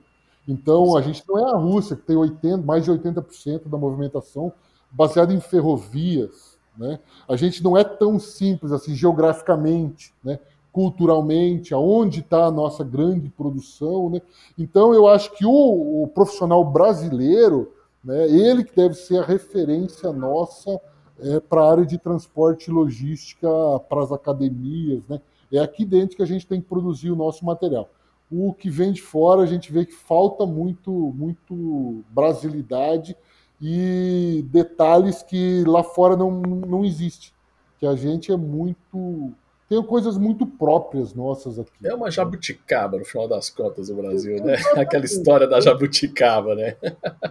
Então, 0.47 0.95
a 0.95 1.01
gente 1.01 1.23
não 1.27 1.39
é 1.39 1.51
a 1.51 1.57
Rússia, 1.57 1.97
que 1.97 2.03
tem 2.03 2.15
80, 2.15 2.59
mais 2.59 2.85
de 2.85 2.93
80% 2.93 3.63
da 3.67 3.79
movimentação 3.79 4.53
baseada 4.91 5.33
em 5.33 5.41
ferrovias, 5.41 6.59
né? 6.77 7.01
A 7.27 7.35
gente 7.35 7.65
não 7.65 7.77
é 7.77 7.83
tão 7.83 8.19
simples 8.19 8.71
assim 8.71 8.95
geograficamente, 8.95 10.13
né? 10.23 10.39
culturalmente, 10.71 11.73
aonde 11.73 12.19
está 12.19 12.47
a 12.47 12.51
nossa 12.51 12.83
grande 12.83 13.31
produção, 13.31 14.11
né? 14.11 14.21
Então, 14.59 14.93
eu 14.93 15.07
acho 15.07 15.31
que 15.33 15.47
o, 15.47 16.03
o 16.03 16.09
profissional 16.09 16.65
brasileiro, 16.65 17.73
né, 18.03 18.29
ele 18.29 18.65
que 18.65 18.75
deve 18.75 18.95
ser 18.95 19.19
a 19.19 19.25
referência 19.25 20.13
nossa 20.13 20.81
é, 21.21 21.39
para 21.39 21.63
a 21.63 21.71
área 21.71 21.87
de 21.87 21.97
transporte 21.97 22.69
e 22.69 22.75
logística, 22.75 23.49
para 23.89 24.03
as 24.03 24.11
academias, 24.11 25.01
né? 25.09 25.21
É 25.53 25.59
aqui 25.59 25.85
dentro 25.85 26.17
que 26.17 26.23
a 26.23 26.27
gente 26.27 26.47
tem 26.47 26.61
que 26.61 26.69
produzir 26.69 27.11
o 27.11 27.17
nosso 27.17 27.45
material. 27.45 27.91
O 28.31 28.53
que 28.53 28.71
vem 28.71 28.93
de 28.93 29.03
fora, 29.03 29.43
a 29.43 29.47
gente 29.47 29.73
vê 29.73 29.85
que 29.85 29.93
falta 29.93 30.47
muito, 30.47 30.91
muito 30.91 32.03
brasilidade 32.11 33.17
e 33.61 34.45
detalhes 34.51 35.23
que 35.23 35.65
lá 35.67 35.83
fora 35.83 36.17
não, 36.17 36.31
não 36.31 36.85
existe. 36.85 37.33
Que 37.79 37.87
a 37.87 37.95
gente 37.95 38.33
é 38.33 38.37
muito. 38.37 39.33
Tem 39.69 39.83
coisas 39.83 40.19
muito 40.19 40.47
próprias 40.47 41.15
nossas 41.15 41.59
aqui. 41.59 41.71
É 41.83 41.95
uma 41.95 42.11
jabuticaba, 42.11 42.99
no 42.99 43.05
final 43.05 43.27
das 43.27 43.49
contas, 43.49 43.89
o 43.89 43.95
Brasil, 43.95 44.43
né? 44.45 44.57
Aquela 44.77 45.05
história 45.05 45.47
da 45.47 45.61
jabuticaba, 45.61 46.55
né? 46.55 46.77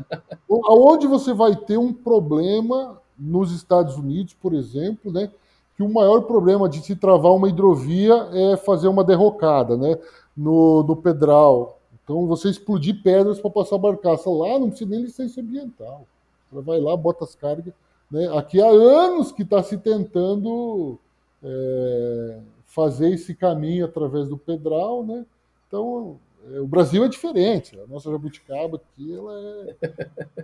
Aonde 0.66 1.07
você 1.07 1.34
vai 1.34 1.55
ter 1.55 1.78
um 1.78 1.93
problema 1.93 3.01
nos 3.18 3.51
Estados 3.51 3.95
Unidos, 3.97 4.34
por 4.34 4.53
exemplo, 4.53 5.11
né? 5.11 5.32
Que 5.76 5.84
o 5.84 5.91
maior 5.91 6.21
problema 6.21 6.69
de 6.69 6.82
se 6.82 6.95
travar 6.95 7.34
uma 7.34 7.49
hidrovia 7.49 8.13
é 8.32 8.57
fazer 8.57 8.88
uma 8.88 9.03
derrocada, 9.03 9.76
né? 9.76 9.97
No, 10.36 10.84
no 10.84 10.95
pedral. 10.95 11.80
Então, 12.03 12.28
você 12.28 12.49
explodir 12.49 13.01
pedras 13.01 13.39
para 13.39 13.49
passar 13.49 13.76
a 13.76 13.80
barcaça 13.80 14.30
lá, 14.30 14.59
não 14.59 14.69
precisa 14.69 14.89
nem 14.89 15.01
licença 15.01 15.41
ambiental. 15.41 16.05
Você 16.51 16.61
vai 16.61 16.80
lá, 16.80 16.95
bota 16.95 17.24
as 17.24 17.34
cargas. 17.34 17.74
Né? 18.11 18.28
Aqui 18.38 18.61
há 18.61 18.67
anos 18.67 19.32
que 19.32 19.43
está 19.43 19.63
se 19.63 19.78
tentando 19.78 20.99
é, 21.41 22.39
fazer 22.65 23.09
esse 23.09 23.34
caminho 23.34 23.86
através 23.86 24.28
do 24.28 24.38
pedral, 24.38 25.03
né? 25.03 25.26
Então, 25.67 26.19
é, 26.51 26.59
o 26.59 26.67
Brasil 26.67 27.03
é 27.03 27.07
diferente. 27.07 27.80
A 27.80 27.88
nossa 27.88 28.11
jabuticaba 28.11 28.78
aqui 28.78 29.15
ela 29.15 29.34
é, 29.39 29.76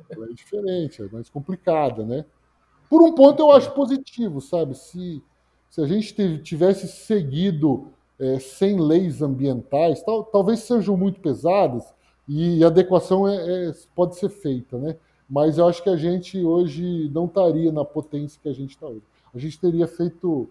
ela 0.10 0.26
é 0.26 0.34
diferente, 0.34 1.02
é 1.02 1.08
mais 1.12 1.30
complicada, 1.30 2.04
né? 2.04 2.26
Por 2.90 3.04
um 3.04 3.14
ponto 3.14 3.42
eu 3.42 3.52
acho 3.52 3.72
positivo, 3.72 4.42
sabe? 4.42 4.76
Se, 4.76 5.22
se 5.70 5.82
a 5.82 5.86
gente 5.86 6.40
tivesse 6.40 6.88
seguido 6.88 7.88
é, 8.20 8.40
sem 8.40 8.80
leis 8.80 9.22
ambientais, 9.22 10.02
tal, 10.02 10.24
talvez 10.24 10.62
sejam 10.62 10.98
muito 10.98 11.22
pesadas 11.22 11.94
e 12.28 12.64
adequação 12.64 13.28
é, 13.28 13.70
é, 13.70 13.74
pode 13.96 14.18
ser 14.18 14.30
feita, 14.30 14.78
né? 14.78 14.98
Mas 15.30 15.58
eu 15.58 15.68
acho 15.68 15.84
que 15.84 15.90
a 15.90 15.96
gente 15.96 16.44
hoje 16.44 17.10
não 17.14 17.26
estaria 17.26 17.72
na 17.72 17.86
potência 17.86 18.40
que 18.42 18.50
a 18.50 18.54
gente 18.54 18.72
está 18.72 18.88
hoje. 18.88 19.04
A 19.34 19.38
gente 19.38 19.60
teria 19.60 19.88
feito, 19.88 20.50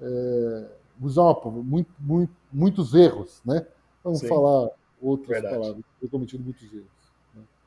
é, 0.00 0.66
usar 1.00 1.34
muito, 1.46 1.90
muito, 1.98 2.32
muitos 2.52 2.94
erros, 2.94 3.40
né? 3.44 3.66
Vamos 4.04 4.20
Sim. 4.20 4.28
falar 4.28 4.70
outras 5.02 5.28
Verdade. 5.28 5.54
palavras, 5.54 5.84
ter 6.00 6.08
cometido 6.08 6.44
muitos 6.44 6.62
erros. 6.72 6.99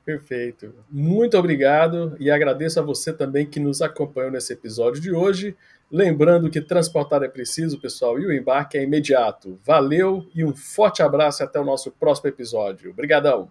Perfeito. 0.06 0.74
Muito 0.92 1.38
obrigado 1.38 2.16
e 2.20 2.30
agradeço 2.30 2.80
a 2.80 2.84
você 2.84 3.14
também 3.14 3.46
que 3.46 3.60
nos 3.60 3.82
acompanhou 3.82 4.32
nesse 4.32 4.52
episódio 4.52 5.02
de 5.02 5.12
hoje. 5.14 5.56
Lembrando 5.90 6.50
que 6.50 6.60
transportar 6.60 7.24
é 7.24 7.28
preciso, 7.28 7.80
pessoal, 7.80 8.20
e 8.20 8.26
o 8.26 8.34
embarque 8.34 8.78
é 8.78 8.84
imediato. 8.84 9.60
Valeu 9.64 10.28
e 10.34 10.44
um 10.44 10.54
forte 10.54 11.02
abraço 11.02 11.42
e 11.42 11.46
até 11.46 11.60
o 11.60 11.66
nosso 11.66 11.92
próximo 11.92 12.30
episódio. 12.30 12.92
Obrigadão. 12.92 13.50